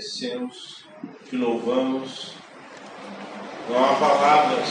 agradecemos, 0.00 0.84
te 1.28 1.36
louvamos. 1.36 2.32
Não 3.68 3.84
há 3.84 3.94
palavras 3.94 4.68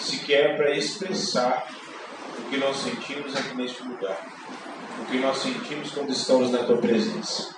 sequer 0.00 0.56
para 0.56 0.76
expressar 0.76 1.68
o 2.38 2.50
que 2.50 2.56
nós 2.56 2.76
sentimos 2.76 3.36
aqui 3.36 3.54
neste 3.56 3.82
lugar, 3.82 4.26
o 5.00 5.04
que 5.06 5.18
nós 5.18 5.38
sentimos 5.38 5.92
quando 5.92 6.10
estamos 6.10 6.50
na 6.50 6.64
tua 6.64 6.78
presença. 6.78 7.54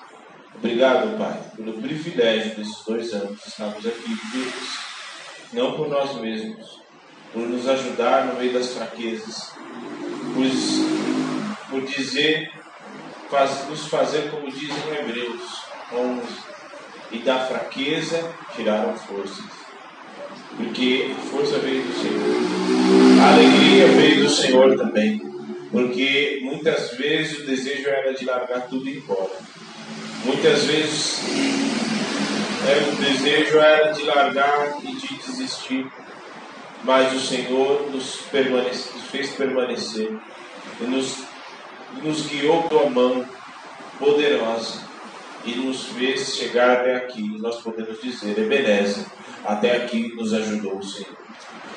Obrigado, 0.55 1.17
Pai, 1.17 1.41
pelo 1.57 1.81
privilégio 1.81 2.57
desses 2.57 2.85
dois 2.85 3.13
anos 3.15 3.45
estarmos 3.47 3.87
aqui 3.87 4.15
vivos, 4.33 4.79
não 5.53 5.73
por 5.77 5.89
nós 5.89 6.15
mesmos, 6.21 6.79
por 7.33 7.49
nos 7.49 7.67
ajudar 7.67 8.27
no 8.27 8.35
meio 8.35 8.53
das 8.53 8.75
fraquezas, 8.75 9.53
por, 10.35 11.71
por 11.71 11.87
dizer, 11.87 12.60
faz, 13.31 13.69
nos 13.69 13.87
fazer 13.87 14.31
como 14.31 14.51
dizem 14.51 14.77
em 14.91 14.99
Hebreus 14.99 15.63
11, 15.93 16.23
e 17.13 17.19
da 17.19 17.39
fraqueza 17.47 18.31
tiraram 18.55 18.97
forças. 18.97 19.45
Porque 20.57 21.15
a 21.17 21.23
força 21.31 21.59
veio 21.59 21.83
do 21.83 21.93
Senhor, 21.93 23.23
a 23.23 23.33
alegria 23.33 23.87
veio 23.87 24.25
do 24.25 24.31
Senhor 24.31 24.77
também, 24.77 25.21
porque 25.71 26.41
muitas 26.43 26.91
vezes 26.97 27.39
o 27.39 27.47
desejo 27.47 27.89
era 27.89 28.13
de 28.13 28.25
largar 28.25 28.67
tudo 28.67 28.87
e 28.89 28.95
ir 28.95 28.99
embora. 28.99 29.31
Muitas 30.25 30.65
vezes 30.65 31.21
é, 32.69 32.93
o 32.93 32.97
desejo 32.97 33.59
era 33.59 33.93
de 33.93 34.03
largar 34.03 34.79
e 34.83 34.95
de 34.95 35.15
desistir, 35.15 35.87
mas 36.85 37.15
o 37.15 37.21
Senhor 37.21 37.91
nos, 37.91 38.17
permanece, 38.31 38.91
nos 38.93 39.05
fez 39.05 39.31
permanecer 39.31 40.15
e 40.81 40.85
nos, 40.85 41.25
nos 42.03 42.27
guiou 42.27 42.63
com 42.65 42.79
a 42.79 42.91
mão 42.91 43.27
poderosa 43.99 44.83
e 45.45 45.55
nos 45.55 45.87
fez 45.87 46.37
chegar 46.37 46.71
até 46.79 46.97
aqui. 46.97 47.39
Nós 47.39 47.61
podemos 47.61 48.01
dizer, 48.01 48.39
Ebenezer, 48.39 49.05
até 49.45 49.77
aqui 49.77 50.15
nos 50.15 50.33
ajudou 50.33 50.79
o 50.79 50.83
Senhor. 50.83 51.17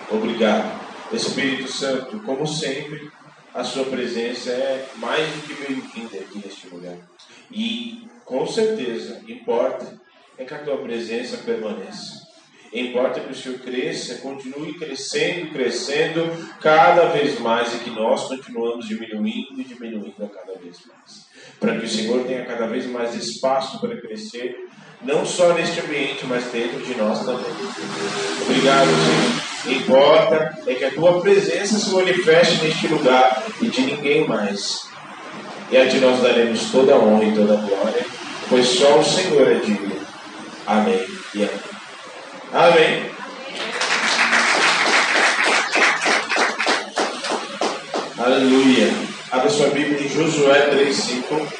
Obrigado. 0.10 0.82
Espírito 1.12 1.72
Santo, 1.72 2.20
como 2.22 2.48
sempre, 2.48 3.12
a 3.54 3.64
sua 3.64 3.86
presença 3.86 4.50
é 4.50 4.88
mais 4.96 5.28
do 5.28 5.42
que 5.42 5.54
bem-vinda 5.54 6.18
aqui 6.18 6.40
neste 6.44 6.68
lugar. 6.70 6.98
E 7.52 8.08
com 8.26 8.48
certeza, 8.48 9.22
importa 9.28 10.02
é 10.38 10.44
que 10.44 10.54
a 10.54 10.60
tua 10.60 10.78
presença 10.78 11.38
permaneça. 11.38 12.23
Importa 12.74 13.20
que 13.20 13.32
o 13.32 13.36
Senhor 13.36 13.60
cresça, 13.60 14.16
continue 14.16 14.74
crescendo, 14.74 15.52
crescendo 15.52 16.28
cada 16.60 17.06
vez 17.10 17.40
mais 17.40 17.72
e 17.76 17.78
que 17.80 17.92
nós 17.92 18.24
continuamos 18.28 18.88
diminuindo 18.88 19.62
e 19.62 19.64
diminuindo 19.64 20.24
a 20.24 20.28
cada 20.28 20.58
vez 20.58 20.80
mais. 20.88 21.28
Para 21.60 21.78
que 21.78 21.86
o 21.86 21.90
Senhor 21.90 22.26
tenha 22.26 22.44
cada 22.46 22.66
vez 22.66 22.88
mais 22.88 23.14
espaço 23.14 23.80
para 23.80 23.96
crescer, 24.02 24.68
não 25.04 25.24
só 25.24 25.54
neste 25.54 25.82
ambiente, 25.82 26.26
mas 26.26 26.46
dentro 26.46 26.80
de 26.82 26.96
nós 26.96 27.20
também. 27.20 27.46
Obrigado, 28.42 28.88
Senhor. 29.64 29.78
Importa 29.78 30.58
é 30.66 30.74
que 30.74 30.86
a 30.86 30.92
tua 30.92 31.22
presença 31.22 31.78
se 31.78 31.92
manifeste 31.92 32.64
neste 32.66 32.88
lugar 32.88 33.44
e 33.62 33.68
de 33.68 33.82
ninguém 33.82 34.28
mais. 34.28 34.88
E 35.70 35.78
a 35.78 35.88
ti 35.88 35.98
nós 35.98 36.22
daremos 36.22 36.72
toda 36.72 36.96
a 36.96 36.98
honra 36.98 37.26
e 37.26 37.36
toda 37.36 37.54
a 37.54 37.62
glória, 37.62 38.06
pois 38.50 38.66
só 38.66 39.00
o 39.00 39.04
Senhor 39.04 39.52
é 39.52 39.56
digno. 39.56 39.96
Amém 40.66 41.06
e 41.36 41.44
amém. 41.44 41.73
Amém. 42.54 43.12
Aleluia. 48.16 48.94
Abra 49.32 49.50
sua 49.50 49.70
Bíblia 49.70 50.00
em 50.00 50.08
Josué 50.08 50.70
3,5. 50.70 51.52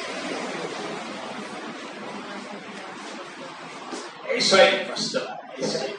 É 4.28 4.36
isso 4.36 4.54
aí, 4.54 4.84
pastor. 4.84 5.26
É 5.58 5.60
isso 5.60 5.78
aí. 5.78 5.96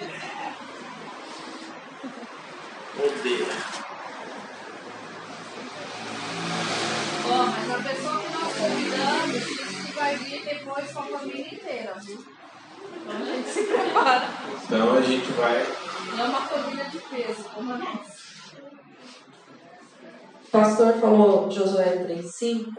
Poder. 2.96 3.48
Ó, 7.26 7.46
mas 7.48 7.70
a 7.70 7.90
pessoa 7.90 8.22
que 8.22 8.30
nós 8.32 8.54
convidamos 8.56 9.94
vai 9.94 10.16
vir 10.16 10.46
depois 10.46 10.92
com 10.94 11.00
a 11.00 11.20
família 11.20 11.54
inteira, 11.54 11.96
viu? 12.02 12.26
Então 12.96 13.22
a 13.22 13.26
gente 13.26 13.50
se 13.50 13.64
prepara. 13.64 14.45
Então 14.66 14.98
a 14.98 15.02
gente 15.02 15.32
vai. 15.34 15.64
Não 16.12 16.26
é 16.26 16.28
uma 16.28 16.42
família 16.42 16.86
de 16.86 16.98
peso, 16.98 17.44
como 17.54 17.74
a 17.74 17.78
nossa. 17.78 18.16
O 20.44 20.52
pastor 20.52 20.94
falou 20.94 21.52
Josué 21.52 22.04
3,5. 22.08 22.74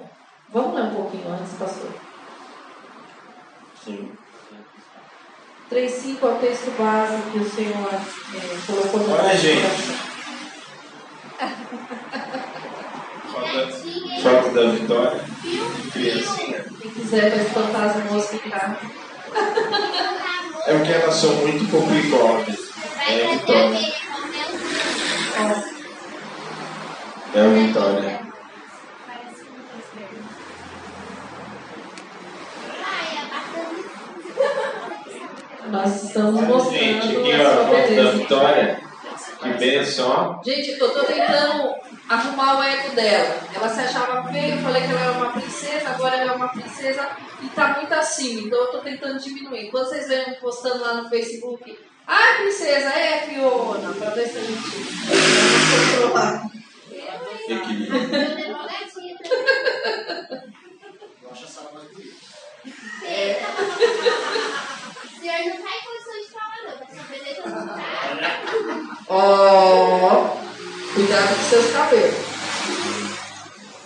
Vamos 0.52 0.74
ler 0.74 0.82
um 0.82 0.94
pouquinho 0.94 1.32
antes, 1.32 1.52
pastor. 1.56 1.90
Sim. 3.84 4.10
3,5 5.70 6.22
é 6.22 6.26
o 6.26 6.38
texto 6.38 6.76
base 6.76 7.22
que 7.30 7.38
o 7.38 7.50
Senhor 7.50 7.94
é, 7.94 8.66
colocou 8.66 9.00
no 9.00 9.14
Olha, 9.14 9.36
gente. 9.36 10.06
Foto, 14.22 14.54
da 14.54 14.70
Vitória. 14.70 15.24
Criancinha. 15.92 16.64
Quem 16.80 16.90
quiser 16.90 17.30
para 17.32 17.42
espantar 17.42 17.96
as 17.96 18.10
moscas 18.10 18.40
que 18.40 18.50
tá. 18.50 18.76
É 20.66 20.74
porque 20.74 20.92
elas 20.92 21.14
são 21.14 21.30
muito 21.36 21.70
complicópias. 21.70 22.58
É 23.08 23.24
a 23.24 23.30
Vitória. 23.30 23.92
É 27.34 27.40
a 27.40 27.48
Vitória. 27.48 28.26
nós 35.70 36.04
estamos 36.04 36.40
mostrando 36.42 36.78
Gente, 36.78 37.16
aqui 37.16 37.32
a 37.32 37.38
ó, 37.38 37.46
a 37.46 37.54
sua 37.54 37.64
foto 37.66 37.94
da. 37.94 38.10
Vitória. 38.12 38.85
Que 39.52 39.58
benção. 39.58 40.40
Gente, 40.44 40.70
eu 40.70 40.92
tô 40.92 41.04
tentando 41.04 41.74
arrumar 42.08 42.58
o 42.58 42.62
ego 42.62 42.94
dela. 42.94 43.40
Ela 43.54 43.68
se 43.68 43.80
achava 43.80 44.30
feia, 44.30 44.54
eu 44.54 44.58
falei 44.62 44.82
que 44.82 44.88
ela 44.90 45.00
era 45.00 45.12
uma 45.12 45.32
princesa, 45.32 45.88
agora 45.90 46.16
ela 46.16 46.32
é 46.32 46.36
uma 46.36 46.48
princesa 46.48 47.08
e 47.42 47.48
tá 47.48 47.74
muito 47.74 47.92
acima, 47.92 48.40
então 48.40 48.58
eu 48.58 48.70
tô 48.70 48.78
tentando 48.78 49.20
diminuir. 49.20 49.70
Quando 49.70 49.88
vocês 49.88 50.08
verem 50.08 50.34
postando 50.34 50.80
lá 50.80 50.94
no 50.94 51.08
Facebook, 51.08 51.78
ah, 52.06 52.34
princesa, 52.38 52.88
é 52.90 53.22
Fiona, 53.22 53.92
pra 53.94 54.10
ver 54.10 54.28
se 54.28 54.38
a 54.38 54.42
gente 54.42 54.60
controlar. 56.00 56.46
Equilíbrio. 57.48 58.06
O 65.16 65.18
senhor 65.18 65.38
não 65.44 65.62
tá 65.62 65.70
em 65.70 65.82
condições 65.84 66.26
de 66.26 66.32
falar, 66.32 66.58
não. 66.64 66.76
Sua 66.94 67.04
beleza 67.04 67.42
não 67.48 67.66
tá. 67.66 68.85
Ó, 69.08 70.36
cuidado 70.94 71.36
com 71.36 71.42
seus 71.44 71.72
cabelos. 71.72 72.14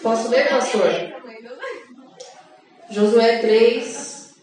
Posso 0.02 0.28
ler, 0.28 0.48
pastor? 0.48 0.90
Josué 2.90 3.38
3, 3.38 4.34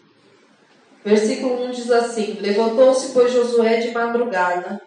versículo 1.04 1.64
1 1.64 1.70
diz 1.72 1.90
assim: 1.90 2.38
Levantou-se, 2.40 3.12
pois, 3.12 3.32
Josué 3.32 3.78
de 3.78 3.90
madrugada, 3.90 4.80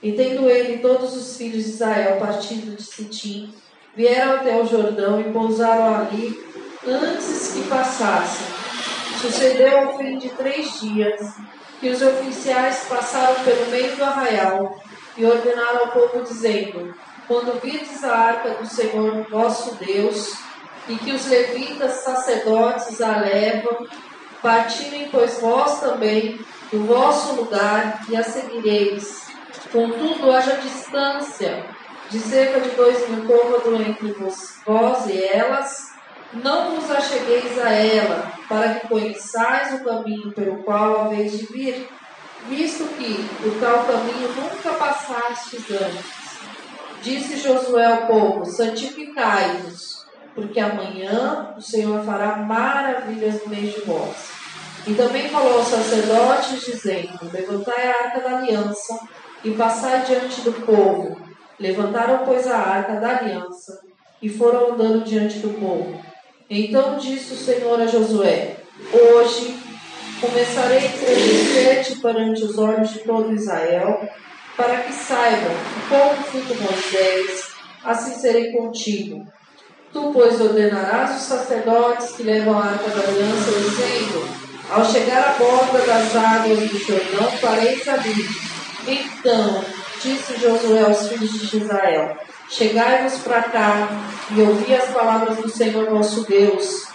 e 0.00 0.12
tendo 0.12 0.48
ele 0.48 0.78
todos 0.78 1.16
os 1.16 1.36
filhos 1.36 1.64
de 1.64 1.70
Israel 1.70 2.20
partido 2.20 2.76
de 2.76 2.82
Sitim, 2.82 3.52
vieram 3.96 4.36
até 4.36 4.56
o 4.56 4.66
Jordão 4.66 5.20
e 5.20 5.32
pousaram 5.32 5.96
ali 5.96 6.38
antes 6.86 7.54
que 7.54 7.68
passassem. 7.68 8.46
Sucedeu 9.20 9.78
ao 9.78 9.98
fim 9.98 10.16
de 10.16 10.28
três 10.28 10.80
dias 10.80 11.20
que 11.80 11.88
os 11.88 12.00
oficiais 12.00 12.86
passaram 12.88 13.42
pelo 13.42 13.66
meio 13.66 13.96
do 13.96 14.04
arraial 14.04 14.83
e 15.16 15.24
ordenaram 15.24 15.80
ao 15.80 15.88
povo, 15.88 16.22
dizendo: 16.22 16.94
Quando 17.26 17.60
virdes 17.60 18.02
a 18.04 18.16
arca 18.16 18.50
do 18.54 18.66
Senhor 18.66 19.26
vosso 19.30 19.76
Deus, 19.76 20.34
e 20.88 20.96
que 20.96 21.12
os 21.12 21.26
levitas 21.26 21.92
sacerdotes 22.02 23.00
a 23.00 23.18
levam, 23.18 23.86
partirem, 24.42 25.08
pois 25.10 25.40
vós 25.40 25.80
também, 25.80 26.38
do 26.70 26.84
vosso 26.84 27.34
lugar, 27.34 28.04
e 28.08 28.16
a 28.16 28.22
seguireis. 28.22 29.24
Contudo, 29.72 30.30
haja 30.30 30.56
distância 30.56 31.64
de 32.10 32.18
cerca 32.18 32.60
de 32.60 32.70
dois 32.70 33.08
mil 33.08 33.24
côvados 33.24 33.80
entre 33.80 34.12
vos, 34.12 34.60
vós 34.66 35.06
e 35.08 35.24
elas, 35.24 35.94
não 36.34 36.72
vos 36.72 36.90
achegueis 36.90 37.58
a 37.58 37.70
ela, 37.70 38.32
para 38.48 38.74
que 38.74 38.88
conheçais 38.88 39.74
o 39.74 39.84
caminho 39.84 40.32
pelo 40.32 40.62
qual 40.62 41.02
haveis 41.02 41.32
de 41.32 41.46
vir, 41.46 41.88
visto 42.48 42.84
que 42.96 43.28
por 43.42 43.60
tal 43.60 43.84
caminho 43.84 44.28
nunca 44.34 44.72
passastes 44.74 45.70
antes. 45.70 46.24
Disse 47.02 47.36
Josué 47.38 47.84
ao 47.84 48.06
povo: 48.06 48.44
Santificai-vos, 48.44 50.04
porque 50.34 50.60
amanhã 50.60 51.54
o 51.56 51.60
Senhor 51.60 52.04
fará 52.04 52.36
maravilhas 52.36 53.42
no 53.42 53.50
meio 53.50 53.72
de 53.72 53.80
vós. 53.80 54.30
E 54.86 54.94
também 54.94 55.28
falou 55.28 55.58
aos 55.58 55.68
sacerdotes, 55.68 56.64
dizendo: 56.64 57.30
Levantai 57.32 57.88
a 57.88 58.04
arca 58.04 58.20
da 58.20 58.38
aliança 58.38 58.98
e 59.42 59.50
passai 59.52 60.04
diante 60.04 60.40
do 60.42 60.52
povo. 60.64 61.18
Levantaram, 61.58 62.24
pois, 62.24 62.46
a 62.46 62.58
arca 62.58 62.96
da 62.96 63.18
aliança 63.18 63.80
e 64.20 64.28
foram 64.28 64.72
andando 64.72 65.04
diante 65.04 65.38
do 65.38 65.50
povo. 65.60 66.00
Então 66.48 66.96
disse 66.96 67.34
o 67.34 67.36
Senhor 67.36 67.80
a 67.80 67.86
Josué: 67.86 68.56
hoje 68.92 69.63
começarei 70.26 70.78
a 70.78 70.86
escrever-te 70.86 71.96
perante 71.96 72.44
os 72.44 72.58
olhos 72.58 72.90
de 72.90 73.00
todo 73.00 73.34
Israel, 73.34 74.08
para 74.56 74.78
que 74.78 74.92
saibam 74.92 75.50
que, 75.50 75.88
como 75.88 76.14
fui 76.24 76.42
com 76.42 76.62
Moisés, 76.62 77.48
assim 77.84 78.14
serei 78.14 78.52
contigo. 78.52 79.26
Tu, 79.92 80.10
pois, 80.12 80.40
ordenarás 80.40 81.16
os 81.16 81.22
sacerdotes 81.22 82.12
que 82.12 82.22
levam 82.22 82.58
a 82.58 82.64
arca 82.64 82.90
da 82.90 83.08
aliança, 83.08 83.52
dizendo: 83.52 84.28
Ao 84.70 84.84
chegar 84.84 85.28
à 85.28 85.32
borda 85.38 85.78
das 85.86 86.16
águas 86.16 86.58
do 86.58 86.78
Jordão, 86.78 87.30
fareis 87.38 87.86
ali. 87.88 88.26
Então, 88.86 89.64
disse 90.02 90.40
Josué 90.40 90.82
aos 90.82 91.08
filhos 91.08 91.50
de 91.50 91.58
Israel: 91.58 92.16
Chegai-vos 92.48 93.18
para 93.18 93.42
cá 93.42 93.88
e 94.30 94.40
ouvi 94.40 94.74
as 94.74 94.90
palavras 94.90 95.36
do 95.38 95.48
Senhor 95.48 95.88
vosso 95.90 96.24
Deus. 96.26 96.93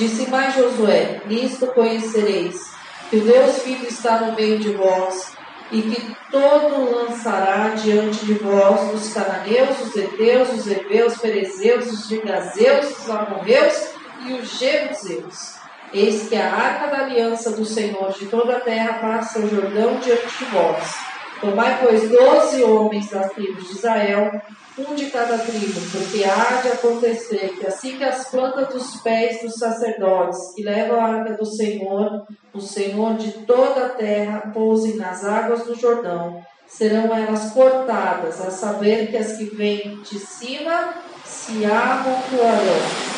Disse 0.00 0.30
mais 0.30 0.54
Josué: 0.54 1.20
Nisto 1.26 1.66
conhecereis 1.66 2.70
que 3.10 3.16
o 3.16 3.20
Deus 3.20 3.62
vivo 3.62 3.86
está 3.86 4.18
no 4.22 4.32
meio 4.32 4.58
de 4.58 4.72
vós 4.72 5.34
e 5.70 5.82
que 5.82 6.16
todo 6.30 6.90
lançará 6.90 7.68
diante 7.74 8.24
de 8.24 8.32
vós 8.32 8.94
os 8.94 9.12
cananeus, 9.12 9.78
os 9.78 9.94
heteus, 9.94 10.48
os 10.54 10.66
heveus, 10.66 11.18
perezeus, 11.18 11.92
os 11.92 12.08
gigazeus, 12.08 12.98
os 12.98 13.10
amorreus 13.10 13.90
e 14.26 14.32
os 14.32 14.58
jebuseus. 14.58 15.56
Eis 15.92 16.30
que 16.30 16.36
a 16.36 16.50
arca 16.50 16.86
da 16.86 17.04
aliança 17.04 17.50
do 17.50 17.66
Senhor 17.66 18.10
de 18.18 18.24
toda 18.24 18.56
a 18.56 18.60
terra 18.60 18.94
passa 19.00 19.38
o 19.38 19.50
Jordão 19.50 19.96
diante 19.96 20.38
de 20.38 20.44
vós. 20.46 20.94
Tomai, 21.42 21.78
pois, 21.82 22.08
doze 22.08 22.62
homens 22.62 23.10
das 23.10 23.30
tribos 23.34 23.68
de 23.68 23.72
Israel, 23.74 24.40
um 24.88 24.94
de 24.94 25.06
cada 25.10 25.38
tribo, 25.38 25.80
porque 25.90 26.24
há 26.24 26.60
de 26.62 26.68
acontecer 26.68 27.56
que 27.58 27.66
assim 27.66 27.96
que 27.96 28.04
as 28.04 28.28
plantas 28.28 28.68
dos 28.68 29.00
pés 29.00 29.42
dos 29.42 29.54
sacerdotes 29.54 30.54
que 30.54 30.62
levam 30.62 31.00
a 31.00 31.04
arca 31.04 31.34
do 31.34 31.46
Senhor, 31.46 32.26
o 32.52 32.60
Senhor 32.60 33.16
de 33.16 33.32
toda 33.44 33.86
a 33.86 33.88
terra, 33.90 34.50
pousem 34.52 34.96
nas 34.96 35.24
águas 35.24 35.64
do 35.64 35.74
Jordão, 35.74 36.42
serão 36.66 37.14
elas 37.14 37.52
cortadas, 37.52 38.40
a 38.40 38.50
saber 38.50 39.08
que 39.10 39.16
as 39.16 39.36
que 39.36 39.44
vêm 39.44 40.00
de 40.02 40.18
cima 40.18 40.94
se 41.24 41.64
amontoarão. 41.64 43.10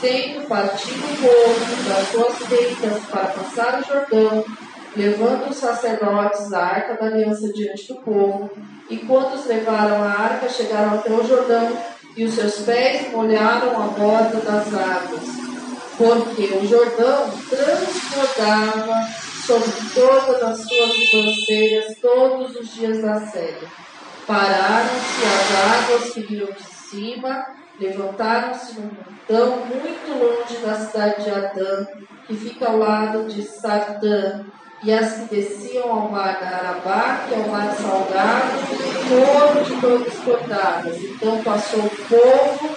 Tendo 0.00 0.48
partido 0.48 0.98
o 0.98 1.16
povo 1.16 1.88
das 1.88 2.08
suas 2.08 2.48
feitas 2.48 3.04
para 3.04 3.26
passar 3.26 3.80
o 3.80 3.84
Jordão, 3.84 4.44
levando 4.96 5.50
os 5.50 5.56
sacerdotes 5.56 6.52
a 6.52 6.64
arca 6.64 6.94
da 6.94 7.06
aliança 7.06 7.52
diante 7.52 7.88
do 7.88 8.00
povo. 8.00 8.50
E 8.90 8.98
quando 8.98 9.34
os 9.34 9.46
levaram 9.46 10.02
a 10.02 10.08
arca, 10.08 10.48
chegaram 10.48 10.94
até 10.98 11.10
o 11.10 11.26
Jordão, 11.26 11.76
e 12.16 12.24
os 12.24 12.34
seus 12.34 12.56
pés 12.60 13.10
molharam 13.10 13.70
a 13.82 13.86
borda 13.88 14.38
das 14.40 14.74
águas, 14.74 15.22
porque 15.96 16.42
o 16.56 16.66
Jordão 16.66 17.30
transbordava 17.48 18.94
sobre 19.46 19.72
todas 19.94 20.42
as 20.42 20.58
suas 20.68 20.92
ribanceiras 20.92 21.96
todos 22.00 22.54
os 22.56 22.74
dias 22.74 23.00
da 23.00 23.20
série. 23.26 23.66
Pararam-se 24.26 25.24
as 25.24 25.90
águas 25.90 26.10
que 26.12 26.20
vinham 26.20 26.46
de 26.52 26.62
cima, 26.62 27.46
levantaram-se 27.80 28.78
num 28.78 28.90
montão 28.90 29.66
muito 29.66 30.18
longe 30.18 30.56
da 30.64 30.74
cidade 30.74 31.24
de 31.24 31.30
Adã, 31.30 31.86
que 32.26 32.36
fica 32.36 32.68
ao 32.68 32.78
lado 32.78 33.24
de 33.24 33.42
Sartã, 33.42 34.44
e 34.82 34.92
as 34.92 35.14
que 35.14 35.36
desciam 35.36 35.90
ao 35.90 36.10
mar 36.10 36.40
da 36.40 36.48
Arabá, 36.48 37.26
é 37.30 37.36
o 37.36 37.48
mar 37.50 37.72
salgado, 37.72 38.58
foram 39.08 39.62
de 39.62 39.80
todas 39.80 40.18
cortadas. 40.18 40.96
Então 41.02 41.42
passou 41.42 41.80
o 41.80 41.90
povo 42.08 42.76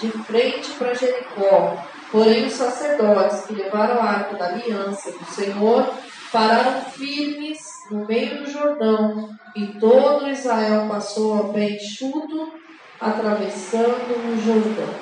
de 0.00 0.10
frente 0.24 0.70
para 0.72 0.94
Jericó. 0.94 1.76
Porém, 2.10 2.46
os 2.46 2.54
sacerdotes 2.54 3.42
que 3.42 3.54
levaram 3.54 4.00
a 4.00 4.10
arca 4.10 4.36
da 4.36 4.46
aliança 4.46 5.12
do 5.12 5.24
Senhor 5.26 5.94
pararam 6.32 6.82
firmes 6.82 7.58
no 7.90 8.04
meio 8.06 8.42
do 8.42 8.50
Jordão, 8.50 9.30
e 9.54 9.66
todo 9.78 10.28
Israel 10.28 10.88
passou 10.88 11.38
a 11.38 11.52
pé 11.52 11.70
enxuto, 11.70 12.52
atravessando 13.00 14.12
o 14.12 14.40
Jordão. 14.44 14.94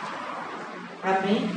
Amém? 1.02 1.48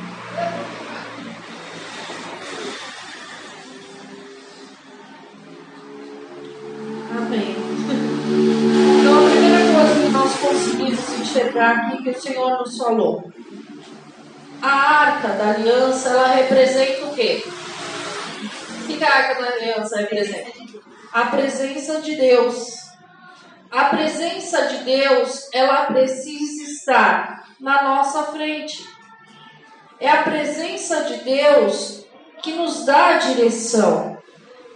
Então, 7.19 9.17
a 9.17 9.29
primeira 9.31 9.73
coisa 9.73 10.05
que 10.05 10.09
nós 10.09 10.37
conseguimos 10.39 11.19
enxergar 11.19 11.71
aqui 11.77 12.03
que 12.03 12.09
o 12.11 12.21
Senhor 12.21 12.59
nos 12.59 12.77
falou. 12.77 13.31
A 14.61 14.69
arca 14.69 15.29
da 15.29 15.49
aliança, 15.51 16.09
ela 16.09 16.27
representa 16.27 17.07
o 17.07 17.15
quê? 17.15 17.43
O 18.83 18.87
que 18.87 19.03
a 19.03 19.11
arca 19.11 19.41
da 19.41 19.49
aliança 19.49 19.97
representa? 19.97 20.51
A 21.11 21.25
presença 21.25 22.01
de 22.01 22.15
Deus. 22.15 22.75
A 23.71 23.85
presença 23.85 24.67
de 24.67 24.77
Deus, 24.83 25.49
ela 25.53 25.85
precisa 25.87 26.63
estar 26.71 27.47
na 27.59 27.83
nossa 27.83 28.23
frente. 28.25 28.87
É 29.99 30.07
a 30.07 30.21
presença 30.21 31.03
de 31.05 31.17
Deus 31.23 32.05
que 32.43 32.53
nos 32.53 32.85
dá 32.85 33.15
a 33.15 33.17
direção. 33.17 34.16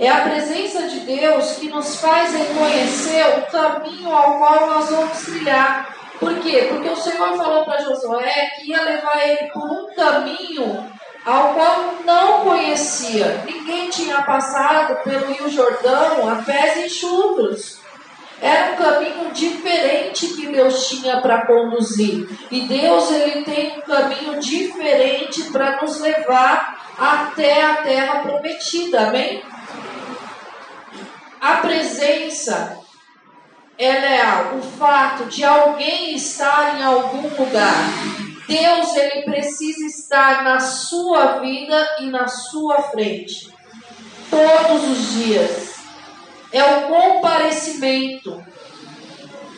É 0.01 0.09
a 0.09 0.21
presença 0.21 0.87
de 0.87 1.01
Deus 1.01 1.57
que 1.57 1.69
nos 1.69 1.97
faz 1.97 2.33
reconhecer 2.33 3.23
o 3.37 3.51
caminho 3.51 4.11
ao 4.11 4.39
qual 4.39 4.65
nós 4.65 4.89
vamos 4.89 5.15
trilhar. 5.25 5.95
Por 6.19 6.39
quê? 6.39 6.65
Porque 6.69 6.89
o 6.89 6.95
Senhor 6.95 7.37
falou 7.37 7.63
para 7.65 7.83
Josué 7.83 8.49
que 8.55 8.71
ia 8.71 8.81
levar 8.81 9.21
ele 9.23 9.51
por 9.51 9.61
um 9.61 9.93
caminho 9.93 10.91
ao 11.23 11.53
qual 11.53 11.93
não 12.03 12.43
conhecia. 12.45 13.43
Ninguém 13.45 13.91
tinha 13.91 14.23
passado 14.23 15.03
pelo 15.03 15.33
Rio 15.33 15.47
Jordão 15.51 16.27
a 16.27 16.37
pés 16.37 16.83
enxutos. 16.83 17.79
Era 18.41 18.71
um 18.71 18.75
caminho 18.77 19.31
diferente 19.31 20.29
que 20.29 20.47
Deus 20.47 20.89
tinha 20.89 21.21
para 21.21 21.45
conduzir. 21.45 22.27
E 22.49 22.61
Deus 22.61 23.11
ele 23.11 23.43
tem 23.43 23.77
um 23.77 23.81
caminho 23.81 24.39
diferente 24.39 25.43
para 25.51 25.79
nos 25.79 25.99
levar 25.99 26.91
até 26.97 27.63
a 27.63 27.75
terra 27.83 28.21
prometida. 28.21 29.09
Amém? 29.09 29.43
A 31.41 31.55
presença 31.55 32.77
é 33.75 34.21
o 34.55 34.61
fato 34.61 35.25
de 35.25 35.43
alguém 35.43 36.13
estar 36.13 36.79
em 36.79 36.83
algum 36.83 37.23
lugar. 37.29 37.73
Deus 38.47 38.95
ele 38.95 39.23
precisa 39.23 39.87
estar 39.87 40.43
na 40.43 40.59
sua 40.59 41.39
vida 41.39 41.97
e 41.99 42.11
na 42.11 42.27
sua 42.27 42.83
frente 42.83 43.51
todos 44.29 44.87
os 44.87 45.13
dias. 45.13 45.75
É 46.51 46.63
o 46.63 46.81
comparecimento. 46.83 48.45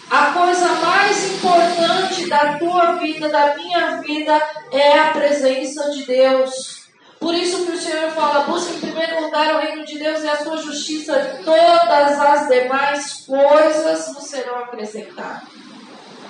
A 0.09 0.27
coisa 0.27 0.67
mais 0.75 1.33
importante 1.33 2.29
da 2.29 2.57
tua 2.59 2.93
vida, 2.93 3.27
da 3.27 3.55
minha 3.55 3.97
vida, 3.97 4.41
é 4.71 4.99
a 4.99 5.11
presença 5.11 5.89
de 5.91 6.05
Deus. 6.05 6.82
Por 7.23 7.33
isso 7.33 7.65
que 7.65 7.71
o 7.71 7.79
Senhor 7.79 8.11
fala: 8.11 8.43
busque 8.43 8.75
em 8.75 8.79
primeiro 8.81 9.23
lugar 9.23 9.55
o 9.55 9.59
reino 9.59 9.85
de 9.85 9.97
Deus 9.97 10.21
e 10.23 10.27
a 10.27 10.43
sua 10.43 10.57
justiça, 10.57 11.39
todas 11.45 12.19
as 12.19 12.47
demais 12.49 13.25
coisas 13.25 14.13
vos 14.13 14.25
serão 14.25 14.57
acrescentadas. 14.57 15.43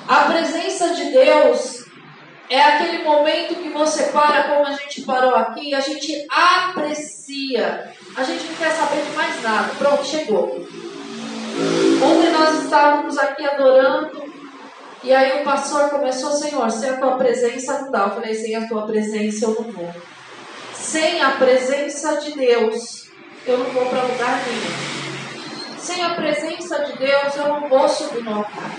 A 0.08 0.26
presença 0.26 0.94
de 0.94 1.06
Deus 1.06 1.86
é 2.48 2.62
aquele 2.62 3.04
momento 3.04 3.56
que 3.56 3.70
você 3.70 4.04
para, 4.12 4.44
como 4.44 4.68
a 4.68 4.74
gente 4.74 5.02
parou 5.02 5.34
aqui, 5.34 5.72
e 5.72 5.76
a 5.76 5.80
gente 5.80 6.28
aprecia. 6.30 7.92
A 8.16 8.24
gente 8.24 8.46
não 8.46 8.56
quer 8.56 8.72
saber 8.72 9.02
de 9.02 9.12
mais 9.14 9.42
nada. 9.42 9.74
Pronto, 9.80 10.06
chegou. 10.06 10.64
Ontem 12.04 12.32
nós 12.32 12.64
estávamos 12.64 13.18
aqui 13.18 13.44
adorando. 13.44 14.32
E 15.04 15.12
aí 15.12 15.42
o 15.42 15.44
pastor 15.44 15.90
começou, 15.90 16.32
Senhor, 16.34 16.70
sem 16.70 16.92
a 16.92 16.98
tua 16.98 17.18
presença 17.18 17.82
não 17.82 17.92
dá. 17.92 18.04
Eu 18.04 18.12
falei, 18.12 18.36
sem 18.36 18.56
a 18.56 18.68
tua 18.68 18.86
presença 18.86 19.46
eu 19.46 19.56
não 19.56 19.72
vou. 19.72 20.13
Sem 20.94 21.20
a 21.24 21.32
presença 21.32 22.18
de 22.18 22.34
Deus, 22.34 23.08
eu 23.48 23.58
não 23.58 23.66
vou 23.72 23.88
para 23.88 24.04
lugar 24.04 24.44
nenhum. 24.46 25.80
Sem 25.80 26.04
a 26.04 26.14
presença 26.14 26.86
de 26.86 27.00
Deus, 27.00 27.36
eu 27.36 27.48
não 27.48 27.68
vou 27.68 27.90
subir 27.90 28.22
no 28.22 28.36
altar. 28.36 28.70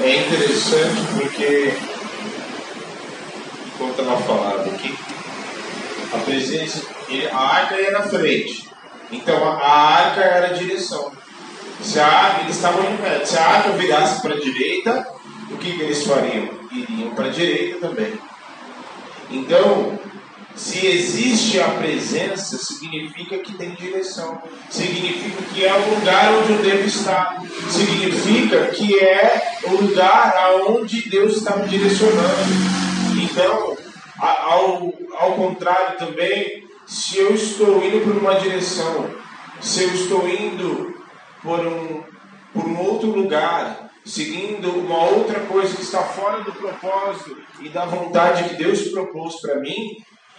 É 0.00 0.16
interessante 0.18 1.00
porque, 1.18 1.74
como 3.76 3.90
estava 3.90 4.16
falando 4.18 4.72
aqui, 4.72 4.96
a 6.12 6.18
presença, 6.18 6.86
a 7.32 7.56
arca 7.56 7.80
ia 7.80 7.90
na 7.90 8.02
frente. 8.02 8.70
Então 9.10 9.42
a, 9.44 9.56
arca 9.56 10.20
era 10.20 10.46
a 10.50 10.52
direção. 10.52 11.10
Se 11.82 11.98
a 11.98 12.06
arca, 12.06 12.42
eles 12.42 12.54
estavam 12.54 12.80
indo, 12.84 13.26
se 13.26 13.36
a 13.36 13.44
arca 13.44 13.70
virasse 13.70 14.22
para 14.22 14.36
a 14.36 14.40
direita, 14.40 15.04
o 15.50 15.56
que, 15.56 15.72
que 15.72 15.82
eles 15.82 16.06
fariam? 16.06 16.48
Iriam 16.70 17.10
para 17.16 17.24
a 17.24 17.30
direita 17.30 17.88
também. 17.88 18.16
Então, 19.34 19.98
se 20.54 20.86
existe 20.86 21.58
a 21.60 21.68
presença, 21.70 22.56
significa 22.56 23.38
que 23.38 23.56
tem 23.58 23.74
direção. 23.74 24.40
Significa 24.70 25.42
que 25.52 25.64
é 25.64 25.74
o 25.74 25.94
lugar 25.94 26.32
onde 26.34 26.52
eu 26.52 26.62
devo 26.62 26.86
estar. 26.86 27.42
Significa 27.68 28.66
que 28.66 28.98
é 28.98 29.58
o 29.64 29.72
lugar 29.82 30.34
aonde 30.36 31.08
Deus 31.10 31.38
está 31.38 31.56
me 31.56 31.68
direcionando. 31.68 32.44
Então, 33.22 33.76
Ao, 34.16 34.94
ao 35.18 35.32
contrário 35.32 35.98
também, 35.98 36.64
se 36.86 37.18
eu 37.18 37.34
estou 37.34 37.84
indo 37.84 38.04
por 38.04 38.16
uma 38.16 38.34
direção, 38.34 39.10
se 39.60 39.82
eu 39.82 39.92
estou 39.92 40.28
indo 40.28 40.94
por 41.42 41.58
um, 41.66 42.02
por 42.52 42.64
um 42.64 42.78
outro 42.80 43.08
lugar, 43.10 43.90
seguindo 44.04 44.70
uma 44.70 45.04
outra 45.04 45.40
coisa 45.40 45.74
que 45.74 45.82
está 45.82 46.02
fora 46.02 46.42
do 46.42 46.52
propósito 46.52 47.36
e 47.60 47.68
da 47.68 47.86
vontade 47.86 48.48
que 48.50 48.56
Deus 48.56 48.88
propôs 48.88 49.40
para 49.40 49.60
mim, 49.60 49.96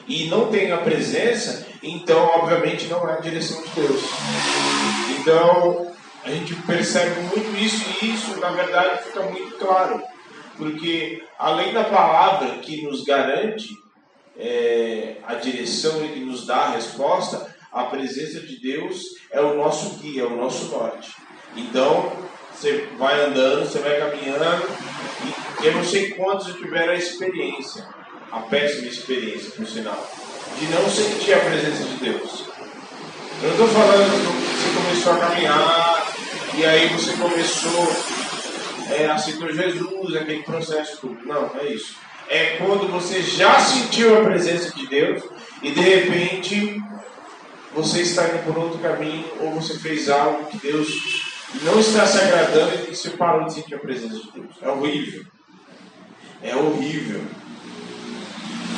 e 0.08 0.26
não 0.26 0.52
tenho 0.52 0.76
a 0.76 0.80
presença, 0.80 1.68
então 1.82 2.24
obviamente 2.36 2.86
não 2.86 3.08
é 3.10 3.14
a 3.14 3.22
direção 3.22 3.62
de 3.62 3.70
Deus. 3.70 4.02
Então 5.20 5.92
a 6.24 6.30
gente 6.30 6.54
percebe 6.56 7.22
muito 7.22 7.58
isso 7.58 7.84
e 8.02 8.14
isso 8.14 8.40
na 8.40 8.52
verdade 8.52 9.04
fica 9.04 9.24
muito 9.24 9.58
claro, 9.58 10.02
porque 10.58 11.24
além 11.40 11.74
da 11.74 11.84
palavra 11.84 12.60
que 12.60 12.84
nos 12.84 13.04
garante 13.04 13.70
é, 14.38 15.18
a 15.26 15.36
direção 15.36 16.06
e 16.06 16.10
que 16.10 16.20
nos 16.20 16.46
dá 16.46 16.58
a 16.58 16.72
resposta, 16.72 17.56
a 17.72 17.84
presença 17.86 18.40
de 18.42 18.60
Deus 18.60 19.02
é 19.32 19.42
o 19.42 19.56
nosso 19.56 19.98
guia, 19.98 20.24
é 20.24 20.26
o 20.26 20.36
nosso 20.36 20.66
norte. 20.66 21.12
Então 21.56 22.12
você 22.56 22.88
vai 22.98 23.26
andando, 23.26 23.66
você 23.66 23.80
vai 23.80 24.00
caminhando 24.00 24.68
e 25.62 25.68
eu 25.68 25.74
não 25.74 25.84
sei 25.84 26.12
quantos 26.12 26.56
tiveram 26.56 26.94
a 26.94 26.96
experiência, 26.96 27.86
a 28.32 28.40
péssima 28.40 28.88
experiência, 28.88 29.52
por 29.52 29.68
sinal, 29.68 30.10
de 30.58 30.66
não 30.68 30.90
sentir 30.90 31.34
a 31.34 31.40
presença 31.40 31.84
de 31.84 31.96
Deus. 31.98 32.46
Eu 33.42 33.50
não 33.50 33.52
estou 33.52 33.68
falando 33.68 34.12
que 34.12 35.04
você 35.04 35.04
começou 35.04 35.14
a 35.14 35.30
caminhar 35.30 36.08
e 36.56 36.66
aí 36.66 36.88
você 36.90 37.14
começou 37.14 38.16
é, 38.92 39.08
aceitou 39.08 39.52
Jesus, 39.52 40.16
aquele 40.16 40.44
processo 40.44 40.98
tudo. 41.02 41.26
Não 41.26 41.52
é 41.60 41.68
isso. 41.68 41.96
É 42.30 42.58
quando 42.58 42.90
você 42.92 43.22
já 43.22 43.60
sentiu 43.60 44.18
a 44.18 44.24
presença 44.24 44.72
de 44.76 44.88
Deus 44.88 45.24
e 45.62 45.72
de 45.72 45.82
repente 45.82 46.82
você 47.74 48.02
está 48.02 48.30
indo 48.30 48.44
por 48.46 48.58
outro 48.58 48.80
caminho 48.80 49.26
ou 49.40 49.52
você 49.52 49.78
fez 49.78 50.10
algo 50.10 50.46
que 50.46 50.58
Deus 50.58 51.25
não 51.62 51.80
está 51.80 52.06
se 52.06 52.18
agradando 52.18 52.74
e 52.92 53.10
parou 53.12 53.46
de 53.46 53.54
sentir 53.54 53.76
a 53.76 53.80
presença 53.80 54.16
de 54.16 54.32
Deus. 54.32 54.56
É 54.62 54.70
horrível. 54.70 55.26
É 56.42 56.56
horrível. 56.56 57.22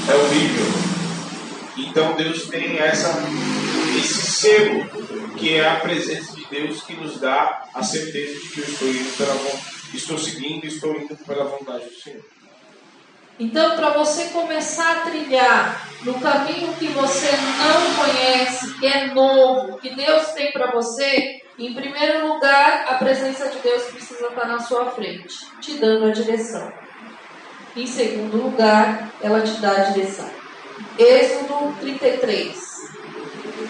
É 0.10 0.16
horrível. 0.16 0.66
Então 1.78 2.16
Deus 2.16 2.48
tem 2.48 2.78
essa, 2.78 3.14
esse 3.98 4.22
selo 4.32 4.86
que 5.38 5.56
é 5.56 5.68
a 5.68 5.80
presença 5.80 6.36
de 6.36 6.46
Deus 6.46 6.82
que 6.82 6.96
nos 6.96 7.20
dá 7.20 7.70
a 7.74 7.84
certeza 7.84 8.40
de 8.40 8.48
que 8.50 8.60
eu 8.60 8.66
estou 8.66 8.88
indo 8.88 9.18
pela 9.18 9.38
estou 9.94 10.18
seguindo 10.18 10.66
estou 10.66 10.96
indo 10.96 11.16
pela 11.18 11.46
vontade 11.46 11.86
do 11.86 11.96
Senhor. 11.96 12.24
Então, 13.40 13.76
para 13.76 13.92
você 13.92 14.30
começar 14.30 14.98
a 14.98 15.02
trilhar 15.02 15.88
no 16.02 16.20
caminho 16.20 16.74
que 16.74 16.88
você 16.88 17.30
não 17.32 18.04
conhece, 18.04 18.74
que 18.80 18.88
é 18.88 19.14
novo, 19.14 19.78
que 19.78 19.94
Deus 19.94 20.30
tem 20.30 20.52
para 20.52 20.72
você, 20.72 21.40
em 21.58 21.74
primeiro 21.74 22.28
lugar, 22.28 22.86
a 22.88 22.96
presença 22.96 23.50
de 23.50 23.58
Deus 23.60 23.84
precisa 23.86 24.28
estar 24.28 24.48
na 24.48 24.60
sua 24.60 24.92
frente, 24.92 25.48
te 25.60 25.74
dando 25.80 26.06
a 26.06 26.12
direção. 26.12 26.72
Em 27.76 27.88
segundo 27.88 28.38
lugar, 28.38 29.12
ela 29.22 29.42
te 29.42 29.60
dá 29.60 29.72
a 29.72 29.80
direção. 29.92 30.30
Êxodo 31.00 31.76
33. 31.80 32.78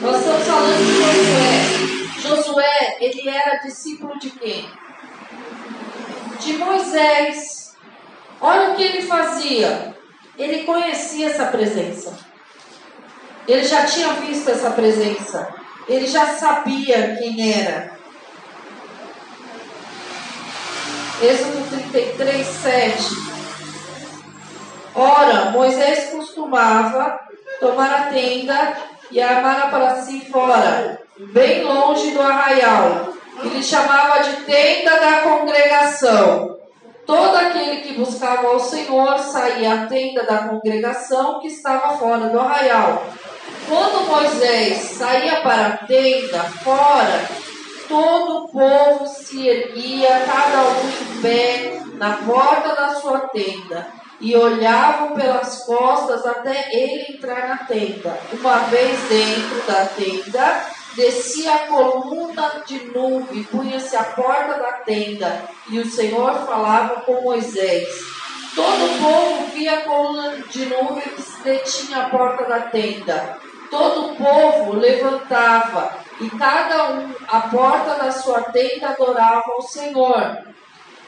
Nós 0.01 0.17
estamos 0.17 0.46
falando 0.46 0.77
de 0.77 2.22
Josué. 2.22 2.36
Josué, 2.36 2.98
ele 3.00 3.29
era 3.29 3.60
discípulo 3.60 4.20
de 4.20 4.32
quem? 4.32 4.70
De 6.41 6.53
Moisés. 6.58 7.74
Olha 8.41 8.72
o 8.72 8.75
que 8.75 8.84
ele 8.84 9.01
fazia. 9.01 9.96
Ele 10.38 10.63
conhecia 10.63 11.27
essa 11.27 11.46
presença. 11.46 12.20
Ele 13.48 13.63
já 13.63 13.86
tinha 13.86 14.13
visto 14.13 14.50
essa 14.50 14.72
presença. 14.72 15.57
Ele 15.88 16.06
já 16.06 16.25
sabia 16.36 17.15
quem 17.15 17.53
era. 17.53 17.91
Êxodo 21.22 21.70
33, 21.70 22.46
7. 22.46 23.03
Ora, 24.94 25.51
Moisés 25.51 26.10
costumava 26.12 27.20
tomar 27.60 27.91
a 27.94 28.01
tenda 28.08 28.77
e 29.10 29.22
armá-la 29.22 29.67
para 29.67 30.01
si 30.01 30.22
fora, 30.29 31.00
bem 31.17 31.63
longe 31.63 32.12
do 32.12 32.22
arraial. 32.22 33.13
Ele 33.44 33.63
chamava 33.63 34.24
de 34.24 34.38
tenda 34.41 35.00
da 35.00 35.22
congregação. 35.22 36.58
Todo 37.06 37.38
aquele 37.38 37.77
que 37.77 37.94
buscava 37.94 38.48
ao 38.48 38.60
Senhor 38.60 39.17
saía 39.20 39.74
à 39.74 39.86
tenda 39.86 40.24
da 40.24 40.39
congregação 40.50 41.39
que 41.39 41.48
estava 41.48 41.98
fora 41.98 42.27
do 42.27 42.39
arraial. 42.39 43.06
Quando 43.68 44.08
Moisés 44.08 44.78
saía 44.98 45.42
para 45.42 45.68
a 45.68 45.78
tenda 45.86 46.44
fora, 46.64 47.28
todo 47.90 48.38
o 48.38 48.48
povo 48.48 49.06
se 49.08 49.46
erguia, 49.46 50.24
cada 50.26 50.70
um 50.70 50.90
em 50.90 51.22
pé, 51.22 51.82
na 51.96 52.14
porta 52.18 52.74
da 52.76 52.96
sua 52.96 53.28
tenda, 53.28 53.86
e 54.22 54.36
olhavam 54.38 55.16
pelas 55.16 55.66
costas 55.66 56.26
até 56.26 56.70
ele 56.74 57.18
entrar 57.18 57.50
na 57.50 57.58
tenda. 57.58 58.18
Uma 58.32 58.58
vez 58.70 58.98
dentro 59.10 59.62
da 59.68 59.86
tenda, 59.86 60.66
descia 60.96 61.54
a 61.54 61.60
coluna 61.68 62.64
de 62.66 62.86
nuvem, 62.86 63.44
punha-se 63.44 63.98
à 63.98 64.04
porta 64.04 64.60
da 64.60 64.72
tenda, 64.86 65.44
e 65.70 65.78
o 65.78 65.92
Senhor 65.92 66.34
falava 66.46 67.02
com 67.02 67.22
Moisés. 67.22 67.88
Todo 68.56 68.86
o 68.86 68.98
povo 69.04 69.52
via 69.54 69.80
a 69.80 69.82
coluna 69.82 70.38
de 70.50 70.66
nuvem 70.68 71.04
que 71.04 71.22
se 71.22 71.44
detinha 71.44 72.04
à 72.04 72.10
porta 72.10 72.46
da 72.46 72.62
tenda. 72.62 73.46
Todo 73.70 74.12
o 74.12 74.16
povo 74.16 74.74
levantava, 74.74 75.98
e 76.22 76.30
cada 76.32 76.92
um 76.92 77.14
à 77.28 77.42
porta 77.42 77.96
da 77.96 78.12
sua 78.12 78.42
tenda 78.44 78.90
adorava 78.90 79.44
ao 79.52 79.62
Senhor. 79.62 80.38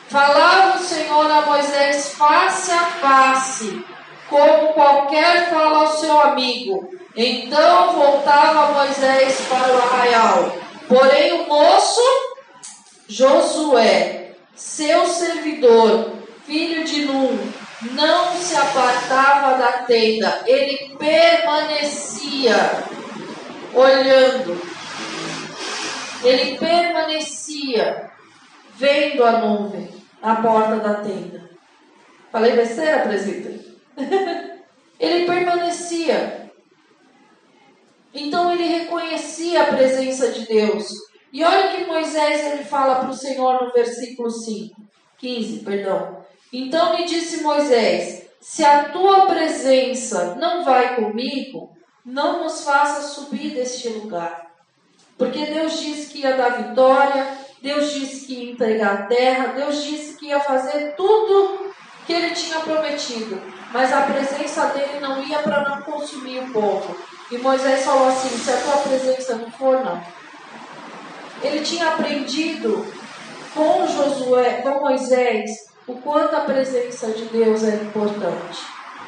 Falava 0.08 0.78
o 0.78 0.84
Senhor 0.84 1.32
a 1.32 1.42
Moisés 1.42 2.14
face 2.16 2.72
a 2.72 2.86
face, 2.86 3.86
como 4.28 4.74
qualquer 4.74 5.50
fala 5.50 5.80
ao 5.80 5.98
seu 5.98 6.20
amigo. 6.22 6.90
Então 7.16 7.94
voltava 7.94 8.74
Moisés 8.74 9.42
para 9.48 9.74
o 9.74 9.78
arraial. 9.78 10.52
Porém, 10.88 11.42
o 11.42 11.48
moço 11.48 12.02
Josué, 13.08 14.34
seu 14.56 15.08
servidor, 15.08 16.12
filho 16.46 16.84
de 16.84 17.06
Num, 17.06 17.40
não 17.82 18.36
se 18.36 18.56
apartava 18.56 19.58
da 19.58 19.72
tenda, 19.84 20.44
ele 20.46 20.96
permanecia 20.98 22.56
olhando. 23.74 24.62
Ele 26.24 26.58
permanecia 26.58 28.12
vendo 28.76 29.24
a 29.24 29.40
nuvem 29.40 29.90
na 30.22 30.36
porta 30.38 30.76
da 30.78 30.96
tenda. 30.96 31.50
Falei 32.32 32.54
besteira, 32.54 33.00
presbítero? 33.00 33.60
ele 35.00 35.26
permanecia. 35.26 36.52
Então 38.14 38.52
ele 38.52 38.64
reconhecia 38.64 39.62
a 39.62 39.68
presença 39.68 40.32
de 40.32 40.46
Deus. 40.46 40.90
E 41.32 41.44
olha 41.44 41.70
que 41.70 41.86
Moisés 41.86 42.46
ele 42.54 42.64
fala 42.66 42.96
para 42.96 43.10
o 43.10 43.14
Senhor 43.14 43.64
no 43.64 43.72
versículo 43.72 44.30
5, 44.30 44.76
15, 45.18 45.60
perdão. 45.60 46.26
Então 46.52 46.98
me 46.98 47.06
disse 47.06 47.44
Moisés: 47.44 48.24
Se 48.42 48.64
a 48.64 48.86
tua 48.86 49.28
presença 49.28 50.36
não 50.36 50.64
vai 50.64 50.96
comigo, 50.96 51.76
não 52.06 52.44
nos 52.44 52.64
faça 52.64 53.02
subir 53.02 53.54
deste 53.54 53.90
lugar. 53.90 54.50
Porque 55.18 55.46
Deus 55.46 55.80
disse 55.80 56.12
que 56.12 56.20
ia 56.20 56.36
dar 56.36 56.50
vitória, 56.50 57.28
Deus 57.62 57.92
disse 57.92 58.26
que 58.26 58.34
ia 58.34 58.52
entregar 58.52 58.94
a 58.94 59.04
terra, 59.04 59.54
Deus 59.54 59.84
disse 59.84 60.18
que 60.18 60.28
ia 60.28 60.40
fazer 60.40 60.96
tudo 60.96 61.74
que 62.08 62.14
ele 62.14 62.32
tinha 62.32 62.60
prometido. 62.62 63.40
Mas 63.72 63.94
a 63.94 64.02
presença 64.02 64.68
dele 64.68 65.00
não 65.00 65.22
ia 65.22 65.40
para 65.40 65.70
não 65.70 65.82
consumir 65.84 66.40
o 66.40 66.52
povo. 66.52 66.96
E 67.30 67.38
Moisés 67.38 67.86
falou 67.86 68.08
assim: 68.08 68.30
se 68.30 68.50
a 68.50 68.58
tua 68.58 68.78
presença 68.78 69.36
não 69.36 69.52
for, 69.52 69.84
não. 69.84 70.02
Ele 71.44 71.62
tinha 71.62 71.90
aprendido 71.90 72.86
com 73.54 73.88
Josué, 73.88 74.62
com 74.62 74.80
Moisés, 74.80 75.69
o 75.90 75.98
quanto 76.02 76.36
a 76.36 76.42
presença 76.42 77.08
de 77.12 77.26
Deus 77.26 77.64
é 77.64 77.76
importante. 77.76 78.60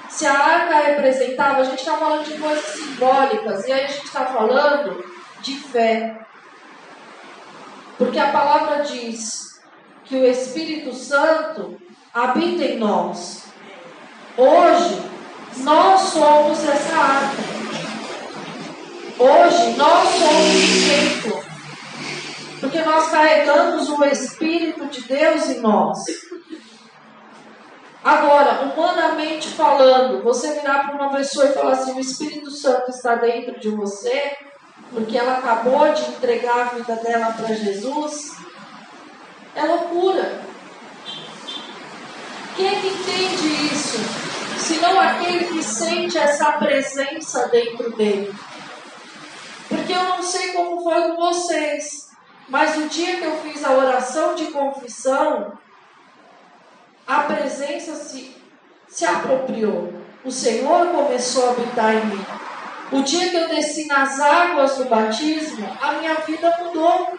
Se 0.09 0.25
a 0.25 0.33
arca 0.33 0.79
representava, 0.88 1.61
a 1.61 1.63
gente 1.63 1.79
está 1.79 1.95
falando 1.95 2.25
de 2.25 2.38
coisas 2.39 2.65
simbólicas, 2.65 3.67
e 3.67 3.71
aí 3.71 3.85
a 3.85 3.88
gente 3.88 4.05
está 4.05 4.25
falando 4.25 5.05
de 5.41 5.55
fé. 5.57 6.19
Porque 8.00 8.17
a 8.17 8.31
palavra 8.31 8.83
diz 8.83 9.61
que 10.05 10.15
o 10.15 10.25
Espírito 10.25 10.91
Santo 10.93 11.79
habita 12.11 12.63
em 12.63 12.79
nós. 12.79 13.43
Hoje, 14.35 15.01
nós 15.57 16.01
somos 16.01 16.67
essa 16.67 16.95
arca. 16.97 17.43
Hoje, 19.19 19.77
nós 19.77 20.09
somos 20.09 20.55
o 20.55 21.29
templo. 21.29 21.43
Porque 22.59 22.81
nós 22.81 23.11
carregamos 23.11 23.88
o 23.88 24.03
Espírito 24.03 24.88
de 24.88 25.01
Deus 25.03 25.50
em 25.50 25.59
nós. 25.59 26.00
Agora, 28.03 28.63
humanamente 28.63 29.50
falando, 29.50 30.24
você 30.24 30.53
virar 30.53 30.86
para 30.86 30.96
uma 30.96 31.15
pessoa 31.15 31.46
e 31.46 31.53
falar 31.53 31.74
assim: 31.74 31.93
o 31.93 32.00
Espírito 32.00 32.50
Santo 32.50 32.89
está 32.89 33.15
dentro 33.15 33.60
de 33.60 33.70
você, 33.70 34.36
porque 34.91 35.17
ela 35.17 35.38
acabou 35.38 35.93
de 35.93 36.01
entregar 36.10 36.62
a 36.62 36.75
vida 36.75 36.96
dela 36.96 37.31
para 37.34 37.53
Jesus, 37.53 38.36
é 39.55 39.63
loucura. 39.63 40.41
Quem 42.55 42.67
é 42.67 42.81
que 42.81 42.88
entende 42.88 43.74
isso? 43.74 44.00
Senão 44.58 45.00
aquele 45.00 45.46
que 45.46 45.63
sente 45.63 46.17
essa 46.17 46.53
presença 46.53 47.48
dentro 47.50 47.91
dele. 47.96 48.34
Porque 49.70 49.93
eu 49.93 50.03
não 50.03 50.24
sei 50.24 50.53
como 50.53 50.84
foi 50.84 51.01
com 51.03 51.15
vocês, 51.17 52.10
mas 52.50 52.77
o 52.77 52.89
dia 52.89 53.17
que 53.17 53.24
eu 53.24 53.38
fiz 53.38 53.63
a 53.63 53.72
oração 53.72 54.36
de 54.36 54.46
confissão, 54.46 55.58
a 57.08 57.22
presença 57.22 57.96
se, 57.96 58.36
se 58.88 59.05
apropriou. 59.05 59.93
O 60.24 60.31
Senhor 60.31 60.88
começou 60.88 61.50
a 61.50 61.51
habitar 61.51 61.96
em 61.96 62.05
mim. 62.05 62.25
O 62.91 63.01
dia 63.01 63.29
que 63.29 63.36
eu 63.36 63.48
desci 63.48 63.86
nas 63.88 64.20
águas 64.20 64.75
do 64.77 64.86
batismo, 64.86 65.67
a 65.81 65.93
minha 65.93 66.15
vida 66.15 66.58
mudou. 66.60 67.17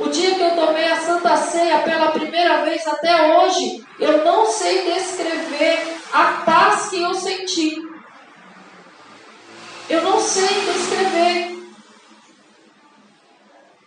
O 0.00 0.08
dia 0.08 0.34
que 0.34 0.40
eu 0.40 0.54
tomei 0.54 0.90
a 0.90 1.00
Santa 1.00 1.36
Ceia 1.36 1.80
pela 1.80 2.10
primeira 2.10 2.64
vez 2.64 2.86
até 2.86 3.36
hoje, 3.36 3.84
eu 3.98 4.24
não 4.24 4.46
sei 4.46 4.92
descrever 4.92 5.98
a 6.12 6.24
paz 6.44 6.88
que 6.88 7.02
eu 7.02 7.14
senti. 7.14 7.82
Eu 9.88 10.02
não 10.02 10.20
sei 10.20 10.48
descrever. 10.72 11.54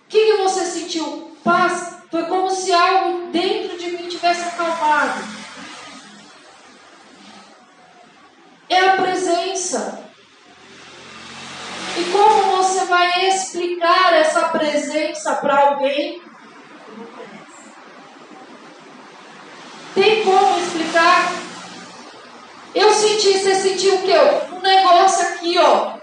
O 0.05 0.09
que, 0.09 0.25
que 0.25 0.37
você 0.37 0.65
sentiu? 0.65 1.37
Paz. 1.43 2.00
Foi 2.11 2.25
como 2.25 2.51
se 2.51 2.73
algo 2.73 3.31
dentro 3.31 3.77
de 3.77 3.91
mim 3.91 4.09
tivesse 4.09 4.41
acalmado. 4.41 5.23
É 8.67 8.79
a 8.79 8.97
presença. 8.97 10.03
E 11.97 12.03
como 12.11 12.57
você 12.57 12.83
vai 12.85 13.27
explicar 13.29 14.13
essa 14.13 14.49
presença 14.49 15.35
para 15.35 15.57
alguém? 15.57 16.21
Tem 19.95 20.23
como 20.25 20.59
explicar? 20.59 21.31
Eu 22.75 22.91
senti, 22.93 23.39
você 23.39 23.55
sentiu 23.55 23.95
o 23.95 24.01
quê? 24.03 24.13
Um 24.51 24.59
negócio 24.59 25.27
aqui, 25.29 25.57
ó. 25.57 25.93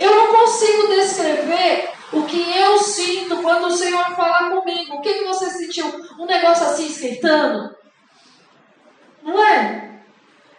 Eu 0.00 0.16
não 0.16 0.26
consigo 0.28 0.88
descrever 0.88 2.01
o 2.12 2.22
que 2.24 2.58
eu 2.58 2.78
sinto 2.78 3.40
quando 3.42 3.66
o 3.66 3.76
Senhor 3.76 4.04
falar 4.14 4.50
comigo. 4.50 4.96
O 4.96 5.00
que, 5.00 5.14
que 5.14 5.24
você 5.24 5.50
sentiu? 5.50 5.86
Um 6.18 6.26
negócio 6.26 6.66
assim 6.66 6.86
esquentando? 6.86 7.74
Não 9.22 9.42
é? 9.42 10.00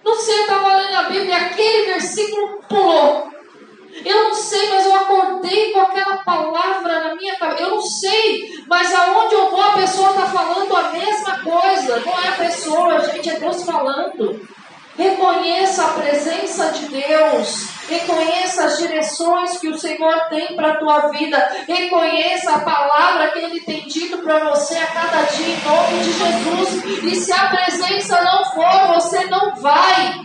Não 0.04 0.16
sei, 0.16 0.40
eu 0.40 0.42
estava 0.42 0.76
lendo 0.76 0.96
a 0.96 1.04
Bíblia 1.04 1.30
e 1.30 1.34
aquele 1.34 1.86
versículo 1.86 2.62
pulou. 2.68 3.32
Eu 4.04 4.24
não 4.24 4.34
sei, 4.34 4.70
mas 4.70 4.86
eu 4.86 4.96
acordei 4.96 5.72
com 5.72 5.80
aquela 5.82 6.18
palavra 6.18 7.00
na 7.00 7.16
minha 7.16 7.36
cabeça. 7.36 7.64
Eu 7.64 7.70
não 7.70 7.82
sei, 7.82 8.64
mas 8.68 8.94
aonde 8.94 9.36
eu 9.36 9.52
vou 9.52 9.62
a 9.62 9.74
pessoa 9.74 10.10
está 10.10 10.26
falando 10.26 10.76
a 10.76 10.90
mesma 10.92 11.40
coisa. 11.44 12.00
Não 12.00 12.24
é 12.24 12.28
a 12.30 12.38
pessoa, 12.38 13.00
gente, 13.12 13.30
é 13.30 13.40
Deus 13.40 13.64
falando. 13.64 14.42
Reconheça 14.96 15.86
a 15.86 15.94
presença 15.94 16.72
de 16.72 16.88
Deus. 16.88 17.68
Reconheça 17.90 18.66
as 18.66 18.78
direções 18.78 19.58
que 19.58 19.68
o 19.68 19.78
Senhor 19.78 20.28
tem 20.30 20.56
para 20.56 20.74
a 20.74 20.78
tua 20.78 21.08
vida. 21.10 21.38
Reconheça 21.68 22.52
a 22.52 22.60
palavra 22.60 23.32
que 23.32 23.39
Ele 23.39 23.60
tem 23.62 23.88
dito 23.88 24.20
para 24.20 24.52
você 24.52 24.76
a 24.78 24.88
cada 24.88 25.24
dia 25.24 25.48
em 25.48 25.63
nome 25.63 26.00
de 26.04 26.13
Jesus. 26.13 27.04
E 27.04 27.15
se 27.15 27.34
a 27.34 27.50
presença 27.50 28.22
não 28.22 28.46
for, 28.46 28.94
você 28.94 29.26
não 29.26 29.56
vai. 29.56 30.22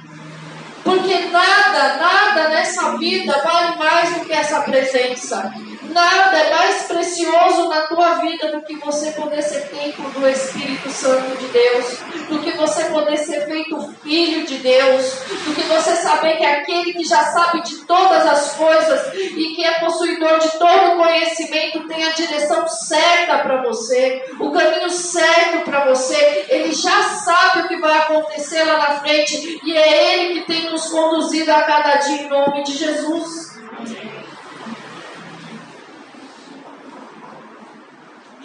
Porque 0.85 1.19
nada, 1.31 1.97
nada 1.97 2.49
nessa 2.51 2.97
vida 2.99 3.41
vale 3.43 3.77
mais 3.77 4.15
do 4.15 4.25
que 4.27 4.33
essa 4.33 4.61
presença. 4.61 5.53
Nada 5.89 6.37
é 6.37 6.51
mais 6.51 6.83
precioso 6.83 7.69
na 7.69 7.83
tua 7.87 8.15
vida 8.15 8.53
do 8.53 8.63
que 8.63 8.77
você 8.77 9.13
poder 9.13 9.43
ser 9.43 9.69
templo 9.69 10.11
do 10.11 10.29
Espírito 10.29 10.91
Santo 10.91 11.37
de 11.39 11.47
Deus, 11.47 11.99
do 12.29 12.41
que 12.41 12.51
você 12.53 12.85
poder 12.87 13.17
ser 13.17 13.47
feito 13.47 13.95
filho 14.03 14.47
de 14.47 14.59
Deus, 14.59 15.13
do 15.47 15.55
que 15.55 15.63
você 15.63 15.97
saber 15.97 16.37
que 16.37 16.45
aquele 16.45 16.93
que 16.93 17.05
já 17.05 17.25
sabe 17.25 17.63
de 17.63 17.87
todas 17.87 18.27
as 18.27 18.53
coisas 18.55 19.15
e 19.15 19.55
que 19.55 19.65
é 19.65 19.81
possuidor 19.81 20.39
de 20.39 20.51
todo 20.59 20.97
conhecimento 20.97 21.87
tem 21.89 22.05
a 22.05 22.13
direção 22.13 22.69
certa 22.69 23.39
para 23.39 23.63
você, 23.63 24.25
o 24.39 24.51
caminho 24.51 24.91
certo 24.91 25.65
para 25.65 25.87
você, 25.87 26.47
ele 26.49 26.73
já 26.73 27.03
sabe 27.03 27.61
o 27.61 27.69
que 27.69 27.77
vai 27.79 27.97
acontecer 27.99 28.63
lá 28.65 28.79
na 28.79 29.01
frente 29.01 29.61
e 29.65 29.77
é 29.77 30.15
ele 30.15 30.41
que 30.41 30.47
tem 30.47 30.71
nos 30.71 30.87
conduzido 30.87 31.51
a 31.51 31.63
cada 31.63 31.97
dia 31.97 32.23
em 32.23 32.29
nome 32.29 32.63
de 32.65 32.77
Jesus. 32.77 33.49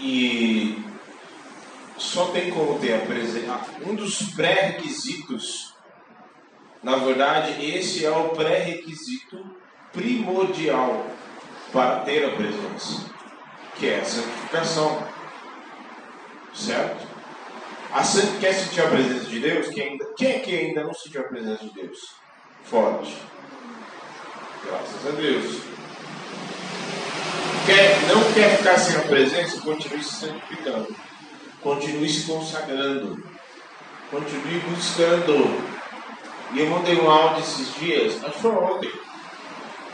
E 0.05 0.83
só 1.97 2.25
tem 2.25 2.51
como 2.51 2.77
ter 2.77 2.93
a 2.93 3.05
presença. 3.05 3.65
Um 3.87 3.95
dos 3.95 4.33
pré-requisitos, 4.33 5.73
na 6.83 6.97
verdade, 6.97 7.65
esse 7.65 8.05
é 8.05 8.11
o 8.11 8.29
pré-requisito 8.29 9.55
primordial 9.93 11.07
para 11.71 12.01
ter 12.01 12.25
a 12.25 12.35
presença, 12.35 13.09
que 13.77 13.87
é 13.87 14.01
a 14.01 14.05
santificação. 14.05 15.07
Certo? 16.53 17.07
A 17.93 18.01
quer 18.41 18.53
sentir 18.53 18.81
a 18.81 18.89
presença 18.89 19.25
de 19.25 19.39
Deus? 19.39 19.69
Quem, 19.69 19.91
ainda, 19.91 20.05
quem 20.17 20.31
é 20.33 20.39
que 20.39 20.53
ainda 20.53 20.83
não 20.83 20.93
sentiu 20.93 21.21
a 21.21 21.25
presença 21.25 21.63
de 21.63 21.73
Deus? 21.73 21.99
Forte. 22.63 23.15
Graças 24.65 25.07
a 25.07 25.11
Deus 25.11 25.72
quer, 27.65 28.01
não 28.07 28.33
quer 28.33 28.57
ficar 28.57 28.77
sem 28.77 28.95
a 28.97 29.01
presença, 29.01 29.61
continue 29.61 30.03
se 30.03 30.13
santificando. 30.15 30.95
Continue 31.61 32.09
se 32.09 32.23
consagrando. 32.23 33.23
Continue 34.11 34.59
buscando. 34.69 35.73
E 36.53 36.59
eu 36.59 36.67
mandei 36.67 36.99
um 36.99 37.09
áudio 37.09 37.39
esses 37.39 37.73
dias, 37.75 38.23
acho 38.23 38.33
que 38.33 38.41
foi 38.41 38.51
ontem, 38.51 38.91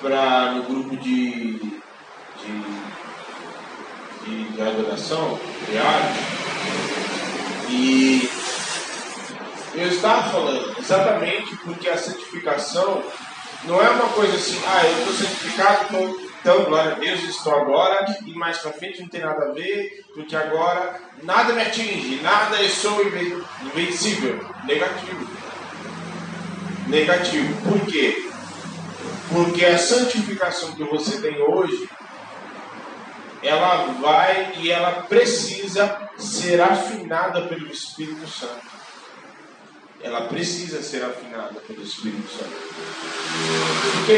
pra, 0.02 0.52
no 0.52 0.64
grupo 0.64 0.98
de, 0.98 1.54
de, 1.58 2.64
de, 4.26 4.44
de 4.50 4.62
adoração, 4.62 5.40
arte. 5.70 6.20
E 7.70 8.30
eu 9.76 9.88
estava 9.88 10.30
falando 10.32 10.76
exatamente 10.78 11.56
porque 11.58 11.88
a 11.88 11.98
santificação 11.98 13.04
não 13.64 13.82
é 13.82 13.90
uma 13.90 14.10
coisa 14.10 14.36
assim, 14.36 14.60
ah, 14.68 14.86
eu 14.86 15.00
estou 15.00 15.14
santificado, 15.14 15.86
então 15.90 16.29
então, 16.42 16.64
glória 16.64 16.94
a 16.94 16.96
Deus, 16.96 17.24
estou 17.24 17.54
agora 17.54 18.18
e 18.26 18.34
mais 18.34 18.60
para 18.60 18.72
frente 18.72 19.02
não 19.02 19.10
tem 19.10 19.22
nada 19.22 19.50
a 19.50 19.52
ver, 19.52 20.06
porque 20.14 20.36
agora 20.36 21.00
nada 21.22 21.54
me 21.54 21.62
atinge, 21.62 22.22
nada 22.22 22.62
eu 22.62 22.70
sou 22.70 23.02
invencível. 23.04 24.40
Negativo. 24.66 25.30
Negativo. 26.88 27.62
Por 27.70 27.86
quê? 27.86 28.30
Porque 29.30 29.66
a 29.66 29.78
santificação 29.78 30.74
que 30.74 30.84
você 30.86 31.22
tem 31.22 31.42
hoje, 31.42 31.90
ela 33.44 33.88
vai 34.02 34.54
e 34.58 34.72
ela 34.72 35.04
precisa 35.04 36.10
ser 36.18 36.62
afinada 36.62 37.42
pelo 37.44 37.68
Espírito 37.68 38.28
Santo 38.28 38.79
ela 40.02 40.22
precisa 40.22 40.82
ser 40.82 41.04
afinada 41.04 41.60
pelo 41.68 41.84
Espírito 41.84 42.30
Santo. 42.30 42.70
Porque 43.96 44.18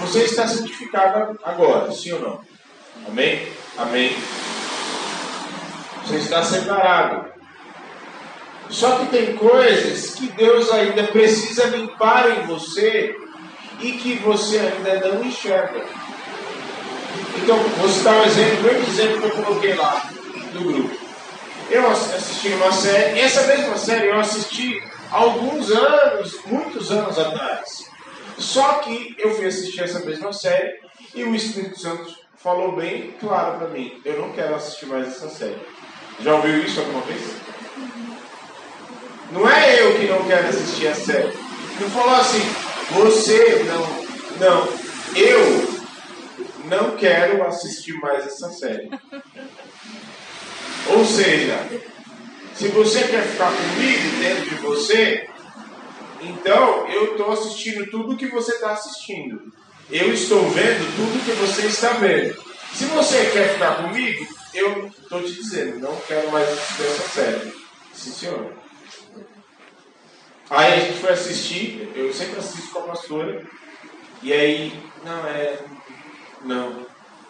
você 0.00 0.24
está 0.24 0.46
santificado 0.46 1.38
agora, 1.42 1.92
sim 1.92 2.12
ou 2.12 2.20
não? 2.20 2.40
Amém? 3.06 3.46
Amém. 3.76 4.16
Você 6.06 6.16
está 6.16 6.42
separado. 6.42 7.28
Só 8.70 8.98
que 8.98 9.06
tem 9.06 9.36
coisas 9.36 10.14
que 10.14 10.28
Deus 10.28 10.70
ainda 10.70 11.04
precisa 11.04 11.66
limpar 11.66 12.30
em 12.30 12.46
você 12.46 13.16
e 13.80 13.92
que 13.92 14.14
você 14.16 14.58
ainda 14.58 15.08
não 15.08 15.24
enxerga. 15.24 15.84
Então, 17.42 17.56
vou 17.56 17.88
citar 17.88 18.14
um 18.14 18.24
exemplo, 18.24 18.68
o 18.68 18.90
exemplo 18.90 19.20
que 19.20 19.26
eu 19.26 19.44
coloquei 19.44 19.74
lá 19.74 20.10
no 20.52 20.64
grupo. 20.64 21.08
Eu 21.70 21.90
assisti 21.90 22.48
uma 22.48 22.72
série, 22.72 23.20
essa 23.20 23.46
mesma 23.46 23.76
série 23.76 24.08
eu 24.08 24.18
assisti 24.18 24.82
alguns 25.10 25.70
anos, 25.70 26.38
muitos 26.46 26.90
anos 26.90 27.18
atrás. 27.18 27.88
Só 28.38 28.74
que 28.74 29.16
eu 29.18 29.34
fui 29.34 29.46
assistir 29.46 29.82
essa 29.82 30.00
mesma 30.00 30.32
série 30.32 30.78
e 31.14 31.24
o 31.24 31.34
Espírito 31.34 31.78
Santo 31.78 32.16
falou 32.36 32.76
bem 32.76 33.14
claro 33.18 33.58
para 33.58 33.68
mim: 33.68 34.00
eu 34.04 34.20
não 34.20 34.32
quero 34.32 34.54
assistir 34.54 34.86
mais 34.86 35.08
essa 35.08 35.28
série. 35.28 35.58
Já 36.20 36.34
ouviu 36.34 36.62
isso 36.62 36.80
alguma 36.80 37.02
vez? 37.02 37.22
Não 39.32 39.48
é 39.48 39.82
eu 39.82 39.98
que 39.98 40.06
não 40.06 40.24
quero 40.24 40.48
assistir 40.48 40.88
a 40.88 40.94
série. 40.94 41.32
Não 41.80 41.90
falou 41.90 42.14
assim, 42.14 42.42
você 42.92 43.64
não. 43.64 44.08
Não, 44.38 44.68
eu 45.16 45.78
não 46.66 46.96
quero 46.96 47.42
assistir 47.44 47.94
mais 47.94 48.24
essa 48.24 48.50
série. 48.50 48.88
Ou 50.90 51.04
seja, 51.04 51.58
Se 52.58 52.66
você 52.70 53.06
quer 53.06 53.22
ficar 53.22 53.52
comigo 53.52 54.16
dentro 54.18 54.44
de 54.46 54.54
você, 54.56 55.30
então 56.20 56.88
eu 56.88 57.12
estou 57.12 57.30
assistindo 57.30 57.88
tudo 57.88 58.16
que 58.16 58.26
você 58.26 58.54
está 58.54 58.72
assistindo. 58.72 59.52
Eu 59.88 60.12
estou 60.12 60.42
vendo 60.50 60.96
tudo 60.96 61.24
que 61.24 61.30
você 61.40 61.68
está 61.68 61.92
vendo. 61.92 62.34
Se 62.74 62.86
você 62.86 63.30
quer 63.30 63.52
ficar 63.52 63.76
comigo, 63.76 64.26
eu 64.52 64.88
estou 64.88 65.22
te 65.22 65.34
dizendo, 65.34 65.78
não 65.78 65.94
quero 66.00 66.32
mais 66.32 66.48
dessa 66.48 67.08
série. 67.08 67.54
Sim, 67.94 68.10
senhor. 68.10 68.52
Aí 70.50 70.72
a 70.72 70.80
gente 70.80 70.98
foi 70.98 71.10
assistir, 71.10 71.92
eu 71.94 72.12
sempre 72.12 72.40
assisto 72.40 72.72
com 72.72 72.80
a 72.80 72.82
pastora, 72.82 73.46
e 74.20 74.32
aí, 74.32 74.72
não, 75.04 75.26
é. 75.28 75.60
Não. 76.44 76.86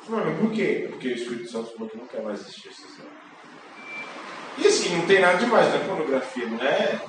Por 0.06 0.52
quê? 0.52 0.86
Porque 0.88 1.08
o 1.08 1.14
Espírito 1.14 1.50
Santo 1.50 1.72
falou 1.74 1.90
que 1.90 1.98
não 1.98 2.06
quer 2.06 2.22
mais 2.22 2.40
assistir 2.40 2.68
essa 2.68 2.88
série. 2.88 3.18
E 4.59 4.66
assim, 4.66 4.97
não 4.97 5.07
tem 5.07 5.21
nada 5.21 5.38
demais, 5.38 5.75
é 5.75 5.79
pornografia, 5.79 6.47
não 6.47 6.61
é? 6.61 7.01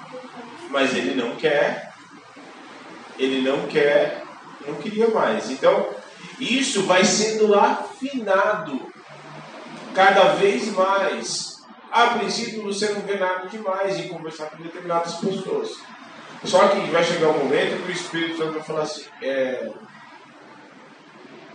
Mas 0.70 0.96
ele 0.96 1.16
não 1.16 1.36
quer. 1.36 1.94
Ele 3.18 3.42
não 3.42 3.68
quer, 3.68 4.24
não 4.66 4.76
queria 4.76 5.10
mais. 5.10 5.50
Então, 5.50 5.90
isso 6.40 6.84
vai 6.84 7.04
sendo 7.04 7.54
afinado 7.54 8.80
cada 9.94 10.34
vez 10.34 10.72
mais. 10.74 11.60
A 11.92 12.08
princípio 12.08 12.64
você 12.64 12.90
não 12.90 13.02
vê 13.02 13.18
nada 13.18 13.48
demais 13.48 14.00
em 14.00 14.08
conversar 14.08 14.52
com 14.52 14.64
determinadas 14.64 15.16
pessoas. 15.16 15.78
Só 16.46 16.70
que 16.70 16.80
vai 16.92 17.04
chegar 17.04 17.30
um 17.30 17.40
momento 17.40 17.84
que 17.84 17.92
o 17.92 17.96
Espírito 17.96 18.38
Santo 18.38 18.54
vai 18.54 18.64
falar 18.64 18.84
assim: 18.84 19.06
é, 19.22 19.70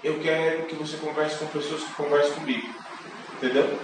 Eu 0.03 0.21
quero 0.21 0.65
que 0.65 0.75
você 0.75 0.97
converse 0.99 1.37
com 1.37 1.47
pessoas 1.47 1.85
que 1.85 1.93
conversem 1.95 2.35
comigo. 2.35 2.69
Entendeu? 3.37 3.79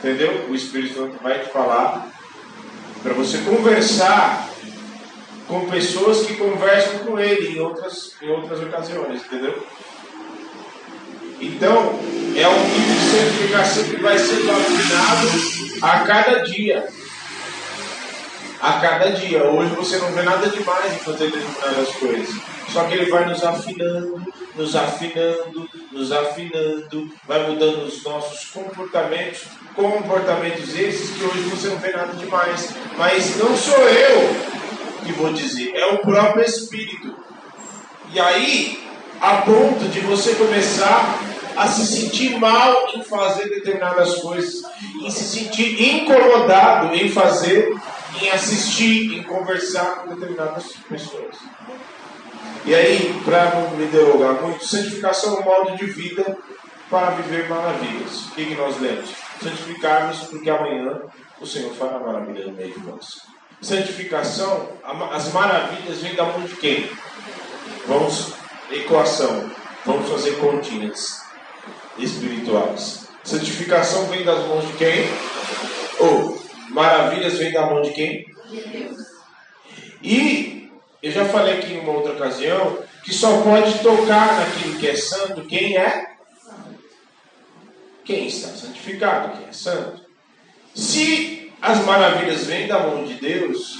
Entendeu? 0.00 0.46
O 0.48 0.54
Espírito 0.54 0.94
Santo 0.94 1.22
vai 1.22 1.40
te 1.40 1.50
falar 1.50 2.10
para 3.02 3.12
você 3.12 3.38
conversar 3.38 4.48
com 5.46 5.68
pessoas 5.68 6.26
que 6.26 6.36
conversam 6.36 7.00
com 7.00 7.18
ele 7.18 7.56
em 7.56 7.60
outras, 7.60 8.14
em 8.22 8.30
outras 8.30 8.60
ocasiões, 8.60 9.20
entendeu? 9.24 9.62
Então, 11.40 11.98
é 12.36 12.48
um 12.48 12.68
nível 12.68 12.94
de 12.94 13.10
santificação 13.10 13.84
que 13.84 13.96
vai 13.96 14.18
sendo 14.18 14.50
afinado 14.50 15.80
a 15.82 16.00
cada 16.00 16.38
dia. 16.44 16.88
A 18.60 18.72
cada 18.74 19.10
dia. 19.10 19.44
Hoje 19.44 19.74
você 19.74 19.96
não 19.98 20.12
vê 20.12 20.22
nada 20.22 20.48
demais 20.48 20.94
em 20.94 20.98
fazer 20.98 21.30
determinadas 21.30 21.88
coisas. 21.96 22.36
Só 22.68 22.84
que 22.84 22.94
ele 22.94 23.10
vai 23.10 23.24
nos 23.26 23.42
afinando, 23.42 24.22
nos 24.54 24.76
afinando, 24.76 25.68
nos 25.90 26.12
afinando, 26.12 27.10
vai 27.26 27.50
mudando 27.50 27.84
os 27.86 28.04
nossos 28.04 28.50
comportamentos, 28.50 29.44
comportamentos 29.74 30.74
esses 30.78 31.10
que 31.16 31.24
hoje 31.24 31.42
você 31.42 31.68
não 31.68 31.78
vê 31.78 31.92
nada 31.92 32.14
demais. 32.14 32.74
Mas 32.96 33.36
não 33.36 33.56
sou 33.56 33.78
eu 33.78 34.50
que 35.04 35.12
vou 35.12 35.32
dizer, 35.32 35.74
é 35.74 35.86
o 35.86 35.98
próprio 35.98 36.44
Espírito. 36.44 37.16
E 38.12 38.20
aí, 38.20 38.82
a 39.20 39.36
ponto 39.38 39.88
de 39.88 40.00
você 40.00 40.34
começar 40.34 41.18
a 41.56 41.66
se 41.66 41.86
sentir 41.86 42.38
mal 42.38 42.88
em 42.94 43.02
fazer 43.02 43.48
determinadas 43.48 44.16
coisas, 44.16 44.62
em 45.00 45.10
se 45.10 45.24
sentir 45.24 45.96
incomodado 45.96 46.94
em 46.94 47.08
fazer, 47.08 47.74
em 48.20 48.30
assistir, 48.30 49.18
em 49.18 49.22
conversar 49.22 49.96
com 49.96 50.14
determinadas 50.14 50.72
pessoas. 50.88 51.36
E 52.64 52.74
aí, 52.74 53.20
para 53.24 53.54
não 53.54 53.70
me 53.70 53.86
derogar 53.86 54.34
muito, 54.42 54.64
santificação 54.64 55.36
é 55.36 55.40
um 55.40 55.44
modo 55.44 55.76
de 55.76 55.86
vida 55.86 56.36
para 56.90 57.10
viver 57.10 57.48
maravilhas. 57.48 58.26
O 58.26 58.30
que, 58.32 58.44
que 58.44 58.54
nós 58.54 58.78
lemos? 58.80 59.10
Santificarmos 59.42 60.18
porque 60.24 60.50
amanhã 60.50 61.00
o 61.40 61.46
Senhor 61.46 61.72
fará 61.74 61.98
maravilha 61.98 62.46
no 62.46 62.52
meio 62.52 62.72
de 62.72 62.86
nós. 62.86 63.22
Santificação, 63.60 64.68
as 65.12 65.32
maravilhas 65.32 65.98
vêm 65.98 66.14
da 66.14 66.24
mão 66.24 66.42
de 66.42 66.56
quem? 66.56 66.90
Vamos, 67.86 68.32
equação, 68.70 69.50
vamos 69.84 70.08
fazer 70.08 70.36
continhas 70.36 71.22
espirituais. 71.98 73.08
Santificação 73.24 74.06
vem 74.06 74.24
das 74.24 74.46
mãos 74.46 74.66
de 74.66 74.72
quem? 74.74 75.06
Ou 75.98 76.42
maravilhas 76.70 77.38
vêm 77.38 77.52
da 77.52 77.66
mão 77.66 77.82
de 77.82 77.90
quem? 77.90 78.26
De 78.48 78.60
Deus. 78.60 78.96
E 80.02 80.70
eu 81.02 81.12
já 81.12 81.24
falei 81.26 81.58
aqui 81.58 81.74
em 81.74 81.80
uma 81.80 81.92
outra 81.92 82.12
ocasião 82.12 82.78
que 83.04 83.12
só 83.12 83.42
pode 83.42 83.78
tocar 83.80 84.38
naquilo 84.38 84.78
que 84.78 84.88
é 84.88 84.96
santo 84.96 85.46
quem 85.46 85.76
é? 85.76 86.10
Quem 88.04 88.26
está 88.26 88.48
santificado, 88.48 89.36
quem 89.36 89.48
é 89.48 89.52
santo. 89.52 90.04
Se 90.74 91.52
as 91.60 91.84
maravilhas 91.84 92.46
vêm 92.46 92.66
da 92.66 92.80
mão 92.80 93.04
de 93.04 93.14
Deus 93.14 93.78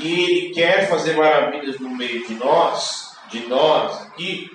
e 0.00 0.20
Ele 0.20 0.54
quer 0.54 0.88
fazer 0.88 1.16
maravilhas 1.16 1.78
no 1.78 1.90
meio 1.90 2.26
de 2.26 2.34
nós, 2.34 3.16
de 3.30 3.46
nós 3.46 4.02
aqui, 4.02 4.50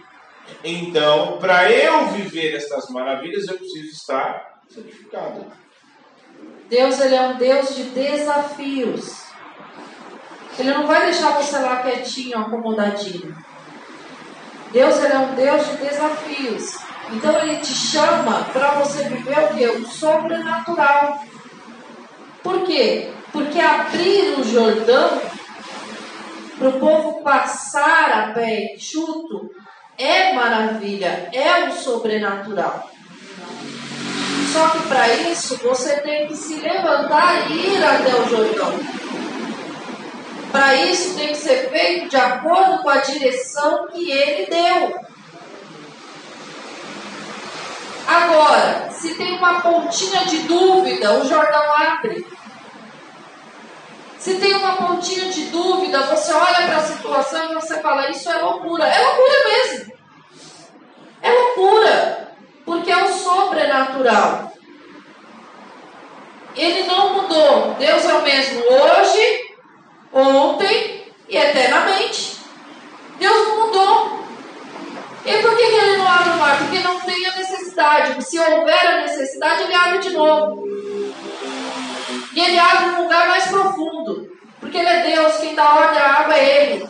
então, 0.63 1.38
para 1.39 1.71
eu 1.71 2.07
viver 2.10 2.55
estas 2.55 2.89
maravilhas, 2.89 3.47
eu 3.47 3.57
preciso 3.57 3.91
estar 3.91 4.62
santificado. 4.69 5.45
Deus 6.69 6.99
ele 6.99 7.15
é 7.15 7.21
um 7.21 7.38
Deus 7.38 7.75
de 7.75 7.84
desafios. 7.84 9.25
Ele 10.57 10.73
não 10.73 10.86
vai 10.86 11.05
deixar 11.05 11.31
você 11.31 11.57
lá 11.57 11.81
quietinho, 11.81 12.38
acomodadinho. 12.38 13.36
Deus 14.71 15.03
ele 15.03 15.13
é 15.13 15.17
um 15.17 15.36
Deus 15.36 15.67
de 15.67 15.77
desafios. 15.77 16.90
Então 17.13 17.38
ele 17.39 17.58
te 17.58 17.74
chama 17.74 18.45
para 18.54 18.71
você 18.76 19.04
viver 19.04 19.38
o 19.38 19.56
quê? 19.56 19.67
O 19.67 19.86
sobrenatural. 19.86 21.24
Por 22.41 22.63
quê? 22.63 23.12
Porque 23.32 23.60
abrir 23.60 24.39
o 24.39 24.43
Jordão 24.43 25.21
para 26.58 26.69
o 26.69 26.80
povo 26.80 27.24
passar 27.24 28.12
a 28.12 28.34
pé 28.34 28.76
enxuto 28.76 29.50
é 29.97 30.34
maravilha, 30.34 31.30
é 31.34 31.67
o 31.67 31.71
sobrenatural. 31.74 32.89
Só 34.54 34.69
que 34.69 34.88
para 34.88 35.08
isso 35.08 35.58
você 35.58 35.97
tem 36.02 36.28
que 36.28 36.36
se 36.36 36.56
levantar 36.56 37.50
e 37.50 37.76
ir 37.76 37.84
até 37.84 38.15
o 38.15 38.28
Jordão. 38.28 38.80
Para 40.52 40.76
isso 40.76 41.15
tem 41.15 41.30
que 41.30 41.36
ser 41.36 41.69
feito 41.69 42.10
de 42.10 42.17
acordo 42.17 42.84
com 42.84 42.89
a 42.89 42.97
direção 42.97 43.88
que 43.88 44.12
ele 44.12 44.47
deu. 44.47 45.11
Agora, 48.12 48.91
se 48.91 49.15
tem 49.15 49.38
uma 49.38 49.62
pontinha 49.62 50.26
de 50.26 50.39
dúvida, 50.39 51.13
o 51.13 51.26
Jordão 51.26 51.63
abre. 51.78 52.28
Se 54.17 54.36
tem 54.36 54.54
uma 54.54 54.74
pontinha 54.74 55.32
de 55.32 55.45
dúvida, 55.45 56.02
você 56.02 56.34
olha 56.34 56.67
para 56.67 56.76
a 56.76 56.84
situação 56.84 57.52
e 57.52 57.56
você 57.56 57.80
fala: 57.80 58.10
Isso 58.10 58.30
é 58.30 58.38
loucura. 58.41 58.86
É 58.86 59.00
loucura 59.02 59.34
mesmo. 59.45 59.93
É 61.21 61.32
loucura. 61.32 62.36
Porque 62.65 62.91
é 62.91 63.04
o 63.04 63.13
sobrenatural. 63.13 64.52
Ele 66.54 66.84
não 66.84 67.13
mudou. 67.13 67.76
Deus 67.80 68.06
é 68.06 68.13
o 68.13 68.21
mesmo 68.24 68.62
hoje, 68.62 69.56
ontem 70.12 71.13
e 71.30 71.38
eternamente. 71.38 72.41
Deus 73.17 73.47
não 73.47 73.65
mudou. 73.67 74.21
E 75.26 75.38
por 75.38 75.56
que, 75.56 75.67
que 75.67 75.76
ele 75.76 75.97
não 75.97 76.08
abre 76.08 76.30
o 76.32 76.36
mar? 76.38 76.58
Porque 76.58 76.80
não 76.80 77.00
tem 77.00 77.26
a 77.28 77.38
necessidade. 77.38 78.24
Se 78.24 78.39
houver 78.39 78.88
a 78.88 79.02
necessidade, 79.02 79.63
ele 79.63 79.76
abre 79.76 80.00
de 80.00 80.10
E 82.34 82.39
ele 82.39 82.60
abre 82.60 82.86
um 82.89 83.03
lugar 83.03 83.27
mais 83.27 83.47
profundo. 83.47 84.31
Porque 84.60 84.77
ele 84.77 84.88
é 84.88 85.15
Deus, 85.15 85.38
quem 85.38 85.55
dá 85.55 85.73
ordem 85.73 85.99
à 85.99 86.19
água 86.19 86.36
é 86.36 86.71
ele. 86.71 86.89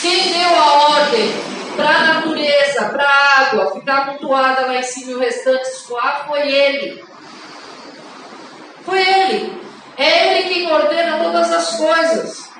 Quem 0.00 0.32
deu 0.32 0.58
a 0.58 0.88
ordem 0.90 1.32
para 1.76 1.88
a 1.88 2.14
natureza, 2.14 2.84
para 2.90 3.04
a 3.04 3.40
água 3.40 3.72
ficar 3.72 4.02
amontoada 4.02 4.66
lá 4.66 4.76
em 4.76 4.82
cima 4.82 5.12
e 5.12 5.14
o 5.14 5.18
restante 5.18 5.62
escoar 5.62 6.26
foi 6.26 6.48
ele. 6.48 7.04
Foi 8.84 9.00
ele. 9.00 9.60
É 9.96 10.38
ele 10.38 10.48
quem 10.48 10.70
ordena 10.70 11.18
todas 11.18 11.52
as 11.52 11.76
coisas. 11.76 12.50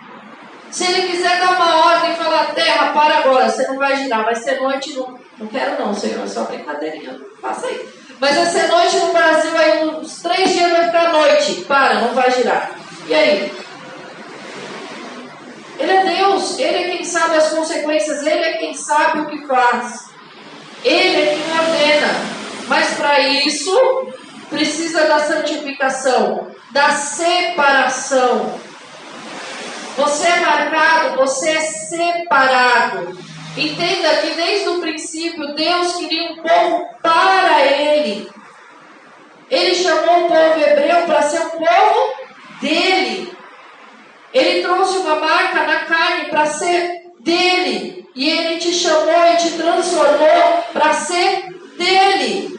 Se 0.70 0.84
ele 0.84 1.08
quiser 1.08 1.38
dar 1.38 1.52
uma 1.52 1.86
ordem 1.86 2.12
e 2.12 2.16
falar, 2.16 2.54
terra, 2.54 2.92
para 2.92 3.18
agora, 3.18 3.48
você 3.48 3.66
não 3.68 3.76
vai 3.76 3.96
girar, 3.96 4.24
vai 4.24 4.34
ser 4.34 4.60
noite 4.60 4.92
no. 4.94 5.18
Não 5.38 5.46
quero 5.46 5.78
não, 5.78 5.94
senhor, 5.94 6.24
é 6.24 6.26
só 6.26 6.44
brincadeirinha. 6.44 7.20
Faça 7.40 7.66
aí. 7.66 7.88
Mas 8.20 8.36
vai 8.36 8.46
ser 8.46 8.68
noite 8.68 8.96
no 8.96 9.12
Brasil, 9.12 9.56
aí 9.56 9.88
uns 9.88 10.22
três 10.22 10.52
dias 10.52 10.70
vai 10.70 10.84
ficar 10.86 11.12
noite. 11.12 11.62
Para, 11.62 11.94
não 12.00 12.14
vai 12.14 12.30
girar. 12.30 12.70
E 13.06 13.14
aí? 13.14 13.52
Ele 15.78 15.92
é 15.92 16.04
Deus, 16.04 16.58
Ele 16.58 16.78
é 16.78 16.96
quem 16.96 17.04
sabe 17.04 17.36
as 17.36 17.50
consequências, 17.50 18.24
Ele 18.24 18.44
é 18.44 18.52
quem 18.54 18.74
sabe 18.74 19.20
o 19.20 19.26
que 19.26 19.46
faz. 19.46 20.06
Ele 20.84 21.20
é 21.20 21.34
quem 21.34 21.58
ordena. 21.58 22.14
Mas 22.68 22.94
para 22.94 23.20
isso, 23.20 24.08
precisa 24.48 25.06
da 25.06 25.18
santificação, 25.18 26.48
da 26.70 26.90
separação. 26.90 28.58
Você 29.96 30.26
é 30.26 30.40
marcado, 30.40 31.16
você 31.16 31.50
é 31.50 31.60
separado. 31.60 33.18
Entenda 33.56 34.16
que 34.16 34.30
desde 34.34 34.68
o 34.68 34.80
princípio 34.80 35.54
Deus 35.54 35.96
queria 35.96 36.32
um 36.32 36.36
povo 36.36 36.88
para 37.00 37.64
Ele. 37.64 38.28
Ele 39.50 39.74
chamou 39.74 40.24
o 40.24 40.28
povo 40.28 40.60
hebreu 40.60 41.02
para 41.06 41.22
ser 41.22 41.40
um 41.40 41.50
povo 41.50 42.14
dele. 42.60 43.32
Ele 44.32 44.62
trouxe 44.62 44.98
uma 44.98 45.16
marca 45.16 45.64
na 45.64 45.84
carne 45.84 46.28
para 46.28 46.46
ser 46.46 47.02
dele. 47.20 48.04
E 48.16 48.30
ele 48.30 48.58
te 48.58 48.72
chamou 48.72 49.32
e 49.32 49.36
te 49.36 49.50
transformou 49.52 50.64
para 50.72 50.92
ser 50.94 51.52
dele. 51.76 52.58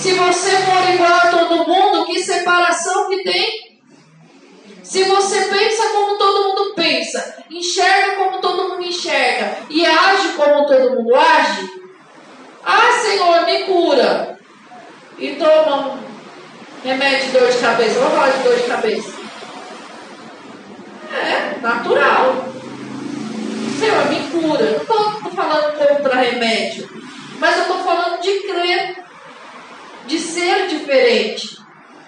Se 0.00 0.12
você 0.12 0.50
for 0.58 0.94
igual 0.94 1.12
a 1.12 1.30
todo 1.30 1.66
mundo, 1.66 2.06
que 2.06 2.22
separação 2.22 3.08
que 3.08 3.22
tem? 3.22 3.75
Se 4.86 5.02
você 5.02 5.46
pensa 5.46 5.88
como 5.88 6.16
todo 6.16 6.48
mundo 6.48 6.74
pensa, 6.76 7.44
enxerga 7.50 8.14
como 8.14 8.38
todo 8.38 8.68
mundo 8.68 8.84
enxerga 8.84 9.58
e 9.68 9.84
age 9.84 10.28
como 10.36 10.64
todo 10.64 10.90
mundo 10.90 11.12
age, 11.16 11.68
ah, 12.64 12.92
Senhor, 13.02 13.44
me 13.46 13.64
cura. 13.64 14.38
E 15.18 15.34
toma 15.34 15.88
um 15.88 15.98
remédio 16.84 17.26
de 17.26 17.32
dor 17.32 17.50
de 17.50 17.58
cabeça. 17.58 17.98
Vamos 17.98 18.14
falar 18.14 18.30
de 18.30 18.42
dor 18.44 18.56
de 18.56 18.62
cabeça. 18.62 19.12
É 21.12 21.60
natural. 21.60 22.44
Senhor, 23.80 24.06
me 24.06 24.20
cura. 24.30 24.70
Não 24.70 24.82
estou 24.82 25.32
falando 25.32 25.78
contra 25.78 26.14
remédio, 26.14 26.88
mas 27.40 27.56
eu 27.56 27.62
estou 27.62 27.78
falando 27.80 28.20
de 28.20 28.38
crer, 28.40 29.04
de 30.06 30.18
ser 30.20 30.68
diferente 30.68 31.55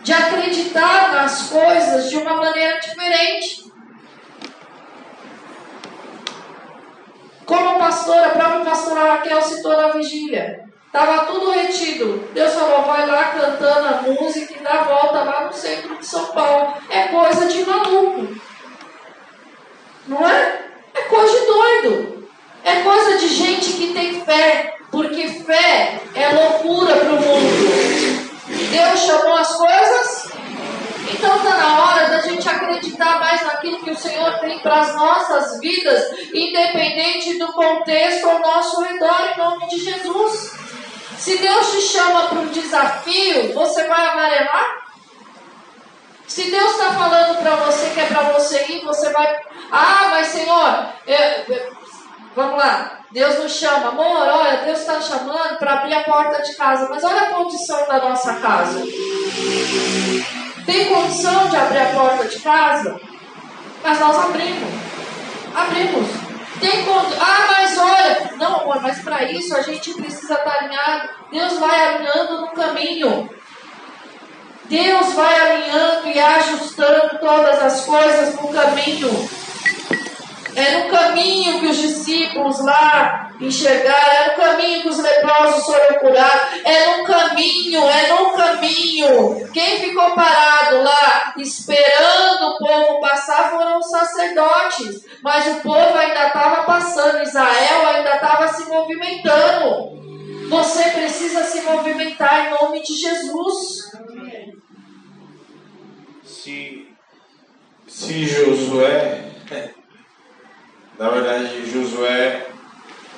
de 0.08 0.14
acreditar 0.14 1.12
nas 1.12 1.50
coisas 1.50 2.08
de 2.08 2.16
uma 2.16 2.34
maneira 2.34 2.80
diferente. 2.80 3.70
Como 7.44 7.78
pastora, 7.78 8.28
a 8.28 8.30
própria 8.30 8.64
pastora 8.64 9.12
Raquel 9.12 9.42
citou 9.42 9.76
na 9.76 9.88
vigília. 9.88 10.64
Estava 10.86 11.26
tudo 11.26 11.50
retido. 11.50 12.26
Deus 12.32 12.54
falou, 12.54 12.84
vai 12.84 13.06
lá 13.06 13.32
cantando 13.32 13.86
a 13.86 14.02
música 14.02 14.54
e 14.54 14.62
dá 14.62 14.84
volta 14.84 15.24
lá 15.24 15.44
no 15.44 15.52
centro 15.52 15.98
de 15.98 16.06
São 16.06 16.24
Paulo. 16.28 16.72
É 16.88 17.08
coisa 17.08 17.44
de 17.44 17.66
maluco. 17.66 18.34
Não 20.06 20.26
é? 20.26 20.62
É 20.94 21.02
coisa 21.02 21.38
de 21.38 21.46
doido. 21.46 22.28
É 22.64 22.80
coisa 22.80 23.18
de 23.18 23.28
gente 23.28 23.74
que 23.74 23.92
tem 23.92 24.24
fé. 24.24 24.74
Porque 24.90 25.28
fé 25.28 26.00
é 26.14 26.28
loucura 26.32 26.96
para 26.96 27.10
o 27.10 27.20
mundo. 27.20 28.27
Deus 28.48 29.00
chamou 29.00 29.34
as 29.36 29.54
coisas? 29.54 30.32
Então 31.12 31.36
está 31.36 31.56
na 31.56 31.84
hora 31.84 32.08
da 32.08 32.20
gente 32.20 32.48
acreditar 32.48 33.18
mais 33.18 33.42
naquilo 33.42 33.82
que 33.82 33.90
o 33.90 33.96
Senhor 33.96 34.38
tem 34.40 34.58
para 34.60 34.80
as 34.80 34.94
nossas 34.94 35.60
vidas, 35.60 36.12
independente 36.32 37.38
do 37.38 37.52
contexto 37.52 38.28
ao 38.28 38.40
nosso 38.40 38.82
redor, 38.82 39.32
em 39.34 39.38
nome 39.38 39.68
de 39.68 39.78
Jesus. 39.78 40.52
Se 41.18 41.36
Deus 41.38 41.72
te 41.72 41.80
chama 41.80 42.28
para 42.28 42.38
um 42.38 42.48
desafio, 42.48 43.52
você 43.52 43.84
vai 43.84 44.06
amarelar? 44.06 44.88
Se 46.26 46.50
Deus 46.50 46.72
está 46.72 46.92
falando 46.92 47.38
para 47.42 47.56
você 47.56 47.90
que 47.90 48.00
é 48.00 48.06
para 48.06 48.30
você 48.32 48.66
ir, 48.68 48.84
você 48.84 49.10
vai. 49.10 49.40
Ah, 49.72 50.08
mas 50.10 50.28
Senhor, 50.28 50.88
eu, 51.06 51.54
eu, 51.54 51.77
vamos 52.38 52.56
lá. 52.56 53.00
Deus 53.10 53.38
nos 53.40 53.52
chama, 53.52 53.88
amor, 53.88 54.28
olha, 54.28 54.58
Deus 54.58 54.78
está 54.78 55.00
chamando 55.00 55.58
para 55.58 55.74
abrir 55.74 55.94
a 55.94 56.04
porta 56.04 56.40
de 56.40 56.54
casa, 56.54 56.86
mas 56.88 57.02
olha 57.02 57.22
a 57.22 57.30
condição 57.34 57.84
da 57.88 57.98
nossa 57.98 58.34
casa. 58.34 58.80
Tem 60.64 60.86
condição 60.86 61.48
de 61.48 61.56
abrir 61.56 61.78
a 61.78 61.92
porta 61.92 62.28
de 62.28 62.38
casa? 62.38 63.00
Mas 63.82 63.98
nós 63.98 64.16
abrimos. 64.16 64.70
Abrimos. 65.52 66.08
Tem 66.60 66.84
condição. 66.84 67.18
Ah, 67.20 67.46
mas 67.50 67.78
olha. 67.78 68.30
Não, 68.36 68.60
amor, 68.60 68.82
mas 68.82 69.00
para 69.00 69.24
isso 69.24 69.56
a 69.56 69.62
gente 69.62 69.94
precisa 69.94 70.34
estar 70.34 70.58
alinhado. 70.58 71.08
Deus 71.32 71.58
vai 71.58 71.94
alinhando 71.94 72.42
no 72.42 72.48
caminho. 72.48 73.30
Deus 74.66 75.12
vai 75.14 75.40
alinhando 75.40 76.08
e 76.08 76.20
ajustando 76.20 77.18
todas 77.18 77.58
as 77.62 77.84
coisas 77.84 78.34
no 78.36 78.48
caminho. 78.48 79.28
É 80.54 80.78
no 80.78 80.90
caminho 80.90 81.60
que 81.60 81.66
os 81.66 81.76
discípulos 81.76 82.60
lá 82.64 83.30
enxergaram, 83.40 84.12
é 84.12 84.28
no 84.30 84.36
caminho 84.36 84.82
que 84.82 84.88
os 84.88 84.98
leprosos 84.98 85.64
foram 85.64 85.98
curados, 86.00 86.64
é 86.64 86.96
no 86.96 87.04
caminho, 87.04 87.80
é 87.88 88.08
no 88.08 88.32
caminho. 88.32 89.48
Quem 89.52 89.80
ficou 89.80 90.14
parado 90.14 90.82
lá 90.82 91.34
esperando 91.36 92.48
o 92.48 92.58
povo 92.58 93.00
passar 93.00 93.50
foram 93.50 93.78
os 93.78 93.90
sacerdotes, 93.90 95.04
mas 95.22 95.46
o 95.46 95.60
povo 95.60 95.96
ainda 95.96 96.26
estava 96.26 96.64
passando, 96.64 97.22
Israel 97.22 97.88
ainda 97.94 98.14
estava 98.14 98.48
se 98.48 98.68
movimentando. 98.68 99.98
Você 100.48 100.82
precisa 100.90 101.44
se 101.44 101.60
movimentar 101.60 102.46
em 102.46 102.50
nome 102.50 102.82
de 102.82 102.94
Jesus. 102.94 103.92
Se, 106.24 106.88
se 107.86 108.26
Josué 108.26 109.27
na 110.98 111.10
verdade, 111.10 111.70
Josué, 111.70 112.48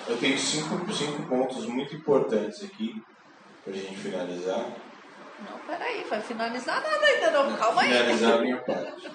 eu 0.06 0.16
tenho 0.18 0.38
cinco, 0.38 0.92
cinco 0.92 1.22
pontos 1.22 1.66
muito 1.66 1.96
importantes 1.96 2.62
aqui 2.62 3.02
para 3.64 3.72
a 3.72 3.76
gente 3.76 3.96
finalizar. 3.96 4.66
Não, 5.48 5.58
peraí, 5.66 6.04
vai 6.08 6.20
finalizar 6.20 6.82
nada 6.82 7.06
ainda 7.06 7.30
não, 7.30 7.56
calma 7.56 7.82
aí. 7.82 7.88
Finalizar 7.88 8.32
a 8.34 8.40
minha 8.42 8.56
parte. 8.58 9.10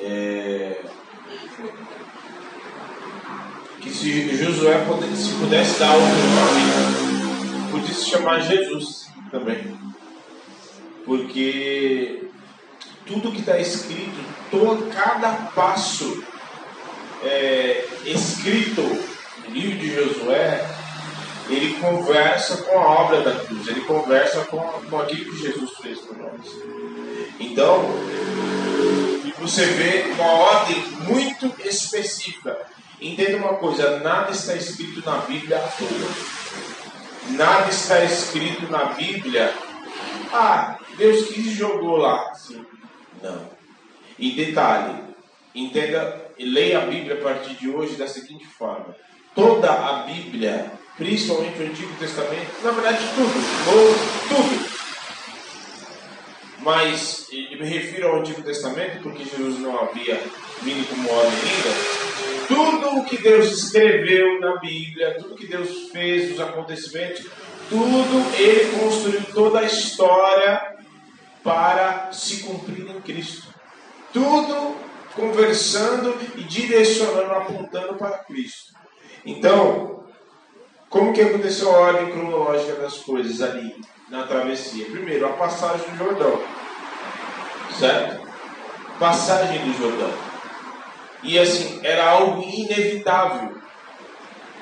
É... 0.00 0.82
Que 3.80 3.90
se 3.90 4.36
Josué 4.36 4.84
pudesse, 4.84 5.16
se 5.16 5.34
pudesse 5.34 5.78
dar 5.78 5.94
outro 5.94 6.08
nome, 6.08 7.70
podia 7.70 7.94
se 7.94 8.10
chamar 8.10 8.40
Jesus 8.40 9.08
também. 9.30 9.78
Porque 11.04 12.28
tudo 13.06 13.32
que 13.32 13.40
está 13.40 13.58
escrito, 13.58 14.24
todo, 14.50 14.88
cada 14.92 15.32
passo 15.54 16.24
é, 17.24 17.84
escrito 18.04 18.82
no 18.82 19.54
livro 19.54 19.78
de 19.78 19.94
Josué, 19.94 20.64
ele 21.48 21.74
conversa 21.74 22.58
com 22.58 22.78
a 22.78 22.88
obra 23.02 23.20
da 23.20 23.44
cruz, 23.44 23.66
ele 23.68 23.80
conversa 23.82 24.44
com, 24.46 24.60
com 24.60 25.00
aquilo 25.00 25.30
que 25.32 25.42
Jesus 25.42 25.70
fez 25.80 26.00
por 26.00 26.16
nós. 26.16 26.40
Então, 27.38 27.84
você 29.38 29.66
vê 29.66 30.12
uma 30.12 30.24
ordem 30.24 30.76
muito 31.08 31.52
específica. 31.64 32.56
Entenda 33.00 33.38
uma 33.38 33.54
coisa: 33.54 33.98
nada 33.98 34.30
está 34.30 34.54
escrito 34.54 35.04
na 35.04 35.18
Bíblia 35.18 35.58
à 35.58 35.68
toa. 35.68 36.32
Nada 37.30 37.68
está 37.68 38.04
escrito 38.04 38.70
na 38.70 38.84
Bíblia. 38.94 39.52
Ah, 40.32 40.78
Deus 40.96 41.26
quis 41.26 41.46
e 41.46 41.54
jogou 41.54 41.96
lá. 41.96 42.32
Sim. 42.34 42.64
Não. 43.20 43.50
E 44.18 44.32
detalhe: 44.32 45.02
entenda 45.54 46.21
e 46.38 46.44
leia 46.44 46.82
a 46.82 46.86
Bíblia 46.86 47.14
a 47.14 47.22
partir 47.22 47.54
de 47.54 47.68
hoje 47.68 47.96
da 47.96 48.06
seguinte 48.06 48.46
forma: 48.46 48.94
toda 49.34 49.70
a 49.70 50.02
Bíblia, 50.04 50.72
principalmente 50.96 51.60
o 51.60 51.66
Antigo 51.66 51.94
Testamento, 51.98 52.50
na 52.62 52.70
verdade 52.70 52.98
tudo, 53.14 53.34
Novo, 53.66 53.98
tudo. 54.28 54.72
Mas 56.60 57.26
eu 57.32 57.58
me 57.58 57.66
refiro 57.66 58.08
ao 58.08 58.20
Antigo 58.20 58.42
Testamento 58.42 59.02
porque 59.02 59.24
Jesus 59.24 59.58
não 59.58 59.80
havia 59.80 60.20
vindo 60.62 60.88
como 60.88 61.10
homem 61.10 61.32
ainda. 61.32 62.46
Tudo 62.46 62.98
o 63.00 63.04
que 63.04 63.16
Deus 63.16 63.50
escreveu 63.50 64.38
na 64.40 64.56
Bíblia, 64.60 65.16
tudo 65.18 65.34
que 65.34 65.46
Deus 65.46 65.90
fez, 65.90 66.32
os 66.32 66.40
acontecimentos, 66.40 67.26
tudo 67.68 68.36
ele 68.38 68.78
construiu 68.78 69.22
toda 69.34 69.60
a 69.60 69.64
história 69.64 70.76
para 71.42 72.12
se 72.12 72.42
cumprir 72.42 72.88
em 72.88 73.00
Cristo. 73.00 73.52
Tudo 74.12 74.76
conversando 75.14 76.16
e 76.36 76.42
direcionando, 76.42 77.32
apontando 77.32 77.94
para 77.94 78.18
Cristo. 78.18 78.72
Então, 79.24 80.04
como 80.88 81.12
que 81.12 81.22
aconteceu 81.22 81.70
a 81.70 81.78
ordem 81.78 82.10
cronológica 82.12 82.74
das 82.74 82.98
coisas 82.98 83.40
ali 83.40 83.74
na 84.10 84.26
travessia? 84.26 84.84
Primeiro, 84.86 85.26
a 85.26 85.30
passagem 85.30 85.88
do 85.90 85.96
Jordão. 85.96 86.42
Certo? 87.78 88.28
Passagem 88.98 89.58
do 89.60 89.78
Jordão. 89.78 90.12
E 91.22 91.38
assim, 91.38 91.80
era 91.82 92.10
algo 92.10 92.42
inevitável. 92.42 93.56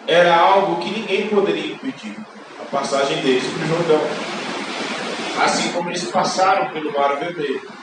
Era 0.06 0.36
algo 0.36 0.80
que 0.80 0.90
ninguém 0.90 1.28
poderia 1.28 1.74
impedir. 1.74 2.16
A 2.60 2.64
passagem 2.66 3.22
deles 3.22 3.44
para 3.44 3.64
o 3.64 3.68
Jordão. 3.68 4.00
Assim 5.42 5.72
como 5.72 5.90
eles 5.90 6.04
passaram 6.04 6.70
pelo 6.70 6.92
Mar 6.92 7.18
Vermelho. 7.18 7.79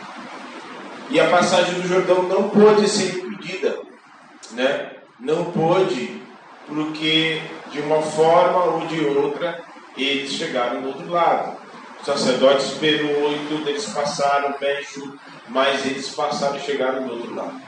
E 1.10 1.20
a 1.20 1.30
passagem 1.30 1.76
do 1.76 1.88
Jordão 1.88 2.24
não 2.24 2.50
pôde 2.50 2.88
ser 2.90 3.18
impedida, 3.20 3.80
né? 4.52 4.92
Não 5.20 5.52
pôde, 5.52 6.22
porque 6.68 7.42
de 7.72 7.80
uma 7.80 8.02
forma 8.02 8.64
ou 8.66 8.88
de 8.88 9.06
outra 9.06 9.64
eles 9.98 10.34
chegaram 10.34 10.82
do 10.82 10.90
outro 10.90 11.10
lado. 11.10 11.58
O 12.02 12.06
sacerdote 12.06 12.64
esperou 12.64 13.32
e 13.34 13.48
tudo, 13.48 13.70
eles 13.70 13.86
passaram 13.86 14.56
junto, 14.94 15.20
mas 15.50 15.86
eles 15.86 16.10
passaram 16.10 16.58
e 16.58 16.62
chegaram 16.62 17.08
do 17.08 17.14
outro 17.14 17.36
lado. 17.36 17.60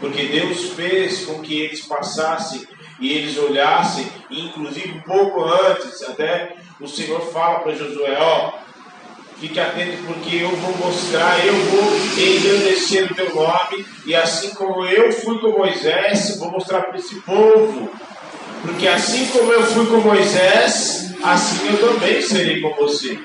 Porque 0.00 0.24
Deus 0.24 0.70
fez 0.70 1.24
com 1.24 1.40
que 1.40 1.60
eles 1.60 1.82
passassem 1.82 2.66
e 3.00 3.12
eles 3.12 3.38
olhassem, 3.38 4.06
e 4.30 4.46
inclusive 4.46 5.00
pouco 5.02 5.44
antes, 5.44 6.02
até 6.02 6.56
o 6.80 6.88
Senhor 6.88 7.20
fala 7.32 7.60
para 7.60 7.74
Josué: 7.74 8.18
Ó, 8.20 8.52
Fique 9.38 9.58
atento 9.58 10.02
porque 10.06 10.36
eu 10.36 10.50
vou 10.56 10.76
mostrar, 10.78 11.44
eu 11.44 11.54
vou 11.54 11.92
engrandecer 12.16 13.10
o 13.10 13.14
teu 13.14 13.34
nome. 13.34 13.84
E 14.06 14.14
assim 14.14 14.50
como 14.54 14.84
eu 14.86 15.12
fui 15.12 15.38
com 15.40 15.58
Moisés, 15.58 16.36
vou 16.38 16.50
mostrar 16.50 16.82
para 16.82 16.98
esse 16.98 17.16
povo. 17.16 17.90
Porque 18.62 18.88
assim 18.88 19.26
como 19.26 19.52
eu 19.52 19.62
fui 19.62 19.86
com 19.86 19.98
Moisés, 19.98 21.12
assim 21.22 21.68
eu 21.68 21.78
também 21.78 22.22
serei 22.22 22.60
com 22.60 22.70
você. 22.74 23.18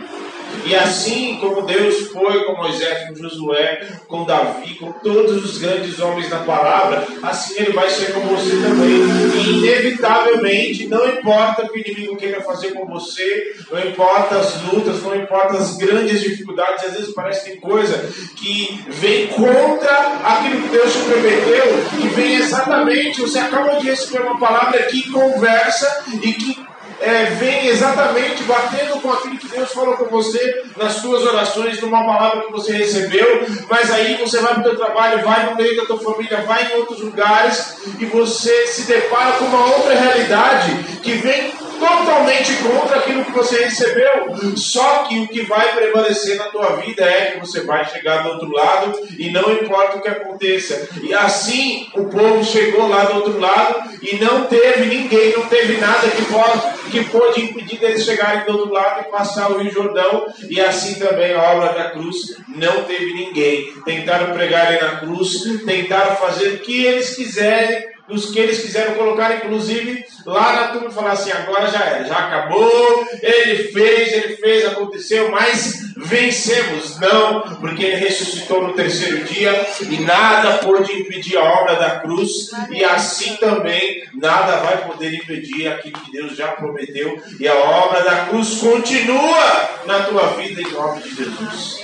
E 0.65 0.75
assim 0.75 1.37
como 1.39 1.63
Deus 1.63 2.07
foi 2.07 2.43
com 2.45 2.55
Moisés, 2.57 3.07
com 3.07 3.15
Josué, 3.15 3.87
com 4.07 4.25
Davi, 4.25 4.75
com 4.75 4.91
todos 4.91 5.43
os 5.43 5.57
grandes 5.57 5.99
homens 5.99 6.29
da 6.29 6.39
palavra, 6.39 7.05
assim 7.23 7.55
Ele 7.57 7.73
vai 7.73 7.89
ser 7.89 8.13
com 8.13 8.21
você 8.21 8.51
também. 8.51 8.99
E 9.35 9.57
inevitavelmente, 9.57 10.87
não 10.87 11.07
importa 11.07 11.63
o 11.63 11.69
que 11.69 11.79
o 11.79 11.81
inimigo 11.81 12.17
queira 12.17 12.41
fazer 12.41 12.71
com 12.71 12.85
você, 12.85 13.53
não 13.71 13.79
importa 13.79 14.35
as 14.35 14.61
lutas, 14.63 15.01
não 15.03 15.15
importa 15.15 15.57
as 15.57 15.77
grandes 15.77 16.21
dificuldades, 16.21 16.85
às 16.85 16.93
vezes 16.93 17.13
parece 17.13 17.45
que 17.45 17.51
tem 17.51 17.59
coisa 17.59 17.97
que 18.35 18.83
vem 18.87 19.27
contra 19.27 20.19
aquilo 20.23 20.61
que 20.63 20.69
Deus 20.69 20.93
te 20.93 20.99
prometeu, 20.99 21.63
que 21.99 22.07
vem 22.09 22.35
exatamente, 22.35 23.21
você 23.21 23.39
acaba 23.39 23.75
de 23.75 23.87
receber 23.87 24.21
uma 24.21 24.39
palavra 24.39 24.83
que 24.83 25.09
conversa 25.09 26.05
e 26.21 26.33
que 26.33 26.69
é, 27.01 27.25
vem 27.25 27.67
exatamente 27.67 28.43
batendo 28.43 29.01
com 29.01 29.11
aquilo 29.11 29.37
Deus 29.59 29.73
falou 29.73 29.97
com 29.97 30.05
você 30.05 30.63
nas 30.77 30.93
suas 30.93 31.25
orações, 31.25 31.81
numa 31.81 32.05
palavra 32.05 32.43
que 32.43 32.51
você 32.51 32.71
recebeu, 32.71 33.45
mas 33.69 33.91
aí 33.91 34.15
você 34.15 34.39
vai 34.39 34.53
para 34.53 34.61
o 34.61 34.63
seu 34.63 34.77
trabalho, 34.77 35.21
vai 35.21 35.49
no 35.49 35.55
meio 35.57 35.75
da 35.75 35.85
tua 35.85 35.99
família, 35.99 36.41
vai 36.41 36.71
em 36.71 36.77
outros 36.77 37.01
lugares 37.01 37.77
e 37.99 38.05
você 38.05 38.67
se 38.67 38.83
depara 38.83 39.33
com 39.33 39.45
uma 39.45 39.65
outra 39.75 39.93
realidade 39.93 40.71
que 41.03 41.11
vem 41.13 41.51
totalmente 41.79 42.53
contra 42.57 42.97
aquilo 42.97 43.25
que 43.25 43.31
você 43.31 43.63
recebeu. 43.63 44.35
Só 44.55 45.03
que 45.03 45.19
o 45.19 45.27
que 45.27 45.41
vai 45.41 45.73
prevalecer 45.73 46.37
na 46.37 46.45
tua 46.45 46.75
vida 46.77 47.03
é 47.03 47.31
que 47.31 47.39
você 47.39 47.61
vai 47.61 47.85
chegar 47.85 48.23
do 48.23 48.29
outro 48.29 48.51
lado 48.51 48.99
e 49.17 49.31
não 49.31 49.51
importa 49.53 49.97
o 49.97 50.01
que 50.01 50.09
aconteça. 50.09 50.89
E 51.01 51.13
assim 51.13 51.87
o 51.95 52.05
povo 52.05 52.43
chegou 52.43 52.87
lá 52.87 53.05
do 53.05 53.15
outro 53.15 53.39
lado 53.39 53.89
e 54.01 54.15
não 54.17 54.45
teve 54.45 54.85
ninguém, 54.85 55.33
não 55.33 55.45
teve 55.45 55.77
nada 55.77 56.09
que 56.09 56.25
pode 56.25 56.79
que 56.89 57.03
pôde 57.05 57.41
impedir 57.41 57.77
deles 57.77 58.03
chegarem 58.03 58.45
do 58.45 58.57
outro 58.57 58.73
lado 58.73 59.01
e 59.01 59.11
passar 59.11 59.51
o 59.51 59.59
Rio 59.59 59.71
Jordão. 59.71 60.25
E 60.49 60.59
assim 60.59 60.95
também 60.95 61.33
a 61.33 61.53
obra 61.53 61.73
da 61.73 61.91
cruz 61.91 62.35
não 62.47 62.83
teve 62.83 63.13
ninguém. 63.13 63.71
Tentaram 63.85 64.33
pregar 64.33 64.71
na 64.81 64.97
cruz, 64.97 65.43
tentaram 65.65 66.15
fazer 66.15 66.49
o 66.49 66.59
que 66.59 66.85
eles 66.85 67.15
quiserem 67.15 67.98
os 68.09 68.31
que 68.31 68.39
eles 68.39 68.61
quiseram 68.61 68.95
colocar, 68.95 69.35
inclusive, 69.37 70.03
lá 70.25 70.53
na 70.53 70.67
turma, 70.69 70.89
falar 70.89 71.11
assim: 71.11 71.31
agora 71.31 71.67
já 71.67 71.79
era, 71.79 72.03
já 72.05 72.17
acabou, 72.17 73.07
ele 73.21 73.63
fez, 73.65 74.13
ele 74.13 74.35
fez, 74.37 74.65
aconteceu, 74.65 75.31
mas 75.31 75.93
vencemos. 75.97 76.99
Não, 76.99 77.41
porque 77.57 77.83
ele 77.83 77.95
ressuscitou 77.97 78.67
no 78.67 78.73
terceiro 78.73 79.23
dia 79.25 79.67
e 79.89 79.97
nada 79.99 80.57
pôde 80.57 80.91
impedir 80.93 81.37
a 81.37 81.43
obra 81.43 81.75
da 81.75 81.99
cruz, 81.99 82.49
e 82.71 82.83
assim 82.83 83.35
também 83.37 84.03
nada 84.13 84.57
vai 84.57 84.85
poder 84.85 85.13
impedir 85.13 85.67
aquilo 85.67 85.99
que 85.99 86.11
Deus 86.11 86.35
já 86.35 86.49
prometeu, 86.49 87.21
e 87.39 87.47
a 87.47 87.55
obra 87.55 88.01
da 88.03 88.25
cruz 88.25 88.57
continua 88.57 89.69
na 89.85 90.03
tua 90.03 90.27
vida 90.33 90.61
em 90.61 90.71
nome 90.71 91.01
de 91.01 91.15
Jesus. 91.15 91.83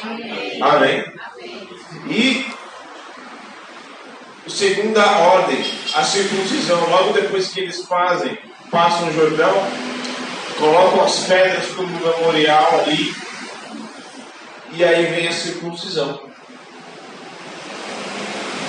Amém? 0.62 1.04
E 2.10 2.46
segunda 4.48 5.04
ordem, 5.20 5.64
a 5.94 6.04
circuncisão. 6.04 6.90
Logo 6.90 7.14
depois 7.14 7.50
que 7.50 7.62
eles 7.62 7.86
fazem, 7.86 8.38
passam 8.70 9.08
o 9.10 9.14
Jordão, 9.14 9.54
colocam 10.60 11.04
as 11.04 11.20
pedras 11.26 11.68
como 11.76 11.88
memorial 11.88 12.82
ali, 12.82 13.14
e 14.74 14.84
aí 14.84 15.06
vem 15.06 15.28
a 15.28 15.32
circuncisão. 15.32 16.22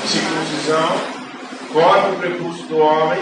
Circuncisão, 0.06 1.00
corta 1.72 2.08
o 2.10 2.16
prepúcio 2.16 2.66
do 2.66 2.78
homem 2.78 3.20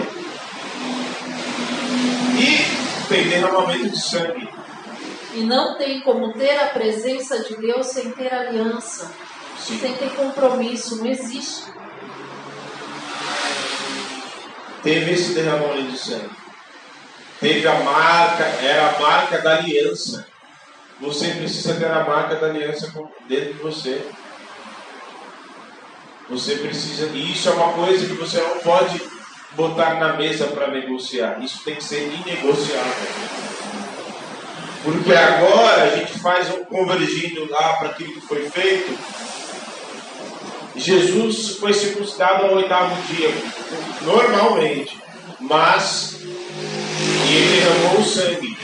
e 2.37 3.07
tem 3.09 3.27
derramamento 3.27 3.89
de 3.89 3.99
sangue. 3.99 4.47
E 5.33 5.41
não 5.41 5.77
tem 5.77 5.99
como 6.01 6.31
ter 6.33 6.57
a 6.59 6.67
presença 6.67 7.43
de 7.43 7.57
Deus 7.57 7.87
sem 7.87 8.11
ter 8.11 8.33
aliança, 8.33 9.11
Sim. 9.57 9.79
sem 9.79 9.93
ter 9.95 10.11
compromisso, 10.11 10.97
não 10.97 11.07
existe 11.07 11.63
teve 14.85 15.13
esse 15.13 15.33
derramamento 15.33 15.91
de 15.91 15.97
sangue. 15.97 16.29
Teve 17.39 17.67
a 17.67 17.79
marca, 17.79 18.43
era 18.43 18.89
a 18.89 18.99
marca 18.99 19.41
da 19.41 19.57
aliança. 19.57 20.27
Você 21.01 21.29
precisa 21.31 21.73
ter 21.73 21.87
a 21.87 22.03
marca 22.03 22.35
da 22.35 22.47
aliança 22.47 22.93
dentro 23.27 23.53
de 23.53 23.59
você. 23.59 24.05
Você 26.29 26.55
precisa, 26.55 27.07
e 27.07 27.33
isso 27.33 27.49
é 27.49 27.51
uma 27.51 27.73
coisa 27.73 28.05
que 28.05 28.13
você 28.13 28.39
não 28.39 28.59
pode 28.59 29.01
botar 29.51 29.95
na 29.95 30.13
mesa 30.13 30.47
para 30.47 30.67
negociar. 30.67 31.43
Isso 31.43 31.63
tem 31.63 31.75
que 31.75 31.83
ser 31.83 32.07
inegociável. 32.07 33.07
Porque 34.83 35.13
agora 35.13 35.83
a 35.83 35.95
gente 35.97 36.19
faz 36.19 36.49
um 36.51 36.63
convergindo 36.63 37.49
lá 37.49 37.73
para 37.73 37.89
aquilo 37.89 38.13
que 38.13 38.21
foi 38.21 38.47
feito, 38.49 38.97
Jesus 40.75 41.57
foi 41.57 41.73
circuncidado 41.73 42.45
ao 42.45 42.55
oitavo 42.55 42.95
dia, 43.13 43.29
normalmente, 44.01 44.97
mas 45.39 46.19
ele 47.29 47.59
derramou 47.59 47.99
o 47.99 48.03
sangue. 48.03 48.57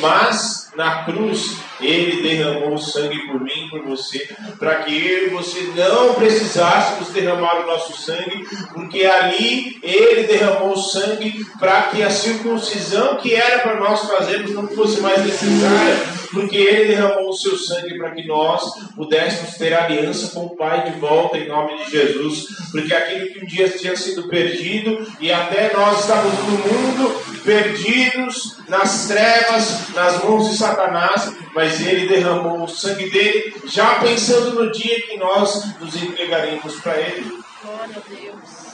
Mas 0.00 0.68
na 0.76 1.04
cruz 1.04 1.56
ele 1.80 2.22
derramou 2.22 2.74
o 2.74 2.78
sangue 2.78 3.26
por 3.26 3.40
mim 3.40 3.66
e 3.66 3.70
por 3.70 3.82
você, 3.82 4.28
para 4.58 4.76
que 4.76 4.94
eu 4.94 5.26
e 5.26 5.30
você 5.30 5.72
não 5.74 6.14
precisássemos 6.14 7.08
derramar 7.08 7.62
o 7.62 7.66
nosso 7.66 7.96
sangue, 8.00 8.46
porque 8.72 9.04
ali 9.04 9.78
ele 9.82 10.26
derramou 10.26 10.72
o 10.72 10.76
sangue 10.76 11.44
para 11.58 11.82
que 11.82 12.02
a 12.02 12.10
circuncisão 12.10 13.16
que 13.16 13.34
era 13.34 13.60
para 13.60 13.80
nós 13.80 14.02
fazermos 14.02 14.52
não 14.52 14.68
fosse 14.68 15.00
mais 15.00 15.24
necessária, 15.24 16.15
porque 16.36 16.56
ele 16.56 16.94
derramou 16.94 17.30
o 17.30 17.36
seu 17.36 17.56
sangue 17.56 17.96
para 17.96 18.10
que 18.10 18.26
nós 18.26 18.62
pudéssemos 18.94 19.54
ter 19.54 19.72
aliança 19.72 20.34
com 20.34 20.44
o 20.44 20.56
Pai 20.56 20.90
de 20.90 21.00
volta 21.00 21.38
em 21.38 21.48
nome 21.48 21.82
de 21.82 21.90
Jesus, 21.90 22.46
porque 22.70 22.94
aquilo 22.94 23.32
que 23.32 23.42
um 23.42 23.46
dia 23.46 23.70
tinha 23.70 23.96
sido 23.96 24.28
perdido 24.28 25.06
e 25.18 25.32
até 25.32 25.72
nós 25.72 26.00
estávamos 26.00 26.38
no 26.40 26.58
mundo 26.58 27.42
perdidos 27.42 28.58
nas 28.68 29.08
trevas, 29.08 29.94
nas 29.94 30.22
mãos 30.22 30.50
de 30.50 30.56
Satanás, 30.58 31.32
mas 31.54 31.80
ele 31.80 32.06
derramou 32.06 32.64
o 32.64 32.68
sangue 32.68 33.08
dele, 33.08 33.54
já 33.64 33.94
pensando 34.00 34.62
no 34.62 34.70
dia 34.70 35.00
que 35.02 35.16
nós 35.16 35.78
nos 35.80 35.96
entregaremos 35.96 36.74
para 36.80 37.00
ele. 37.00 37.38
Glória 37.62 37.96
a 37.96 38.14
Deus. 38.14 38.66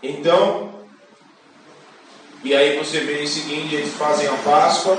Então, 0.00 0.81
e 2.44 2.54
aí 2.54 2.76
você 2.76 3.00
vê 3.00 3.22
o 3.22 3.28
seguinte, 3.28 3.74
eles 3.74 3.94
fazem 3.94 4.26
a 4.26 4.32
Páscoa, 4.38 4.98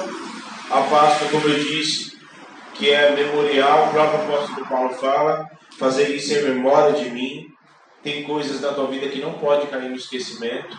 a 0.69 0.82
Páscoa, 0.82 1.27
como 1.29 1.47
eu 1.49 1.60
disse, 1.60 2.17
que 2.73 2.89
é 2.89 3.12
memorial, 3.12 3.88
o 3.88 3.91
próprio 3.91 4.21
apóstolo 4.21 4.65
Paulo 4.65 4.93
fala, 4.95 5.51
fazer 5.77 6.10
isso 6.10 6.34
em 6.34 6.43
memória 6.43 6.93
de 6.93 7.10
mim. 7.10 7.47
Tem 8.01 8.23
coisas 8.23 8.62
na 8.62 8.73
tua 8.73 8.88
vida 8.88 9.08
que 9.08 9.21
não 9.21 9.34
pode 9.34 9.67
cair 9.67 9.89
no 9.89 9.95
esquecimento. 9.95 10.77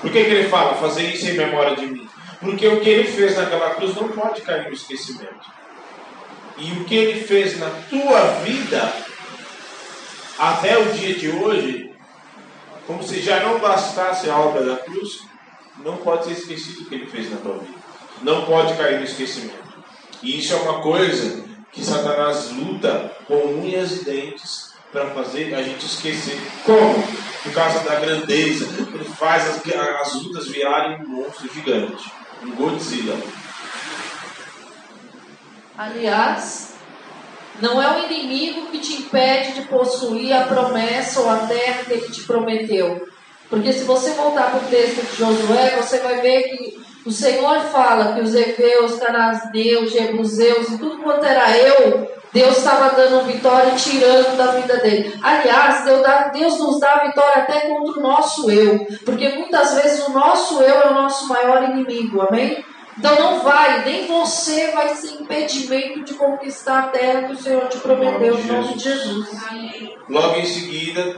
Por 0.00 0.10
que, 0.10 0.24
que 0.24 0.30
ele 0.30 0.48
fala, 0.48 0.74
fazer 0.74 1.04
isso 1.04 1.26
em 1.26 1.36
memória 1.36 1.76
de 1.76 1.86
mim? 1.86 2.08
Porque 2.40 2.66
o 2.66 2.80
que 2.80 2.88
ele 2.88 3.04
fez 3.04 3.36
naquela 3.36 3.74
cruz 3.74 3.94
não 3.94 4.08
pode 4.08 4.40
cair 4.42 4.66
no 4.66 4.72
esquecimento. 4.72 5.60
E 6.56 6.72
o 6.72 6.84
que 6.84 6.94
ele 6.94 7.20
fez 7.20 7.58
na 7.58 7.68
tua 7.88 8.20
vida, 8.42 8.92
até 10.38 10.78
o 10.78 10.92
dia 10.92 11.14
de 11.14 11.28
hoje, 11.28 11.89
como 12.90 13.04
se 13.04 13.22
já 13.22 13.38
não 13.38 13.60
bastasse 13.60 14.28
a 14.28 14.36
obra 14.36 14.64
da 14.64 14.76
cruz, 14.78 15.20
não 15.78 15.98
pode 15.98 16.24
ser 16.24 16.32
esquecido 16.32 16.80
o 16.80 16.84
que 16.86 16.94
ele 16.96 17.06
fez 17.06 17.30
na 17.30 17.36
tua 17.36 17.58
vida. 17.58 17.78
Não 18.20 18.44
pode 18.44 18.74
cair 18.74 18.98
no 18.98 19.04
esquecimento. 19.04 19.62
E 20.20 20.40
isso 20.40 20.52
é 20.52 20.56
uma 20.56 20.82
coisa 20.82 21.44
que 21.70 21.84
Satanás 21.84 22.50
luta 22.50 23.16
com 23.28 23.36
unhas 23.36 23.92
e 23.92 24.04
dentes 24.04 24.74
para 24.90 25.08
fazer 25.10 25.54
a 25.54 25.62
gente 25.62 25.86
esquecer. 25.86 26.36
Como? 26.64 27.00
Por 27.44 27.52
causa 27.52 27.78
da 27.88 27.94
grandeza. 27.94 28.66
Ele 28.92 29.04
faz 29.04 29.48
as, 29.48 29.62
as 30.00 30.14
lutas 30.14 30.48
virarem 30.48 31.00
um 31.04 31.08
monstro 31.10 31.48
gigante. 31.54 32.12
Um 32.42 32.50
Godzilla. 32.56 33.16
Aliás, 35.78 36.74
não 37.60 37.80
é 37.80 37.96
o 37.96 38.04
inimigo 38.06 38.66
que 38.66 38.78
te 38.78 38.94
impede 38.94 39.52
de 39.52 39.62
possuir 39.62 40.32
a 40.32 40.44
promessa 40.44 41.20
ou 41.20 41.28
a 41.28 41.36
terra 41.38 41.84
que 41.84 41.92
ele 41.92 42.10
te 42.10 42.22
prometeu. 42.22 43.06
Porque 43.48 43.72
se 43.72 43.84
você 43.84 44.10
voltar 44.10 44.50
para 44.50 44.60
o 44.60 44.70
texto 44.70 45.04
de 45.04 45.16
Josué, 45.16 45.76
você 45.76 45.98
vai 45.98 46.20
ver 46.20 46.42
que 46.44 46.80
o 47.04 47.10
Senhor 47.10 47.60
fala 47.72 48.14
que 48.14 48.20
os 48.20 48.34
Eveus, 48.34 48.98
Cananeus, 48.98 49.90
Jebuseus 49.90 50.68
e 50.68 50.78
tudo 50.78 51.02
quanto 51.02 51.24
era 51.24 51.50
eu, 51.56 52.08
Deus 52.32 52.58
estava 52.58 52.94
dando 52.94 53.26
vitória 53.26 53.72
e 53.72 53.76
tirando 53.76 54.36
da 54.36 54.52
vida 54.52 54.76
dele. 54.76 55.18
Aliás, 55.20 55.84
Deus 56.32 56.58
nos 56.60 56.78
dá 56.78 57.04
vitória 57.06 57.42
até 57.42 57.62
contra 57.62 57.98
o 57.98 58.02
nosso 58.02 58.48
eu. 58.50 58.86
Porque 59.04 59.30
muitas 59.30 59.74
vezes 59.74 60.06
o 60.06 60.12
nosso 60.12 60.62
eu 60.62 60.80
é 60.80 60.90
o 60.90 60.94
nosso 60.94 61.28
maior 61.28 61.64
inimigo, 61.64 62.20
amém? 62.20 62.64
Então 63.00 63.18
não 63.18 63.42
vai, 63.42 63.82
nem 63.86 64.06
você 64.06 64.72
vai 64.72 64.94
ser 64.94 65.22
impedimento 65.22 66.04
de 66.04 66.12
conquistar 66.12 66.80
a 66.80 66.88
terra 66.88 67.22
que 67.22 67.32
o 67.32 67.42
Senhor 67.42 67.66
te 67.66 67.78
prometeu 67.78 68.38
em 68.38 68.44
nome 68.44 68.74
de 68.74 68.84
Jesus. 68.84 69.26
Logo 70.06 70.36
em 70.36 70.44
seguida, 70.44 71.16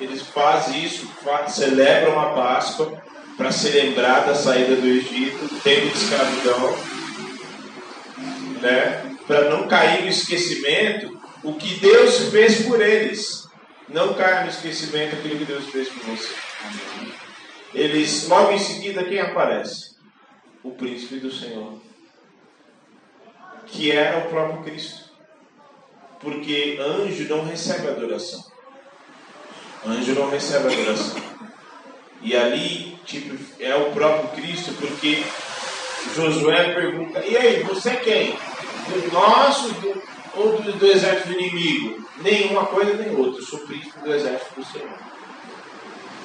eles 0.00 0.22
fazem 0.22 0.84
isso, 0.84 1.08
celebram 1.46 2.18
a 2.18 2.30
Páscoa 2.30 3.00
para 3.36 3.52
se 3.52 3.68
lembrar 3.68 4.26
da 4.26 4.34
saída 4.34 4.74
do 4.74 4.86
Egito, 4.88 5.60
tempo 5.62 5.86
de 5.86 5.96
escravidão, 5.96 6.76
né? 8.60 9.16
Para 9.28 9.50
não 9.50 9.68
cair 9.68 10.02
no 10.02 10.08
esquecimento 10.08 11.16
o 11.44 11.54
que 11.54 11.78
Deus 11.78 12.28
fez 12.30 12.66
por 12.66 12.82
eles. 12.82 13.48
Não 13.88 14.14
caia 14.14 14.42
no 14.42 14.50
esquecimento 14.50 15.14
aquilo 15.14 15.38
que 15.38 15.44
Deus 15.44 15.66
fez 15.66 15.88
por 15.90 16.06
você. 16.06 16.34
Eles, 17.72 18.26
logo 18.26 18.50
em 18.50 18.58
seguida, 18.58 19.04
quem 19.04 19.20
aparece? 19.20 19.89
O 20.62 20.72
príncipe 20.72 21.16
do 21.16 21.32
Senhor, 21.32 21.80
que 23.66 23.90
era 23.90 24.18
o 24.18 24.28
próprio 24.28 24.62
Cristo. 24.62 25.10
Porque 26.20 26.78
anjo 26.78 27.28
não 27.28 27.44
recebe 27.44 27.88
adoração. 27.88 28.44
Anjo 29.86 30.14
não 30.14 30.28
recebe 30.28 30.72
adoração. 30.72 31.22
E 32.22 32.36
ali, 32.36 32.98
tipo, 33.06 33.34
é 33.58 33.74
o 33.74 33.92
próprio 33.92 34.28
Cristo, 34.30 34.74
porque 34.74 35.24
Josué 36.14 36.74
pergunta: 36.74 37.24
E 37.24 37.36
aí, 37.36 37.62
você 37.62 37.90
é 37.90 37.96
quem? 37.96 38.32
Do 38.32 39.12
nosso 39.12 39.74
ou 40.34 40.60
do, 40.60 40.72
do 40.72 40.86
exército 40.86 41.32
inimigo? 41.32 42.06
Nenhuma 42.18 42.66
coisa 42.66 42.94
nem 42.94 43.16
outra. 43.16 43.40
Eu 43.40 43.46
sou 43.46 43.60
príncipe 43.60 43.98
do 44.00 44.12
exército 44.12 44.60
do 44.60 44.64
Senhor. 44.66 44.98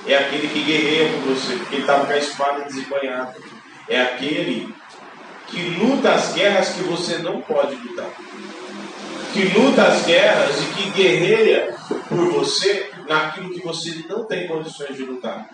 É 0.08 0.18
aquele 0.18 0.48
que 0.50 0.64
guerreia 0.64 1.12
com 1.14 1.22
você, 1.22 1.56
porque 1.56 1.76
ele 1.76 1.82
estava 1.82 2.06
com 2.06 2.12
a 2.12 2.18
espada 2.18 2.66
desembanhada. 2.66 3.36
É 3.88 4.02
aquele 4.02 4.74
que 5.48 5.62
luta 5.80 6.12
as 6.12 6.34
guerras 6.34 6.70
que 6.70 6.84
você 6.84 7.20
não 7.20 7.42
pode 7.42 7.76
lutar 7.76 8.10
que 9.36 9.44
luta 9.50 9.84
as 9.84 10.06
guerras 10.06 10.56
e 10.62 10.66
que 10.68 10.90
guerreia 10.92 11.76
por 12.08 12.32
você 12.32 12.90
naquilo 13.06 13.50
que 13.50 13.62
você 13.62 14.02
não 14.08 14.24
tem 14.24 14.48
condições 14.48 14.96
de 14.96 15.04
lutar. 15.04 15.50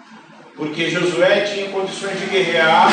Porque 0.55 0.91
Josué 0.91 1.41
tinha 1.41 1.67
condições 1.71 2.19
de 2.19 2.27
guerrear 2.27 2.91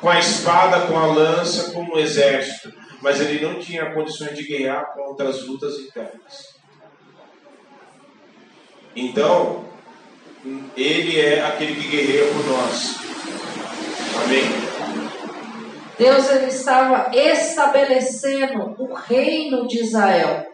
com 0.00 0.10
a 0.10 0.18
espada, 0.18 0.88
com 0.88 0.98
a 0.98 1.06
lança, 1.06 1.70
com 1.70 1.88
o 1.88 1.98
exército, 2.00 2.74
mas 3.00 3.20
ele 3.20 3.46
não 3.46 3.60
tinha 3.60 3.92
condições 3.92 4.36
de 4.36 4.42
guerrear 4.42 4.92
contra 4.92 5.28
as 5.28 5.46
lutas 5.46 5.78
internas. 5.78 6.56
Então, 8.96 9.64
ele 10.76 11.20
é 11.20 11.46
aquele 11.46 11.80
que 11.80 11.88
guerreia 11.88 12.26
por 12.32 12.44
nós. 12.46 13.13
Amém? 14.22 14.74
Deus 15.98 16.30
ele 16.30 16.46
estava 16.46 17.10
estabelecendo 17.14 18.74
o 18.78 18.94
reino 18.94 19.66
de 19.66 19.80
Israel. 19.80 20.46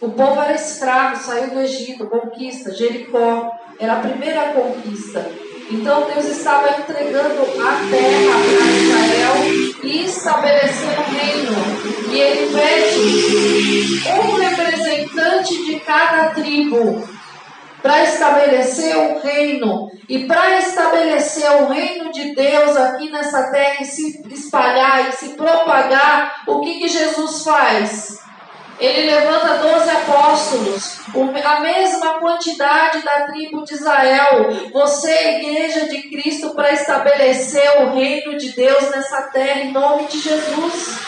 O 0.00 0.10
povo 0.10 0.40
era 0.40 0.54
escravo, 0.54 1.22
saiu 1.22 1.50
do 1.50 1.60
Egito, 1.60 2.06
conquista, 2.06 2.74
Jericó, 2.74 3.52
era 3.78 3.94
a 3.94 4.00
primeira 4.00 4.52
conquista. 4.52 5.30
Então 5.70 6.06
Deus 6.12 6.26
estava 6.26 6.78
entregando 6.78 7.42
a 7.42 7.72
terra 7.90 8.36
para 8.44 8.70
Israel 8.70 9.34
e 9.82 10.04
estabelecendo 10.04 11.00
o 11.00 11.04
reino. 11.04 12.12
E 12.12 12.20
ele 12.20 12.52
pede 12.52 14.02
um 14.20 14.36
representante 14.36 15.64
de 15.64 15.80
cada 15.80 16.30
tribo 16.30 17.08
para 17.84 18.02
estabelecer 18.02 18.96
o 18.96 19.18
reino 19.18 19.90
e 20.08 20.24
para 20.24 20.58
estabelecer 20.58 21.50
o 21.50 21.66
reino 21.66 22.10
de 22.10 22.34
Deus 22.34 22.74
aqui 22.78 23.10
nessa 23.10 23.50
terra 23.50 23.82
e 23.82 23.84
se 23.84 24.26
espalhar 24.32 25.10
e 25.10 25.12
se 25.12 25.28
propagar, 25.34 26.44
o 26.46 26.62
que, 26.62 26.78
que 26.78 26.88
Jesus 26.88 27.44
faz? 27.44 28.24
Ele 28.80 29.02
levanta 29.10 29.58
12 29.58 29.90
apóstolos, 29.90 31.00
a 31.44 31.60
mesma 31.60 32.20
quantidade 32.20 33.04
da 33.04 33.26
tribo 33.26 33.62
de 33.66 33.74
Israel. 33.74 34.70
Você 34.72 35.42
igreja 35.42 35.86
de 35.86 36.08
Cristo 36.08 36.54
para 36.54 36.72
estabelecer 36.72 37.82
o 37.82 37.94
reino 37.94 38.38
de 38.38 38.52
Deus 38.52 38.90
nessa 38.92 39.24
terra 39.24 39.60
em 39.60 39.72
nome 39.72 40.06
de 40.06 40.20
Jesus. 40.20 41.00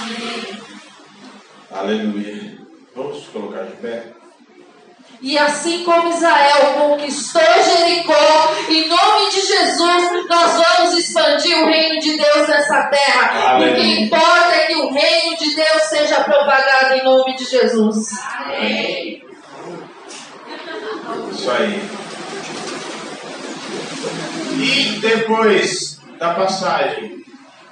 Aleluia. 1.71 2.59
Vamos 2.95 3.27
colocar 3.29 3.63
de 3.63 3.77
pé? 3.77 4.16
E 5.21 5.39
assim 5.39 5.83
como 5.85 6.11
Israel 6.11 6.75
conquistou 6.75 7.43
Jericó, 7.43 8.55
em 8.69 8.89
nome 8.89 9.31
de 9.31 9.41
Jesus, 9.41 10.27
nós 10.29 10.53
vamos 10.53 10.99
expandir 10.99 11.59
o 11.59 11.67
reino 11.67 12.01
de 12.01 12.17
Deus 12.17 12.49
nessa 12.49 12.83
terra. 12.85 13.59
E 13.61 13.71
o 13.71 13.75
que 13.75 14.01
importa 14.03 14.55
é 14.55 14.67
que 14.67 14.75
o 14.77 14.93
reino 14.93 15.37
de 15.37 15.55
Deus 15.55 15.83
seja 15.85 16.21
propagado 16.23 16.95
em 16.95 17.05
nome 17.05 17.35
de 17.37 17.45
Jesus. 17.45 18.11
Isso 21.33 21.51
aí. 21.51 21.83
E 24.59 24.99
depois 25.01 25.99
da 26.19 26.35
passagem, 26.35 27.25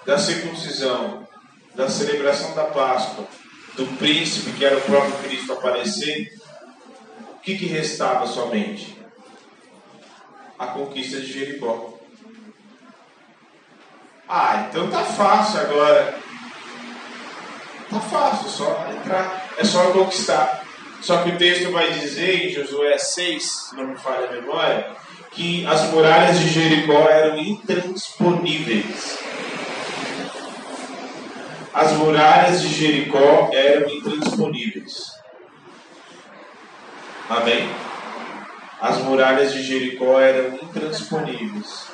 da 0.06 0.18
circuncisão, 0.18 1.26
da 1.74 1.88
celebração 1.88 2.54
da 2.54 2.64
Páscoa, 2.64 3.26
do 3.76 3.86
príncipe 3.98 4.52
que 4.52 4.64
era 4.64 4.76
o 4.76 4.80
próprio 4.82 5.14
Cristo 5.24 5.52
aparecer, 5.52 6.32
que, 7.44 7.58
que 7.58 7.66
restava 7.66 8.26
somente? 8.26 8.96
A 10.58 10.68
conquista 10.68 11.20
de 11.20 11.30
Jericó. 11.30 11.98
Ah, 14.26 14.66
então 14.68 14.88
tá 14.90 15.04
fácil 15.04 15.60
agora. 15.60 16.18
Tá 17.90 18.00
fácil, 18.00 18.48
só 18.48 18.86
entrar. 18.90 19.50
É 19.58 19.64
só 19.64 19.92
conquistar. 19.92 20.64
Só 21.02 21.22
que 21.22 21.30
o 21.30 21.38
texto 21.38 21.70
vai 21.70 21.92
dizer 21.92 22.46
em 22.46 22.52
Josué 22.54 22.96
6, 22.96 23.42
se 23.42 23.76
não 23.76 23.88
me 23.88 23.96
falha 23.96 24.26
a 24.26 24.32
memória, 24.32 24.96
que 25.32 25.66
as 25.66 25.90
muralhas 25.90 26.40
de 26.40 26.48
Jericó 26.48 27.08
eram 27.10 27.38
intransponíveis. 27.38 29.18
As 31.74 31.92
muralhas 31.92 32.62
de 32.62 32.68
Jericó 32.68 33.50
eram 33.52 33.90
intransponíveis. 33.90 35.13
Amém? 37.28 37.70
As 38.80 38.98
muralhas 38.98 39.52
de 39.54 39.62
Jericó 39.62 40.20
eram 40.20 40.56
intransponíveis. 40.56 41.86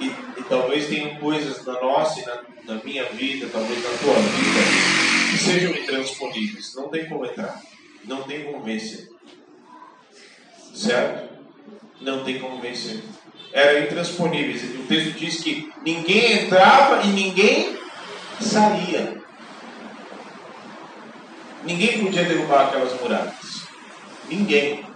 E, 0.00 0.06
e 0.06 0.42
talvez 0.48 0.88
tenham 0.88 1.14
coisas 1.16 1.64
na 1.64 1.74
nossa 1.74 2.20
e 2.20 2.26
na, 2.26 2.74
na 2.74 2.82
minha 2.82 3.04
vida, 3.04 3.48
talvez 3.52 3.84
na 3.84 3.98
tua 3.98 4.14
vida, 4.14 5.30
que 5.30 5.38
sejam 5.38 5.70
intransponíveis. 5.70 6.74
Não 6.74 6.88
tem 6.88 7.08
como 7.08 7.24
entrar. 7.24 7.62
Não 8.04 8.22
tem 8.24 8.44
como 8.44 8.64
vencer. 8.64 9.08
Certo? 10.74 11.32
Não 12.00 12.24
tem 12.24 12.40
como 12.40 12.60
vencer. 12.60 13.00
Eram 13.52 13.84
intransponíveis. 13.84 14.64
O 14.74 14.86
texto 14.88 15.12
diz 15.12 15.40
que 15.40 15.72
ninguém 15.84 16.44
entrava 16.44 17.02
e 17.04 17.08
ninguém 17.08 17.78
saía. 18.40 19.24
Ninguém 21.66 22.04
podia 22.04 22.24
derrubar 22.24 22.68
aquelas 22.68 23.00
muralhas. 23.00 23.66
Ninguém. 24.28 24.86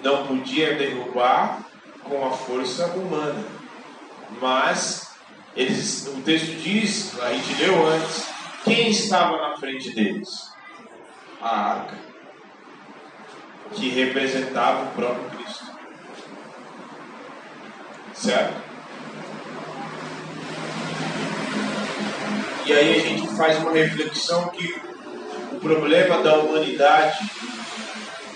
Não 0.00 0.28
podia 0.28 0.76
derrubar 0.76 1.64
com 2.04 2.24
a 2.24 2.30
força 2.30 2.86
humana. 2.92 3.44
Mas 4.40 5.12
eles, 5.56 6.06
o 6.06 6.22
texto 6.22 6.54
diz, 6.62 7.18
a 7.20 7.32
gente 7.32 7.60
leu 7.60 7.84
antes, 7.88 8.28
quem 8.64 8.90
estava 8.90 9.36
na 9.36 9.56
frente 9.56 9.92
deles? 9.92 10.52
A 11.42 11.72
arca, 11.72 11.98
que 13.72 13.88
representava 13.88 14.84
o 14.84 14.94
próprio 14.94 15.30
Cristo. 15.30 15.66
Certo? 18.14 18.67
E 22.68 22.72
aí 22.72 22.96
a 22.96 23.00
gente 23.00 23.26
faz 23.28 23.56
uma 23.60 23.72
reflexão 23.72 24.48
que 24.48 24.78
o 25.52 25.58
problema 25.58 26.22
da 26.22 26.36
humanidade, 26.36 27.18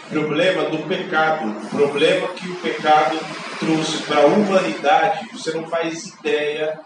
o 0.06 0.08
problema 0.08 0.70
do 0.70 0.78
pecado, 0.88 1.50
o 1.50 1.68
problema 1.68 2.28
que 2.28 2.48
o 2.48 2.56
pecado 2.56 3.18
trouxe 3.58 3.98
para 4.04 4.22
a 4.22 4.24
humanidade, 4.24 5.28
você 5.30 5.50
não 5.52 5.68
faz 5.68 6.06
ideia 6.06 6.80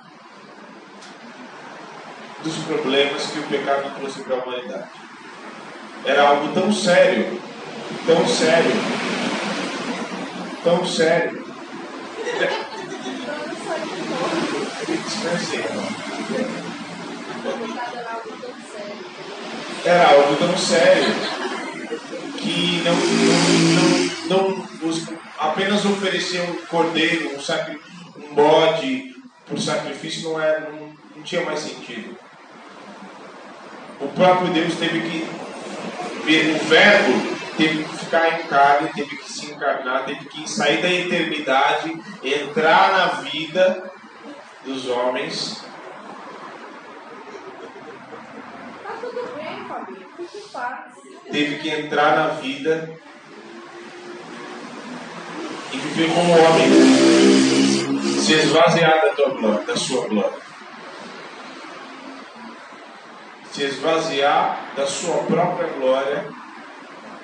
dos 2.43 2.57
problemas 2.65 3.27
que 3.29 3.39
o 3.39 3.45
pecado 3.45 3.95
trouxe 3.97 4.25
para 4.25 4.39
a 4.39 4.41
humanidade. 4.41 4.89
Era 6.05 6.29
algo 6.29 6.53
tão 6.53 6.73
sério, 6.73 7.41
tão 8.07 8.27
sério, 8.27 8.73
tão 10.65 10.85
sério. 10.85 11.47
Descansei, 14.89 15.65
não. 15.73 16.66
Era 19.85 20.11
algo 20.11 20.37
tão 20.37 20.57
sério. 20.57 21.05
e 22.43 22.83
não, 22.85 22.97
não, 24.29 24.49
não, 24.49 24.67
não 24.83 25.19
apenas 25.39 25.85
oferecer 25.85 26.43
um 26.43 26.67
cordeiro, 26.67 27.37
um, 27.37 27.41
sacri, 27.41 27.81
um 28.17 28.35
bode 28.35 29.15
por 29.47 29.61
sacrifício 29.61 30.31
não, 30.31 30.41
é, 30.41 30.61
não, 30.61 30.95
não 31.15 31.23
tinha 31.23 31.45
mais 31.45 31.61
sentido. 31.61 32.17
O 34.01 34.09
próprio 34.09 34.53
Deus 34.53 34.75
teve 34.77 35.01
que, 35.01 35.25
o 36.25 36.69
verbo 36.69 37.37
teve 37.57 37.85
que 37.85 37.97
ficar 37.97 38.41
em 38.41 38.47
carne, 38.47 38.91
teve 38.95 39.17
que 39.17 39.33
se 39.33 39.47
encarnar, 39.47 40.05
teve 40.05 40.25
que 40.27 40.51
sair 40.51 40.83
da 40.83 40.93
eternidade, 40.93 41.97
entrar 42.23 42.93
na 42.93 43.07
vida 43.23 43.91
dos 44.65 44.87
homens. 44.89 45.65
Tá 48.83 48.97
tudo 49.01 49.35
bem, 49.37 49.65
Fabinho. 49.67 50.07
Fique 50.16 50.16
faz. 50.16 50.16
Teve 51.31 51.59
que 51.59 51.69
entrar 51.69 52.17
na 52.17 52.29
vida 52.29 52.91
e 55.73 55.77
viver 55.77 56.15
como 56.15 56.33
homem, 56.33 56.69
se 58.21 58.33
esvaziar 58.35 59.03
da, 59.03 59.09
tua 59.15 59.31
glória, 59.31 59.67
da 59.67 59.77
sua 59.77 60.09
glória, 60.09 60.39
se 63.53 63.65
esvaziar 63.65 64.73
da 64.77 64.87
sua 64.87 65.25
própria 65.25 65.69
glória 65.69 66.27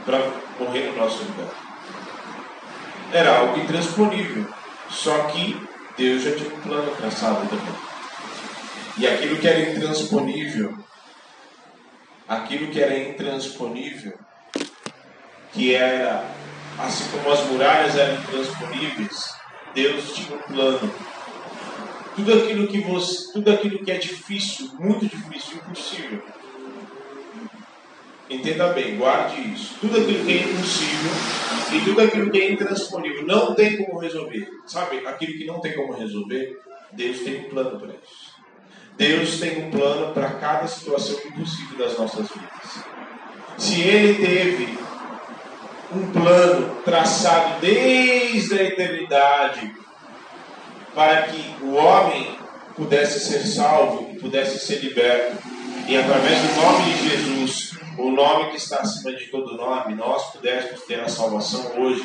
para 0.05 0.19
morrer 0.59 0.91
no 0.91 0.97
nosso 0.97 1.25
lugar. 1.25 1.51
Era 3.13 3.39
algo 3.39 3.61
intransponível, 3.61 4.47
só 4.89 5.25
que 5.25 5.61
Deus 5.97 6.23
já 6.23 6.35
tinha 6.35 6.55
um 6.55 6.61
plano 6.61 6.91
traçado 6.97 7.49
também. 7.49 7.75
E 8.99 9.07
aquilo 9.07 9.39
que 9.39 9.49
era 9.49 9.71
intransponível, 9.71 10.77
aquilo 12.29 12.69
que 12.69 12.81
era 12.81 12.99
intransponível, 12.99 14.19
que 15.53 15.75
era 15.75 16.25
assim 16.79 17.11
como 17.11 17.31
as 17.31 17.45
muralhas 17.47 17.97
eram 17.97 18.21
intransponíveis, 18.21 19.35
Deus 19.75 20.15
tinha 20.15 20.37
um 20.37 20.43
plano. 20.43 20.95
Tudo 22.15 22.35
aquilo 22.35 22.67
que 22.67 22.81
você, 22.81 23.33
tudo 23.33 23.51
aquilo 23.51 23.85
que 23.85 23.91
é 23.91 23.99
difícil, 23.99 24.71
muito 24.79 25.07
difícil, 25.07 25.57
impossível. 25.57 26.23
Entenda 28.29 28.69
bem, 28.69 28.97
guarde 28.97 29.53
isso. 29.53 29.75
Tudo 29.81 30.01
aquilo 30.01 30.25
que 30.25 30.33
é 30.33 30.43
impossível 30.43 31.13
e 31.75 31.85
tudo 31.85 32.01
aquilo 32.01 32.31
que 32.31 32.41
é 32.41 32.53
intransponível 32.53 33.27
não 33.27 33.55
tem 33.55 33.85
como 33.85 33.99
resolver. 33.99 34.49
Sabe, 34.67 35.07
aquilo 35.07 35.39
que 35.39 35.45
não 35.47 35.61
tem 35.61 35.75
como 35.75 35.93
resolver, 35.93 36.61
Deus 36.93 37.21
tem 37.21 37.41
um 37.41 37.51
plano 37.51 37.79
para 37.79 37.95
isso. 37.95 38.32
Deus 38.97 39.41
tem 39.41 39.67
um 39.67 39.71
plano 39.71 40.13
para 40.13 40.31
cada 40.31 40.67
situação 40.67 41.19
impossível 41.27 41.79
das 41.79 41.99
nossas 41.99 42.29
vidas. 42.29 42.85
Se 43.59 43.81
Ele 43.81 44.15
teve 44.25 44.79
um 45.95 46.11
plano 46.11 46.77
traçado 46.85 47.61
desde 47.61 48.59
a 48.59 48.63
eternidade 48.63 49.75
para 50.95 51.23
que 51.23 51.55
o 51.63 51.75
homem 51.75 52.37
pudesse 52.75 53.21
ser 53.21 53.47
salvo 53.47 54.11
e 54.13 54.19
pudesse 54.19 54.59
ser 54.59 54.81
liberto. 54.81 55.37
E 55.89 55.97
através 55.97 56.39
do 56.39 56.61
nome 56.61 56.93
de 56.93 57.09
Jesus, 57.09 57.73
o 57.99 58.11
nome 58.11 58.51
que 58.51 58.57
está 58.57 58.79
acima 58.79 59.13
de 59.13 59.27
todo 59.27 59.57
nome, 59.57 59.95
nós 59.95 60.33
pudéssemos 60.33 60.83
ter 60.83 61.01
a 61.01 61.09
salvação 61.09 61.73
hoje 61.79 62.03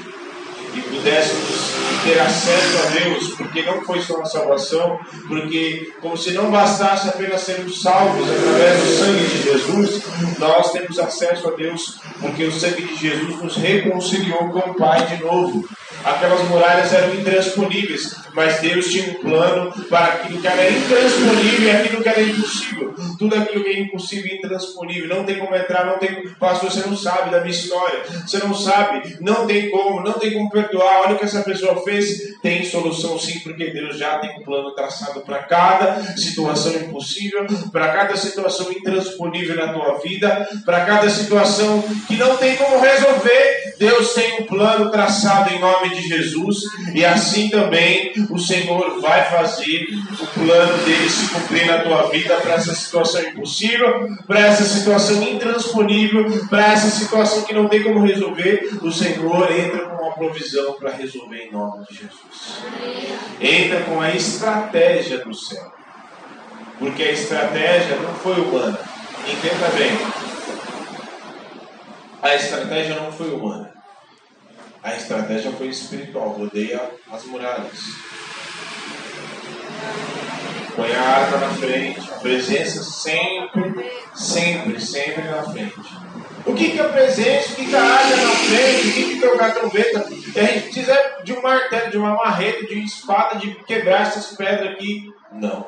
e 0.74 0.82
pudéssemos 0.82 1.78
ter 2.04 2.20
acesso 2.20 2.78
a 2.78 3.00
Deus, 3.00 3.30
porque 3.36 3.64
não 3.64 3.82
foi 3.82 4.02
só 4.02 4.22
a 4.22 4.26
salvação, 4.26 5.00
porque 5.28 5.92
como 6.02 6.18
se 6.18 6.32
não 6.32 6.50
bastasse 6.50 7.10
apenas 7.10 7.42
sermos 7.42 7.82
salvos 7.82 8.30
através 8.30 8.82
do 8.82 8.88
sangue 8.98 9.26
de 9.26 9.44
Jesus, 9.44 10.04
nós 10.40 10.72
temos 10.72 11.00
acesso 11.00 11.50
a 11.50 11.52
Deus, 11.52 12.00
porque 12.22 12.46
o 12.46 12.52
sangue 12.52 12.84
de 12.84 12.96
Jesus 12.96 13.42
nos 13.42 13.56
reconciliou 13.58 14.50
com 14.50 14.72
o 14.72 14.76
Pai 14.76 15.06
de 15.08 15.24
novo. 15.24 15.68
Aquelas 16.04 16.42
muralhas 16.48 16.94
eram 16.94 17.14
intransponíveis, 17.16 18.16
mas 18.34 18.60
Deus 18.60 18.88
tinha 18.88 19.12
um 19.12 19.16
plano 19.16 19.72
para 19.90 20.06
aquilo 20.06 20.40
que 20.40 20.48
era 20.48 20.70
intransponível 20.70 21.68
e 21.68 21.72
aquilo 21.72 22.04
que 22.04 22.10
era 22.10 22.22
impossível. 22.22 22.96
Tudo 23.18 23.36
aquilo 23.36 23.64
que 23.64 23.70
é 23.70 23.80
impossível 23.80 24.32
e 24.32 24.38
intransponível, 24.38 25.10
não 25.16 25.24
tem 25.24 25.40
como 25.40 25.56
entrar, 25.56 25.86
não 25.86 25.98
tem 25.98 26.28
Pastor, 26.40 26.72
você 26.72 26.88
não 26.88 26.96
sabe 26.96 27.32
da 27.32 27.40
minha 27.40 27.52
história, 27.52 28.04
você 28.26 28.38
não 28.40 28.54
sabe, 28.54 29.18
não 29.22 29.48
tem 29.48 29.70
como, 29.72 30.02
não 30.02 30.14
tem 30.14 30.34
como 30.34 30.50
perdoar. 30.50 31.02
Olha 31.06 31.16
o 31.16 31.18
que 31.18 31.26
essa 31.26 31.42
pessoa 31.42 31.84
fez. 31.84 32.38
Tem 32.42 32.64
solução 32.64 33.18
sim, 33.20 33.40
porque 33.40 33.72
Deus 33.72 33.98
já 33.98 34.20
tem 34.20 34.40
um 34.40 34.44
plano 34.44 34.74
traçado 34.74 35.22
para 35.22 35.40
cada 35.40 36.02
situação 36.16 36.74
impossível, 36.76 37.46
para 37.72 37.90
cada 37.90 38.16
situação 38.16 38.72
intransponível 38.72 39.56
na 39.56 39.74
tua 39.74 40.00
vida, 40.00 40.48
para 40.64 40.86
cada 40.86 41.10
situação 41.10 41.84
que 42.08 42.16
não 42.16 42.38
tem 42.38 42.56
como 42.56 42.80
resolver. 42.80 43.76
Deus 43.80 44.14
tem 44.14 44.42
um 44.42 44.46
plano 44.46 44.92
traçado 44.92 45.54
em 45.54 45.60
nome 45.60 45.87
de 45.90 46.08
Jesus, 46.08 46.64
e 46.94 47.04
assim 47.06 47.50
também 47.50 48.14
o 48.30 48.38
Senhor 48.38 49.00
vai 49.02 49.24
fazer 49.30 49.88
o 50.20 50.28
plano 50.28 50.78
dele 50.84 51.10
se 51.10 51.30
cumprir 51.30 51.66
na 51.66 51.80
tua 51.80 52.10
vida 52.10 52.36
para 52.38 52.56
essa 52.56 52.74
situação 52.74 53.22
impossível, 53.22 54.10
para 54.26 54.40
essa 54.40 54.64
situação 54.64 55.22
intransponível, 55.24 56.48
para 56.48 56.74
essa 56.74 56.90
situação 56.90 57.44
que 57.44 57.54
não 57.54 57.68
tem 57.68 57.84
como 57.84 58.06
resolver. 58.06 58.70
O 58.82 58.92
Senhor 58.92 59.52
entra 59.52 59.86
com 59.88 60.04
uma 60.04 60.14
provisão 60.14 60.74
para 60.74 60.92
resolver 60.92 61.38
em 61.38 61.52
nome 61.52 61.86
de 61.90 61.96
Jesus. 61.96 62.62
Entra 63.40 63.82
com 63.82 64.02
a 64.02 64.12
estratégia 64.12 65.20
do 65.20 65.34
céu, 65.34 65.72
porque 66.80 67.04
a 67.04 67.12
estratégia 67.12 67.96
não 67.98 68.14
foi 68.16 68.40
humana. 68.40 68.80
Entenda 69.28 69.68
bem. 69.78 69.92
A 72.22 72.36
estratégia 72.36 72.96
não 72.96 73.12
foi 73.12 73.30
humana. 73.30 73.77
A 74.88 74.96
estratégia 74.96 75.52
foi 75.52 75.68
espiritual. 75.68 76.30
Rodeia 76.30 76.90
as 77.12 77.26
muralhas. 77.26 77.78
Põe 80.78 80.96
a 80.96 81.02
arma 81.02 81.38
na 81.40 81.50
frente. 81.56 82.10
A 82.10 82.16
presença 82.20 82.82
sempre, 82.82 83.92
sempre, 84.16 84.80
sempre 84.80 85.24
na 85.24 85.44
frente. 85.44 85.76
O 86.46 86.54
que, 86.54 86.72
que 86.72 86.80
é 86.80 86.88
presença? 86.88 87.52
O 87.52 87.56
que, 87.58 87.66
que 87.66 87.76
é 87.76 87.78
a 87.78 87.84
arma 87.84 88.16
na 88.16 88.32
frente? 88.32 88.88
O 88.88 88.94
que, 88.94 89.20
que 89.20 89.26
é 89.26 89.34
o 89.34 89.38
gatoveta? 89.38 90.08
E 90.10 90.40
a 90.40 90.44
gente 90.46 90.64
precisa 90.64 90.98
de 91.22 91.34
um 91.34 91.42
martelo, 91.42 91.92
de 91.92 91.98
uma 91.98 92.16
marreta, 92.16 92.66
de 92.66 92.76
uma 92.76 92.86
espada, 92.86 93.40
de 93.40 93.56
quebrar 93.66 94.04
essas 94.04 94.38
pedras 94.38 94.72
aqui. 94.72 95.12
Não. 95.34 95.68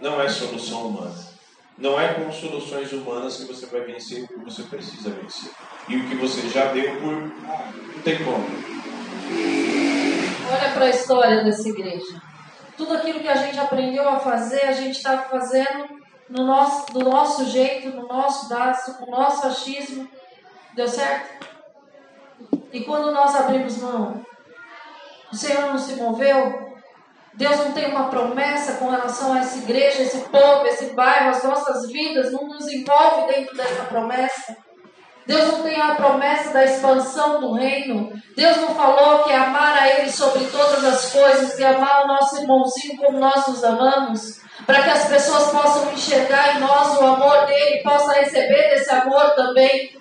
Não 0.00 0.22
é 0.22 0.30
solução 0.30 0.86
humana. 0.86 1.33
Não 1.76 2.00
é 2.00 2.14
com 2.14 2.30
soluções 2.30 2.92
humanas 2.92 3.36
que 3.36 3.52
você 3.52 3.66
vai 3.66 3.80
vencer 3.80 4.24
o 4.24 4.28
que 4.28 4.36
você 4.36 4.62
precisa 4.62 5.10
vencer. 5.10 5.50
E 5.88 5.96
o 5.96 6.08
que 6.08 6.14
você 6.14 6.48
já 6.48 6.66
deu 6.66 7.00
por. 7.00 7.12
Não 7.12 8.02
tem 8.04 8.24
como. 8.24 8.44
Olha 10.52 10.72
para 10.72 10.84
a 10.84 10.90
história 10.90 11.42
dessa 11.42 11.68
igreja. 11.68 12.22
Tudo 12.76 12.94
aquilo 12.94 13.20
que 13.20 13.28
a 13.28 13.36
gente 13.36 13.58
aprendeu 13.58 14.08
a 14.08 14.20
fazer, 14.20 14.62
a 14.62 14.72
gente 14.72 14.96
está 14.96 15.18
fazendo 15.22 16.00
no 16.28 16.44
nosso, 16.46 16.92
do 16.92 17.00
nosso 17.00 17.46
jeito, 17.46 17.88
no 17.88 18.06
nosso 18.06 18.48
daço, 18.48 18.94
com 18.98 19.06
o 19.06 19.10
nosso 19.10 19.46
achismo. 19.46 20.08
Deu 20.74 20.86
certo? 20.86 21.46
E 22.72 22.80
quando 22.84 23.12
nós 23.12 23.34
abrimos 23.34 23.78
mão, 23.78 24.24
o 25.32 25.36
Senhor 25.36 25.62
não 25.66 25.78
se 25.78 25.96
moveu, 25.96 26.73
Deus 27.36 27.56
não 27.58 27.72
tem 27.72 27.90
uma 27.90 28.08
promessa 28.08 28.74
com 28.74 28.88
relação 28.88 29.32
a 29.32 29.40
essa 29.40 29.58
igreja, 29.58 30.02
esse 30.02 30.18
povo, 30.28 30.66
esse 30.66 30.94
bairro, 30.94 31.30
as 31.30 31.42
nossas 31.42 31.90
vidas, 31.90 32.32
não 32.32 32.46
nos 32.46 32.68
envolve 32.68 33.32
dentro 33.32 33.56
dessa 33.56 33.84
promessa. 33.84 34.56
Deus 35.26 35.52
não 35.52 35.62
tem 35.62 35.80
a 35.80 35.94
promessa 35.94 36.52
da 36.52 36.64
expansão 36.64 37.40
do 37.40 37.54
reino. 37.54 38.12
Deus 38.36 38.58
não 38.58 38.74
falou 38.74 39.24
que 39.24 39.32
amar 39.32 39.78
a 39.78 39.88
Ele 39.88 40.10
sobre 40.10 40.44
todas 40.44 40.84
as 40.84 41.12
coisas 41.12 41.58
e 41.58 41.64
amar 41.64 42.04
o 42.04 42.08
nosso 42.08 42.40
irmãozinho 42.40 42.98
como 42.98 43.18
nós 43.18 43.46
nos 43.46 43.64
amamos, 43.64 44.40
para 44.66 44.82
que 44.82 44.90
as 44.90 45.08
pessoas 45.08 45.50
possam 45.50 45.92
enxergar 45.92 46.56
em 46.56 46.60
nós 46.60 46.98
o 46.98 47.04
amor 47.04 47.46
dele, 47.46 47.82
possam 47.82 48.14
receber 48.14 48.70
desse 48.70 48.90
amor 48.90 49.30
também. 49.30 49.96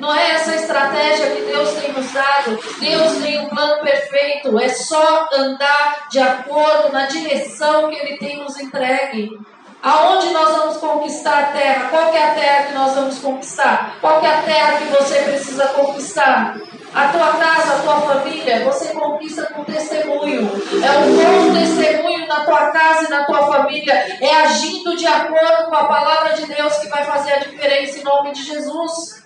Não 0.00 0.14
é 0.14 0.30
essa 0.30 0.54
estratégia 0.54 1.30
que 1.30 1.42
Deus 1.42 1.74
tem 1.74 1.92
nos 1.92 2.10
dado. 2.10 2.58
Deus 2.80 3.12
tem 3.22 3.38
um 3.40 3.48
plano 3.50 3.82
perfeito. 3.82 4.58
É 4.58 4.68
só 4.70 5.28
andar 5.32 6.06
de 6.10 6.18
acordo 6.18 6.90
na 6.90 7.06
direção 7.06 7.90
que 7.90 7.96
Ele 7.96 8.16
tem 8.16 8.38
nos 8.38 8.58
entregue. 8.58 9.38
Aonde 9.82 10.30
nós 10.30 10.56
vamos 10.56 10.76
conquistar 10.78 11.38
a 11.38 11.46
terra? 11.52 11.88
Qual 11.90 12.14
é 12.14 12.22
a 12.22 12.34
terra 12.34 12.66
que 12.66 12.72
nós 12.72 12.94
vamos 12.94 13.18
conquistar? 13.18 13.96
Qual 14.00 14.24
é 14.24 14.26
a 14.26 14.42
terra 14.42 14.78
que 14.78 14.84
você 14.86 15.22
precisa 15.22 15.68
conquistar? 15.68 16.58
A 16.92 17.08
tua 17.08 17.34
casa, 17.34 17.74
a 17.74 17.78
tua 17.78 18.00
família, 18.00 18.64
você 18.64 18.88
conquista 18.92 19.44
com 19.54 19.64
testemunho. 19.64 20.50
É 20.82 20.98
um 20.98 21.16
bom 21.16 21.54
testemunho 21.54 22.26
na 22.26 22.44
tua 22.44 22.70
casa 22.72 23.04
e 23.04 23.10
na 23.10 23.24
tua 23.24 23.46
família. 23.46 23.94
É 24.20 24.42
agindo 24.42 24.96
de 24.96 25.06
acordo 25.06 25.68
com 25.68 25.76
a 25.76 25.84
palavra 25.84 26.34
de 26.34 26.46
Deus 26.46 26.78
que 26.78 26.88
vai 26.88 27.04
fazer 27.04 27.32
a 27.34 27.38
diferença 27.38 27.98
em 27.98 28.02
nome 28.02 28.32
de 28.32 28.42
Jesus. 28.42 29.20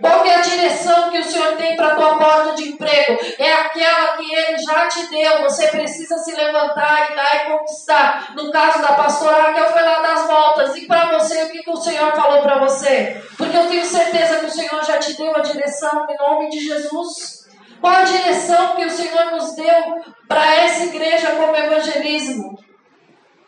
Qual 0.00 0.22
que 0.22 0.28
é 0.28 0.36
a 0.36 0.40
direção 0.40 1.10
que 1.10 1.18
o 1.18 1.24
Senhor 1.24 1.56
tem 1.56 1.76
para 1.76 1.88
a 1.88 1.94
tua 1.94 2.18
porta 2.18 2.54
de 2.54 2.68
emprego? 2.68 3.18
É 3.38 3.52
aquela 3.52 4.16
que 4.16 4.34
Ele 4.34 4.58
já 4.58 4.86
te 4.88 5.06
deu. 5.08 5.42
Você 5.42 5.68
precisa 5.68 6.18
se 6.18 6.34
levantar 6.34 7.10
e 7.10 7.16
dar 7.16 7.36
e 7.36 7.50
conquistar. 7.50 8.34
No 8.34 8.50
caso 8.50 8.82
da 8.82 8.92
pastora 8.92 9.44
Raquel 9.44 9.72
foi 9.72 9.82
lá 9.82 10.00
das 10.00 10.26
voltas. 10.26 10.76
E 10.76 10.86
para 10.86 11.18
você, 11.18 11.44
o 11.44 11.50
que, 11.50 11.62
que 11.62 11.70
o 11.70 11.76
Senhor 11.76 12.12
falou 12.12 12.42
para 12.42 12.58
você? 12.58 13.22
Porque 13.36 13.56
eu 13.56 13.68
tenho 13.68 13.84
certeza 13.84 14.40
que 14.40 14.46
o 14.46 14.50
Senhor 14.50 14.84
já 14.84 14.98
te 14.98 15.16
deu 15.16 15.34
a 15.34 15.40
direção 15.40 16.06
em 16.08 16.16
nome 16.16 16.50
de 16.50 16.60
Jesus. 16.60 17.44
Qual 17.80 17.94
a 17.94 18.02
direção 18.02 18.76
que 18.76 18.84
o 18.84 18.90
Senhor 18.90 19.32
nos 19.32 19.54
deu 19.54 20.02
para 20.28 20.54
essa 20.56 20.84
igreja 20.84 21.32
como 21.32 21.56
evangelismo? 21.56 22.63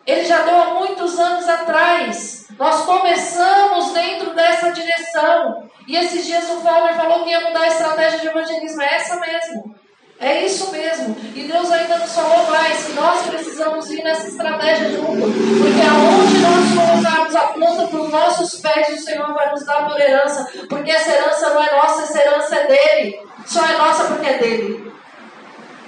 Ele 0.07 0.25
já 0.25 0.43
deu 0.43 0.57
há 0.57 0.75
muitos 0.75 1.19
anos 1.19 1.49
atrás. 1.49 2.47
Nós 2.59 2.85
começamos 2.85 3.93
dentro 3.93 4.35
dessa 4.35 4.71
direção. 4.71 5.69
E 5.87 5.97
esses 5.97 6.25
dias 6.25 6.45
o 6.45 6.61
Fowler 6.61 6.95
falou 6.95 7.25
que 7.25 7.31
ia 7.31 7.41
mudar 7.41 7.63
a 7.63 7.69
estratégia 7.69 8.21
de 8.21 8.29
evangelismo. 8.29 8.83
É 8.83 8.95
essa 8.95 9.19
mesmo. 9.19 9.75
É 10.19 10.47
isso 10.47 10.71
mesmo. 10.73 11.15
E 11.35 11.43
Deus 11.43 11.71
ainda 11.71 11.99
nos 11.99 12.13
falou 12.15 12.51
mais 12.51 12.85
que 12.85 12.93
nós 12.93 13.27
precisamos 13.27 13.91
ir 13.91 14.03
nessa 14.03 14.29
estratégia 14.29 14.91
junto. 14.93 15.13
Porque 15.13 15.83
aonde 15.83 16.39
nós 16.39 17.03
colocarmos 17.03 17.37
a 17.37 17.47
planta 17.49 17.87
para 17.89 18.01
os 18.01 18.11
nossos 18.11 18.61
pés, 18.61 18.89
o 18.89 19.05
Senhor 19.05 19.35
vai 19.35 19.51
nos 19.51 19.67
dar 19.67 19.87
por 19.87 20.01
herança. 20.01 20.51
Porque 20.69 20.91
essa 20.91 21.11
herança 21.11 21.51
não 21.51 21.63
é 21.63 21.77
nossa, 21.77 22.03
essa 22.03 22.19
herança 22.19 22.57
é 22.57 22.67
dele. 22.67 23.21
Só 23.45 23.63
é 23.65 23.77
nossa 23.77 24.05
porque 24.05 24.27
é 24.27 24.39
dele. 24.39 24.93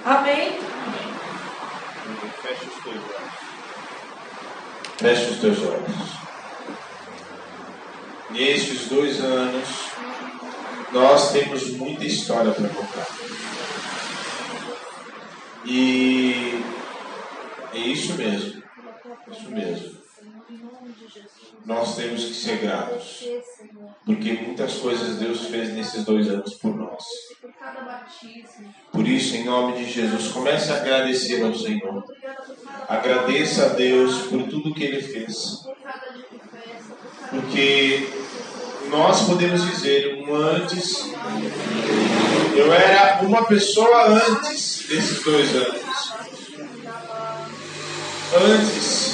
Amém? 0.05 0.59
Feche 2.41 2.65
os 2.65 2.83
teus 2.83 2.95
olhos. 2.95 3.29
Feche 4.99 5.31
os 5.31 5.39
teus 5.39 5.59
olhos. 5.59 6.09
Nesses 8.31 8.89
dois 8.89 9.21
anos, 9.21 9.69
nós 10.91 11.31
temos 11.31 11.69
muita 11.77 12.03
história 12.03 12.51
para 12.51 12.67
contar. 12.67 13.07
E 15.63 16.61
é 17.73 17.77
isso 17.77 18.13
mesmo. 18.15 18.61
Isso 19.31 19.49
mesmo. 19.49 19.98
Nós 21.65 21.95
temos 21.95 22.25
que 22.25 22.33
ser 22.33 22.57
gratos. 22.57 23.25
Porque 24.05 24.33
muitas 24.33 24.75
coisas 24.75 25.17
Deus 25.17 25.45
fez 25.45 25.73
nesses 25.73 26.03
dois 26.03 26.27
anos 26.27 26.55
por 26.55 26.75
nós. 26.75 27.03
Por 28.91 29.07
isso, 29.07 29.35
em 29.35 29.43
nome 29.43 29.77
de 29.77 29.91
Jesus, 29.91 30.31
comece 30.31 30.71
a 30.71 30.77
agradecer 30.77 31.43
ao 31.43 31.53
Senhor. 31.53 32.03
Agradeça 32.87 33.65
a 33.65 33.69
Deus 33.69 34.23
por 34.27 34.43
tudo 34.43 34.73
que 34.73 34.83
Ele 34.83 35.01
fez. 35.01 35.63
Porque 37.29 38.09
nós 38.89 39.21
podemos 39.21 39.63
dizer 39.69 40.23
um 40.23 40.35
antes. 40.35 41.11
Eu 42.55 42.73
era 42.73 43.21
uma 43.21 43.45
pessoa 43.45 44.07
antes 44.07 44.85
desses 44.87 45.23
dois 45.23 45.55
anos. 45.55 46.13
Antes. 48.33 49.08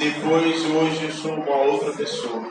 Depois, 0.00 0.64
hoje, 0.64 1.04
eu 1.04 1.12
sou 1.12 1.34
uma 1.34 1.56
outra 1.56 1.92
pessoa. 1.92 2.42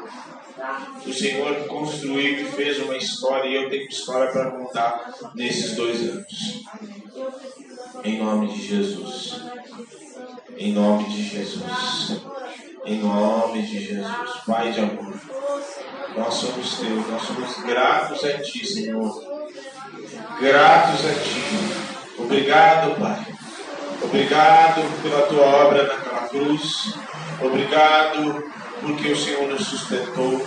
O 1.04 1.12
Senhor 1.12 1.66
construiu 1.66 2.43
e 2.43 2.45
fez 2.45 2.78
uma 2.78 2.95
história 2.95 3.50
e 3.50 3.56
eu 3.56 3.70
tenho 3.72 3.88
história 3.89 4.32
para 4.32 4.52
contar 4.52 5.12
nesses 5.34 5.76
dois 5.76 6.00
anos. 6.00 6.64
Em 8.04 8.20
nome 8.20 8.50
de 8.50 8.68
Jesus. 8.68 9.41
Em 10.56 10.74
nome 10.74 11.06
de 11.06 11.24
Jesus. 11.24 12.22
Em 12.86 13.00
nome 13.00 13.64
de 13.64 13.86
Jesus. 13.86 14.08
Pai 14.45 14.72
de 14.72 14.82
amor. 14.82 15.20
Nós 16.16 16.34
somos 16.36 16.78
teus, 16.78 17.08
nós 17.08 17.24
somos 17.24 17.64
gratos 17.64 18.24
a 18.26 18.43
Ti, 18.43 18.68
Senhor. 18.68 19.24
Gratos 20.39 21.04
a 21.04 21.14
Ti. 21.14 22.20
Obrigado, 22.20 23.00
Pai. 23.00 23.26
Obrigado 24.04 25.02
pela 25.02 25.22
Tua 25.24 25.45
obra 25.66 25.88
naquela 25.88 26.28
cruz. 26.28 26.93
Obrigado 27.42 28.44
porque 28.82 29.12
o 29.12 29.16
Senhor 29.16 29.48
nos 29.48 29.66
sustentou. 29.66 30.46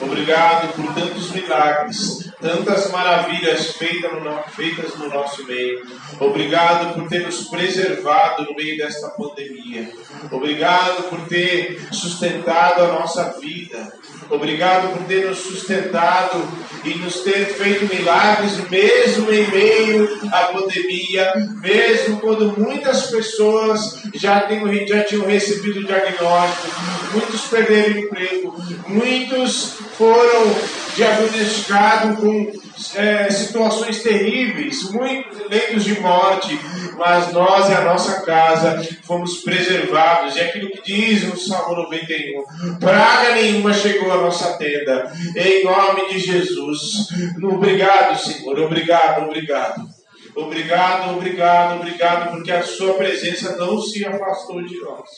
Obrigado 0.00 0.72
por 0.74 0.92
tantos 0.94 1.30
milagres, 1.30 2.30
tantas 2.40 2.90
maravilhas 2.90 3.72
feitas 3.76 4.12
no, 4.12 4.42
feitas 4.50 4.96
no 4.96 5.08
nosso 5.08 5.46
meio. 5.46 5.82
Obrigado 6.20 6.94
por 6.94 7.08
ter 7.08 7.22
nos 7.22 7.48
preservado 7.48 8.44
no 8.44 8.54
meio 8.54 8.76
desta 8.76 9.08
pandemia. 9.10 9.90
Obrigado 10.30 11.04
por 11.04 11.20
ter 11.28 11.80
sustentado 11.92 12.84
a 12.84 12.88
nossa 12.88 13.38
vida. 13.40 13.92
Obrigado 14.30 14.96
por 14.96 15.06
ter 15.06 15.26
nos 15.26 15.38
sustentado 15.38 16.42
e 16.84 16.94
nos 16.98 17.20
ter 17.20 17.46
feito 17.46 17.94
milagres, 17.94 18.68
mesmo 18.70 19.32
em 19.32 19.46
meio 19.50 20.18
à 20.32 20.44
pandemia, 20.44 21.32
mesmo 21.60 22.20
quando 22.20 22.58
muitas 22.58 23.06
pessoas 23.06 24.02
já, 24.14 24.40
tinham, 24.40 24.86
já 24.86 25.04
tinham 25.04 25.26
recebido 25.26 25.80
o 25.80 25.86
diagnóstico, 25.86 26.80
muitos 27.12 27.40
perderam 27.42 27.98
emprego, 27.98 28.54
muitos 28.88 29.74
foram 29.96 30.54
diagnosticados 30.96 32.18
com 32.18 32.52
é, 32.96 33.30
situações 33.30 34.02
terríveis, 34.02 34.90
muitos 34.90 35.48
leitos 35.48 35.84
de 35.84 36.00
morte, 36.00 36.58
mas 36.96 37.32
nós 37.32 37.70
e 37.70 37.74
a 37.74 37.82
nossa 37.82 38.22
casa 38.22 38.82
fomos 39.02 39.38
preservados. 39.38 40.36
E 40.36 40.40
aquilo 40.40 40.70
que 40.70 40.82
diz 40.82 41.24
no 41.24 41.36
Salmo 41.36 41.76
91: 41.76 42.78
praga 42.78 43.34
nenhuma 43.34 43.72
chegou 43.72 44.12
à 44.12 44.16
nossa 44.16 44.56
tenda, 44.58 45.12
em 45.36 45.64
nome 45.64 46.08
de 46.10 46.18
Jesus. 46.18 47.08
Obrigado, 47.42 48.18
Senhor, 48.18 48.58
obrigado, 48.60 49.24
obrigado. 49.24 49.94
Obrigado, 50.36 51.16
obrigado, 51.16 51.80
obrigado, 51.80 52.32
porque 52.32 52.50
a 52.50 52.62
Sua 52.62 52.94
presença 52.94 53.56
não 53.56 53.80
se 53.80 54.04
afastou 54.04 54.64
de 54.64 54.80
nós. 54.80 55.08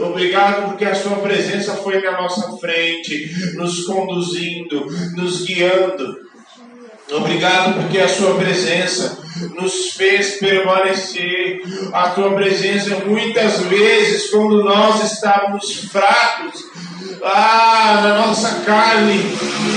Obrigado, 0.00 0.70
porque 0.70 0.86
a 0.86 0.94
Sua 0.94 1.16
presença 1.16 1.74
foi 1.74 2.00
na 2.00 2.12
nossa 2.12 2.56
frente, 2.56 3.30
nos 3.56 3.84
conduzindo, 3.84 4.86
nos 5.16 5.44
guiando. 5.44 6.23
Obrigado 7.16 7.74
porque 7.74 7.98
a 7.98 8.08
sua 8.08 8.34
presença 8.34 9.22
nos 9.54 9.90
fez 9.90 10.38
permanecer. 10.38 11.60
A 11.92 12.10
tua 12.10 12.34
presença 12.34 12.96
muitas 13.06 13.60
vezes 13.62 14.30
quando 14.30 14.64
nós 14.64 15.12
estávamos 15.12 15.88
fracos, 15.92 16.64
ah, 17.22 18.00
na 18.02 18.26
nossa 18.26 18.60
carne, 18.64 19.18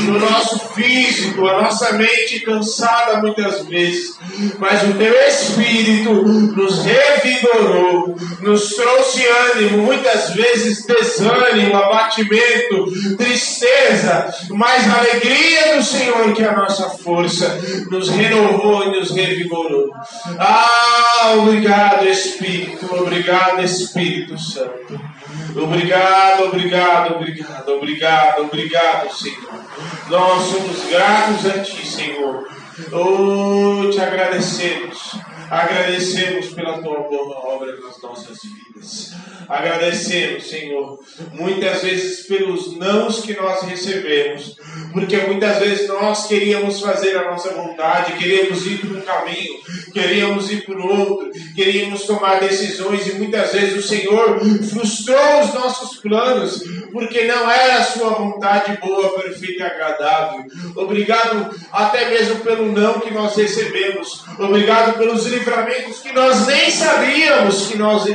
no 0.05 0.19
nosso 0.19 0.59
físico, 0.73 1.47
a 1.47 1.61
nossa 1.61 1.93
mente 1.93 2.41
cansada 2.41 3.21
muitas 3.21 3.65
vezes, 3.65 4.17
mas 4.59 4.84
o 4.84 4.93
teu 4.93 5.13
Espírito 5.28 6.13
nos 6.13 6.84
revigorou, 6.84 8.15
nos 8.41 8.69
trouxe 8.75 9.25
ânimo, 9.25 9.80
muitas 9.80 10.32
vezes 10.32 10.86
desânimo, 10.86 11.75
abatimento, 11.75 12.86
tristeza, 13.17 14.34
mas 14.49 14.88
a 14.89 14.99
alegria 14.99 15.75
do 15.75 15.84
Senhor, 15.84 16.34
que 16.34 16.43
é 16.43 16.49
a 16.49 16.55
nossa 16.55 16.89
força, 16.89 17.59
nos 17.89 18.09
renovou 18.09 18.84
e 18.84 18.99
nos 18.99 19.11
revigorou. 19.11 19.89
Ah, 20.38 21.36
obrigado, 21.38 22.07
Espírito, 22.07 22.88
obrigado, 22.93 23.63
Espírito 23.63 24.38
Santo. 24.39 25.16
Obrigado, 25.64 26.45
obrigado, 26.45 27.16
obrigado, 27.16 27.76
obrigado, 27.76 28.41
obrigado, 28.43 29.14
Senhor. 29.14 29.66
Nós 30.10 30.43
somos 30.43 30.89
gratos 30.89 31.45
a 31.45 31.64
Ti, 31.64 31.86
Senhor. 31.86 32.47
Oh, 32.93 33.89
te 33.89 33.99
agradecemos. 33.99 35.18
Agradecemos 35.50 36.48
pela 36.48 36.82
tua 36.82 37.00
boa 37.04 37.56
obra 37.56 37.76
nas 37.80 38.02
nossas 38.02 38.39
vidas. 38.43 39.12
Agradecemos, 39.48 40.50
Senhor, 40.50 41.00
muitas 41.32 41.82
vezes 41.82 42.28
pelos 42.28 42.78
nãos 42.78 43.22
que 43.22 43.34
nós 43.34 43.62
recebemos, 43.62 44.58
porque 44.91 45.16
muitas 45.18 45.60
vezes 45.60 45.88
nós 45.88 46.28
queríamos 46.28 46.82
fazer 46.82 47.18
a 47.18 47.32
nossa 47.32 47.54
vontade, 47.54 48.18
queríamos 48.18 48.66
ir 48.66 48.80
por 48.80 48.98
um 48.98 49.02
caminho, 49.02 49.54
queríamos 49.93 50.52
ir 50.52 50.66
por 50.66 50.78
outro, 50.78 51.32
queríamos 51.56 52.04
tomar 52.04 52.41
decisões 52.41 53.08
e 53.08 53.14
muitas 53.14 53.54
vezes 53.54 53.86
o 53.86 53.88
Senhor 53.88 54.39
frustrou 54.70 55.41
os 55.41 55.54
nossos 55.54 55.98
planos, 56.02 56.64
porque 56.91 57.24
não 57.24 57.50
era 57.50 57.78
a 57.78 57.84
sua 57.84 58.10
vontade 58.10 58.78
boa, 58.82 59.22
perfeita 59.22 59.64
e 59.64 59.66
agradável. 59.66 60.43
Obrigado 60.76 61.56
até 61.72 62.10
mesmo 62.10 62.41
pelo 62.41 62.72
não 62.72 63.00
que 63.00 63.14
nós 63.14 63.36
recebemos. 63.36 64.26
Obrigado 64.39 64.98
pelos 64.98 65.26
livramentos 65.38 65.99
que 65.99 66.11
nós 66.11 66.45
nem 66.47 66.71
sabíamos 66.71 67.67
que 67.67 67.77
nós 67.77 68.05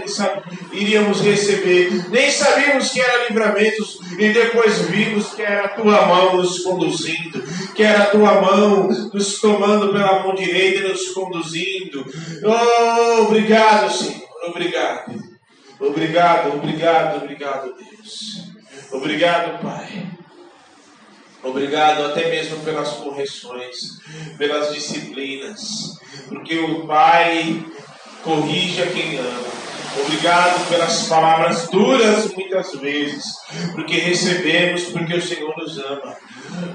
iríamos 0.72 1.20
receber, 1.20 2.08
nem 2.10 2.30
sabíamos 2.30 2.90
que 2.90 3.00
eram 3.00 3.28
livramentos, 3.28 3.98
e 4.18 4.28
depois 4.30 4.78
vimos 4.88 5.34
que 5.34 5.42
era 5.42 5.66
a 5.66 5.68
tua 5.68 6.06
mão 6.06 6.36
nos 6.36 6.60
conduzindo, 6.60 7.42
que 7.74 7.82
era 7.82 8.04
a 8.04 8.06
tua 8.06 8.40
mão 8.40 8.88
nos 9.12 9.40
tomando 9.40 9.92
pela 9.92 10.22
mão 10.22 10.34
direita 10.34 10.80
e 10.80 10.88
nos 10.88 11.10
conduzindo. 11.10 12.04
Oh, 12.44 13.22
obrigado, 13.22 13.92
Senhor, 13.92 14.22
obrigado. 14.46 15.32
Obrigado, 15.80 16.54
obrigado, 16.54 17.24
obrigado, 17.24 17.74
Deus. 17.74 18.52
Obrigado, 18.92 19.60
Pai. 19.60 20.11
Obrigado 21.43 22.05
até 22.05 22.30
mesmo 22.30 22.61
pelas 22.61 22.90
correções, 22.90 23.99
pelas 24.38 24.72
disciplinas, 24.72 25.99
porque 26.28 26.59
o 26.59 26.86
Pai 26.86 27.64
corrige 28.22 28.82
a 28.82 28.86
quem 28.86 29.18
ama. 29.18 29.53
Obrigado 30.01 30.68
pelas 30.68 31.03
palavras 31.09 31.68
duras 31.68 32.32
muitas 32.32 32.72
vezes, 32.74 33.24
porque 33.72 33.99
recebemos, 33.99 34.84
porque 34.84 35.14
o 35.14 35.22
Senhor 35.22 35.55
nos 35.59 35.76
ama. 35.78 36.16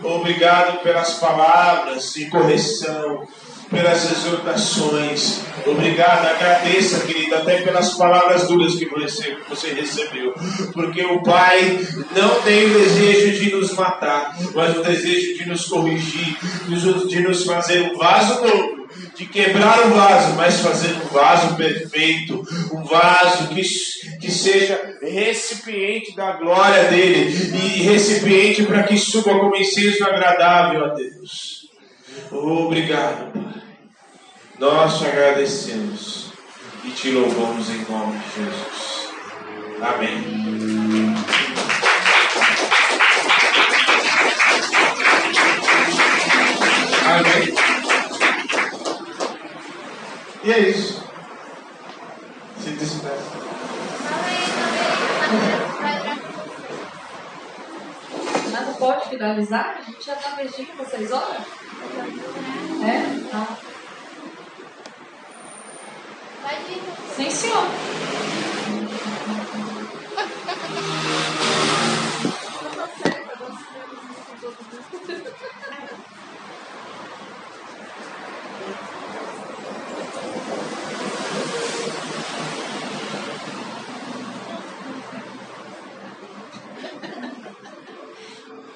Obrigado 0.03 0.83
pelas 0.83 1.13
palavras 1.13 2.13
de 2.13 2.29
correção, 2.29 3.27
pelas 3.69 4.11
exortações. 4.11 5.41
Obrigado, 5.65 6.27
agradeça, 6.27 7.05
querida, 7.05 7.37
até 7.37 7.61
pelas 7.61 7.95
palavras 7.95 8.47
duras 8.47 8.75
que 8.75 8.85
você, 8.85 9.73
recebeu. 9.73 10.33
Porque 10.73 11.01
o 11.03 11.21
Pai 11.21 11.79
não 12.15 12.41
tem 12.41 12.65
o 12.65 12.79
desejo 12.79 13.43
de 13.43 13.55
nos 13.55 13.73
matar, 13.73 14.37
mas 14.53 14.77
o 14.77 14.83
desejo 14.83 15.37
de 15.37 15.49
nos 15.49 15.65
corrigir, 15.65 16.37
de 17.07 17.19
nos 17.19 17.43
fazer 17.43 17.91
um 17.91 17.97
vaso 17.97 18.41
novo 18.41 18.77
de 19.15 19.25
quebrar 19.25 19.87
o 19.87 19.89
vaso, 19.95 20.35
mas 20.35 20.59
fazer 20.59 20.93
um 20.93 21.07
vaso 21.07 21.55
perfeito, 21.55 22.43
um 22.71 22.83
vaso 22.83 23.47
que, 23.47 23.61
que 24.19 24.31
seja 24.31 24.97
recipiente 25.01 26.15
da 26.15 26.33
glória 26.33 26.85
dele 26.85 27.35
e 27.53 27.81
recipiente 27.81 28.63
para 28.63 28.83
que 28.83 28.97
suba 28.97 29.39
como 29.39 29.55
incenso 29.55 30.03
agradável 30.03 30.85
a 30.85 30.87
Deus. 30.89 31.66
Obrigado, 32.31 33.31
Pai. 33.31 33.61
Nós 34.59 34.97
te 34.97 35.05
agradecemos 35.05 36.31
e 36.83 36.89
te 36.89 37.11
louvamos 37.11 37.69
em 37.69 37.85
nome 37.89 38.17
de 38.17 38.43
Jesus. 38.43 39.09
Amém. 39.81 41.15
Amém. 47.05 47.55
E 50.43 50.51
é 50.51 50.59
isso. 50.69 51.03
Se 52.59 52.69
despeça. 52.71 53.37
Mas 58.51 58.67
não 58.67 58.73
pode 58.73 59.09
finalizar? 59.09 59.77
A 59.77 59.81
gente 59.81 60.03
já 60.03 60.13
está 60.13 60.31
beijinho, 60.31 60.75
vocês 60.77 61.11
olham? 61.11 61.66
É? 62.83 63.29
Tá. 63.29 63.57
Sim, 67.15 67.29
senhor. 67.29 67.67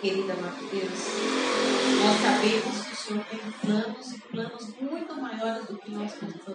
Querida 0.02 0.34
Mateus, 0.34 1.00
nós 2.00 2.18
sabemos 2.22 2.71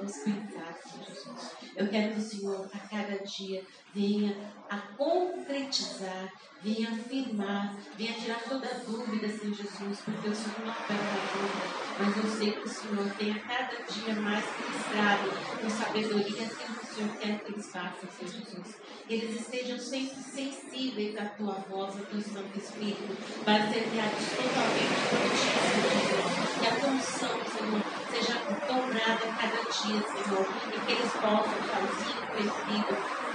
pensar, 0.07 0.75
Senhor 0.75 1.07
Jesus. 1.07 1.53
Eu 1.77 1.89
quero 1.89 2.15
que 2.15 2.21
o 2.21 2.23
Senhor, 2.23 2.69
a 2.73 2.79
cada 2.79 3.19
dia, 3.25 3.65
venha 3.95 4.37
a 4.69 4.79
concretizar, 4.97 6.33
venha 6.63 6.89
afirmar, 6.91 7.77
venha 7.97 8.13
tirar 8.15 8.41
toda 8.49 8.67
dúvida, 8.87 9.29
Senhor 9.29 9.55
Jesus, 9.55 10.01
porque 10.05 10.29
o 10.29 10.35
Senhor 10.35 10.67
não 10.67 10.75
pega 10.75 11.01
a 11.01 11.37
dúvida, 11.37 11.87
mas 11.99 12.17
eu 12.17 12.39
sei 12.39 12.53
que 12.53 12.61
o 12.61 12.69
Senhor 12.69 13.11
tem 13.19 13.33
a 13.33 13.41
cada 13.41 13.83
dia 13.85 14.15
mais 14.17 14.45
ministrado 14.59 15.31
com 15.61 15.71
sabedoria 15.71 16.43
aquilo 16.43 16.75
que 16.75 16.85
o 16.85 16.95
Senhor 16.95 17.17
quer 17.17 17.39
que 17.41 17.53
eles 17.53 17.67
façam, 17.71 18.09
Senhor 18.19 18.33
Jesus. 18.33 18.77
Que 19.07 19.15
eles 19.15 19.41
estejam 19.41 19.79
sempre 19.79 20.17
sensíveis 20.17 21.17
à 21.17 21.27
tua 21.27 21.55
voz, 21.69 21.97
ao 21.97 22.05
teu 22.07 22.21
Santo 22.21 22.59
Espírito, 22.59 23.17
para 23.45 23.69
ser 23.69 23.89
guiados 23.91 24.27
totalmente 24.37 24.97
por 25.11 25.23
ti, 25.31 25.49
Senhor 25.73 25.91
Jesus. 25.93 26.59
Que 26.59 26.67
a 26.67 26.81
tua 26.81 26.91
unção, 26.91 27.37
Senhor, 27.57 27.83
seja 28.11 28.47
dobrada 28.67 29.29
a 29.29 29.37
cada 29.37 29.63
dia, 29.63 30.03
Senhor, 30.03 30.47
e 30.75 30.87
que 30.87 30.93
eles 30.93 31.13
possam, 31.13 31.57
Paizinho 31.71 32.27
crescido, 32.33 33.26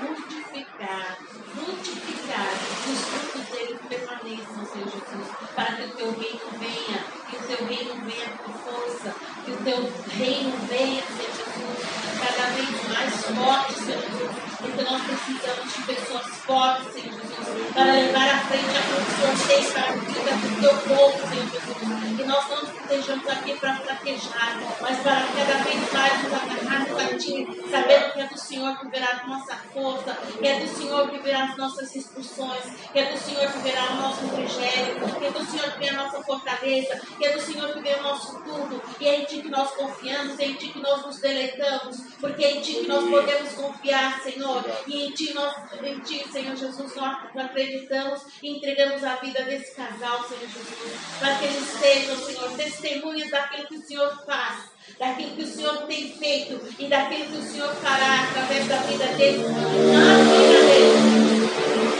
frutificar, 0.81 1.17
frutificar, 1.53 2.47
os 2.89 2.99
frutos 3.01 3.47
deles 3.51 3.79
permaneçam, 3.87 4.65
Senhor 4.65 4.87
Jesus, 4.87 5.27
para 5.55 5.75
que 5.75 5.83
o 5.83 5.89
teu 5.91 6.11
reino 6.11 6.41
venha, 6.59 7.05
que 7.29 7.35
o 7.35 7.39
teu 7.41 7.67
reino 7.67 7.95
venha 8.05 8.27
com 8.37 8.51
força, 8.53 9.15
que 9.45 9.51
o 9.51 9.57
teu 9.57 9.77
reino 10.17 10.57
venha, 10.67 11.03
Senhor 11.03 11.31
Jesus, 11.37 11.77
cada 12.19 12.49
vez 12.49 12.69
mais 12.89 13.13
forte, 13.25 13.73
Senhor 13.79 14.01
Jesus, 14.01 14.31
porque 14.57 14.81
nós 14.81 15.01
precisamos 15.03 15.73
de 15.73 15.81
pessoas 15.83 16.27
fortes, 16.45 16.93
Senhor 16.93 17.11
Jesus, 17.11 17.73
para 17.73 17.91
levar 17.91 18.29
à 18.29 18.39
frente 18.39 18.77
aquilo 18.77 19.37
que 19.37 19.47
tem 19.47 19.71
para 19.71 19.81
a 19.81 19.91
vida 19.91 20.31
do 20.31 20.61
teu 20.61 20.95
povo, 20.95 21.29
Senhor 21.29 21.47
Jesus. 21.47 22.17
Que 22.17 22.23
nós 22.23 22.49
não 22.49 22.80
estejamos 22.91 23.27
aqui 23.29 23.55
para 23.57 23.75
fraquejar, 23.77 24.59
mas 24.81 24.99
para 24.99 25.21
cada 25.21 25.63
vez 25.63 25.93
mais 25.93 26.23
nos 26.23 26.33
agarrarmos 26.33 26.99
a 26.99 27.17
Ti, 27.17 27.47
sabendo 27.71 28.13
que 28.13 28.19
é 28.19 28.27
do 28.27 28.37
Senhor 28.37 28.79
que 28.79 28.87
verá 28.89 29.21
a 29.23 29.27
nossa 29.27 29.55
força, 29.73 30.13
que 30.13 30.45
é 30.45 30.59
do 30.59 30.67
Senhor 30.67 31.09
que 31.09 31.19
verá 31.19 31.45
as 31.45 31.57
nossas 31.57 31.95
instruções, 31.95 32.63
que 32.91 32.99
é 32.99 33.13
do 33.13 33.17
Senhor 33.17 33.49
que 33.49 33.59
verá 33.59 33.83
o 33.91 33.95
nosso 33.95 34.25
refrigério, 34.25 34.95
que 35.17 35.25
é 35.25 35.31
do 35.31 35.45
Senhor 35.45 35.71
que 35.71 35.79
vê 35.79 35.89
a 35.89 35.93
nossa 35.93 36.21
fortaleza, 36.21 37.01
que 37.17 37.25
é 37.25 37.31
do 37.31 37.41
Senhor 37.41 37.73
que 37.73 37.79
vê 37.79 37.93
o 37.93 38.03
nosso 38.03 38.41
tudo, 38.41 38.81
e 38.99 39.07
é 39.07 39.21
em 39.21 39.25
Ti 39.25 39.41
que 39.41 39.49
nós 39.49 39.71
confiamos, 39.71 40.37
é 40.37 40.45
em 40.45 40.53
Ti 40.55 40.67
que 40.67 40.79
nós 40.79 41.05
nos 41.05 41.19
deleitamos, 41.21 41.97
porque 42.19 42.43
é 42.43 42.57
em 42.57 42.61
Ti 42.61 42.73
que 42.73 42.87
nós 42.87 43.09
podemos 43.09 43.53
confiar, 43.53 44.21
Senhor, 44.21 44.65
e 44.85 45.05
em 45.05 45.11
Ti, 45.11 45.33
nós, 45.33 45.55
em 45.81 45.99
Ti, 45.99 46.25
Senhor 46.29 46.57
Jesus, 46.57 46.95
nós 46.95 47.17
acreditamos 47.37 48.21
e 48.43 48.57
entregamos 48.57 49.01
a 49.03 49.15
vida 49.15 49.43
desse 49.43 49.73
casal, 49.75 50.27
Senhor 50.27 50.41
Jesus, 50.41 50.93
para 51.19 51.35
que 51.35 51.45
eles 51.45 51.67
sejam, 51.67 52.17
Senhor, 52.17 52.50
testemunhas 52.61 53.31
daquilo 53.31 53.67
que 53.67 53.77
o 53.77 53.81
Senhor 53.81 54.23
faz, 54.25 54.69
daquilo 54.99 55.35
que 55.35 55.43
o 55.43 55.47
Senhor 55.47 55.77
tem 55.87 56.13
feito 56.13 56.61
e 56.77 56.87
daquilo 56.87 57.25
que 57.25 57.37
o 57.37 57.43
Senhor 57.43 57.73
fará 57.75 58.23
através 58.23 58.67
da 58.67 58.77
vida 58.77 59.05
deles, 59.17 59.49
na 59.49 59.57
vida 59.57 60.61
deles. 60.67 61.51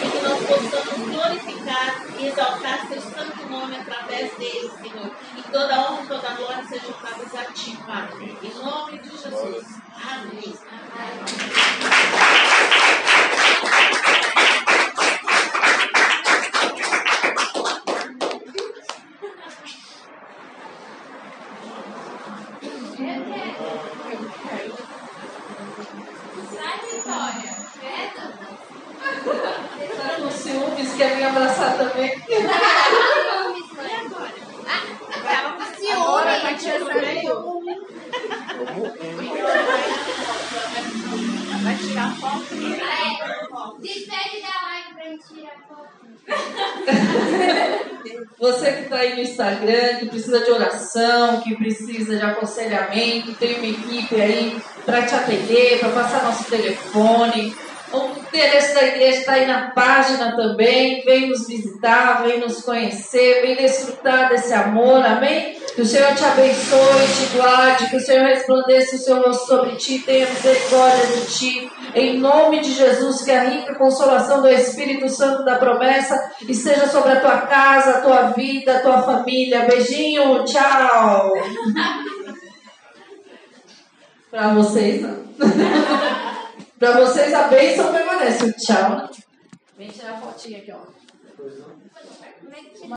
E 0.03 0.09
que 0.12 0.20
nós 0.24 0.39
possamos 0.45 1.09
glorificar 1.09 2.05
e 2.20 2.28
exaltar 2.28 2.88
Seu 2.88 3.01
santo 3.01 3.49
nome 3.49 3.76
através 3.78 4.34
deles, 4.38 4.72
Senhor. 4.74 5.12
E 5.38 5.41
toda 5.51 5.91
honra 5.91 6.03
e 6.03 6.07
toda 6.07 6.34
glória 6.36 6.64
sejam 6.68 6.91
dadas 7.01 7.36
a 7.36 7.45
Ti, 7.53 7.78
Pai. 7.86 8.09
Em 8.43 8.53
nome 8.53 8.99
de 8.99 9.09
Jesus. 9.09 9.66
Amém. 9.95 10.53
Sai, 10.93 12.61
Instagram, 49.32 49.97
que 49.99 50.05
precisa 50.07 50.39
de 50.39 50.51
oração, 50.51 51.41
que 51.41 51.55
precisa 51.55 52.15
de 52.15 52.21
aconselhamento, 52.21 53.34
tem 53.34 53.57
uma 53.57 53.67
equipe 53.67 54.21
aí 54.21 54.61
para 54.86 55.01
te 55.03 55.15
atender, 55.15 55.79
para 55.79 55.89
passar 55.89 56.23
nosso 56.23 56.45
telefone. 56.45 57.55
O 57.94 58.12
endereço 58.28 58.74
da 58.74 58.84
igreja 58.84 59.20
está 59.20 59.34
aí 59.34 59.46
na 59.46 59.72
página 59.72 60.34
também. 60.36 61.04
Vem 61.04 61.28
nos 61.28 61.48
visitar, 61.48 62.24
vem 62.24 62.39
nos 62.39 62.62
conhecer, 62.62 63.42
vem 63.42 63.58
desfrutar 63.58 64.30
desse 64.30 64.54
amor, 64.54 65.06
amém? 65.06 65.60
Que 65.76 65.82
o 65.82 65.86
Senhor 65.86 66.16
te 66.16 66.24
abençoe, 66.24 67.08
te 67.18 67.38
guarde, 67.38 67.89
que 67.89 67.98
o 67.98 68.00
Senhor 68.00 68.26
resplandeça 68.26 68.96
o 68.96 69.00
seu 69.00 69.22
rosto 69.22 69.48
sobre 69.48 69.76
ti, 69.76 70.00
tenha 70.00 70.28
misericórdia 70.28 71.06
de 71.08 71.26
ti. 71.28 71.72
Em 71.94 72.18
nome 72.18 72.62
de 72.62 72.72
Jesus, 72.72 73.24
que 73.24 73.32
a 73.32 73.44
rica 73.44 73.76
consolação 73.76 74.42
do 74.42 74.48
Espírito 74.48 75.10
Santo 75.10 75.44
da 75.44 75.56
promessa 75.56 76.32
esteja 76.48 76.88
sobre 76.88 77.12
a 77.12 77.20
tua 77.20 77.42
casa, 77.42 77.92
a 77.92 78.02
tua 78.02 78.22
vida, 78.32 78.78
a 78.78 78.82
tua 78.82 79.02
família. 79.02 79.66
Beijinho, 79.66 80.46
tchau. 80.46 81.34
Para 84.32 84.54
vocês, 84.54 85.02
não. 85.02 85.22
Para 86.82 86.99
vocês, 86.99 87.32
a 87.32 87.43
bênção 87.47 87.93
permanece. 87.93 88.53
Tchau. 88.53 89.07
Vem 89.77 89.88
tirar 89.88 90.13
a 90.13 90.17
fotinha 90.19 90.57
aqui, 90.57 90.71
ó. 90.71 90.79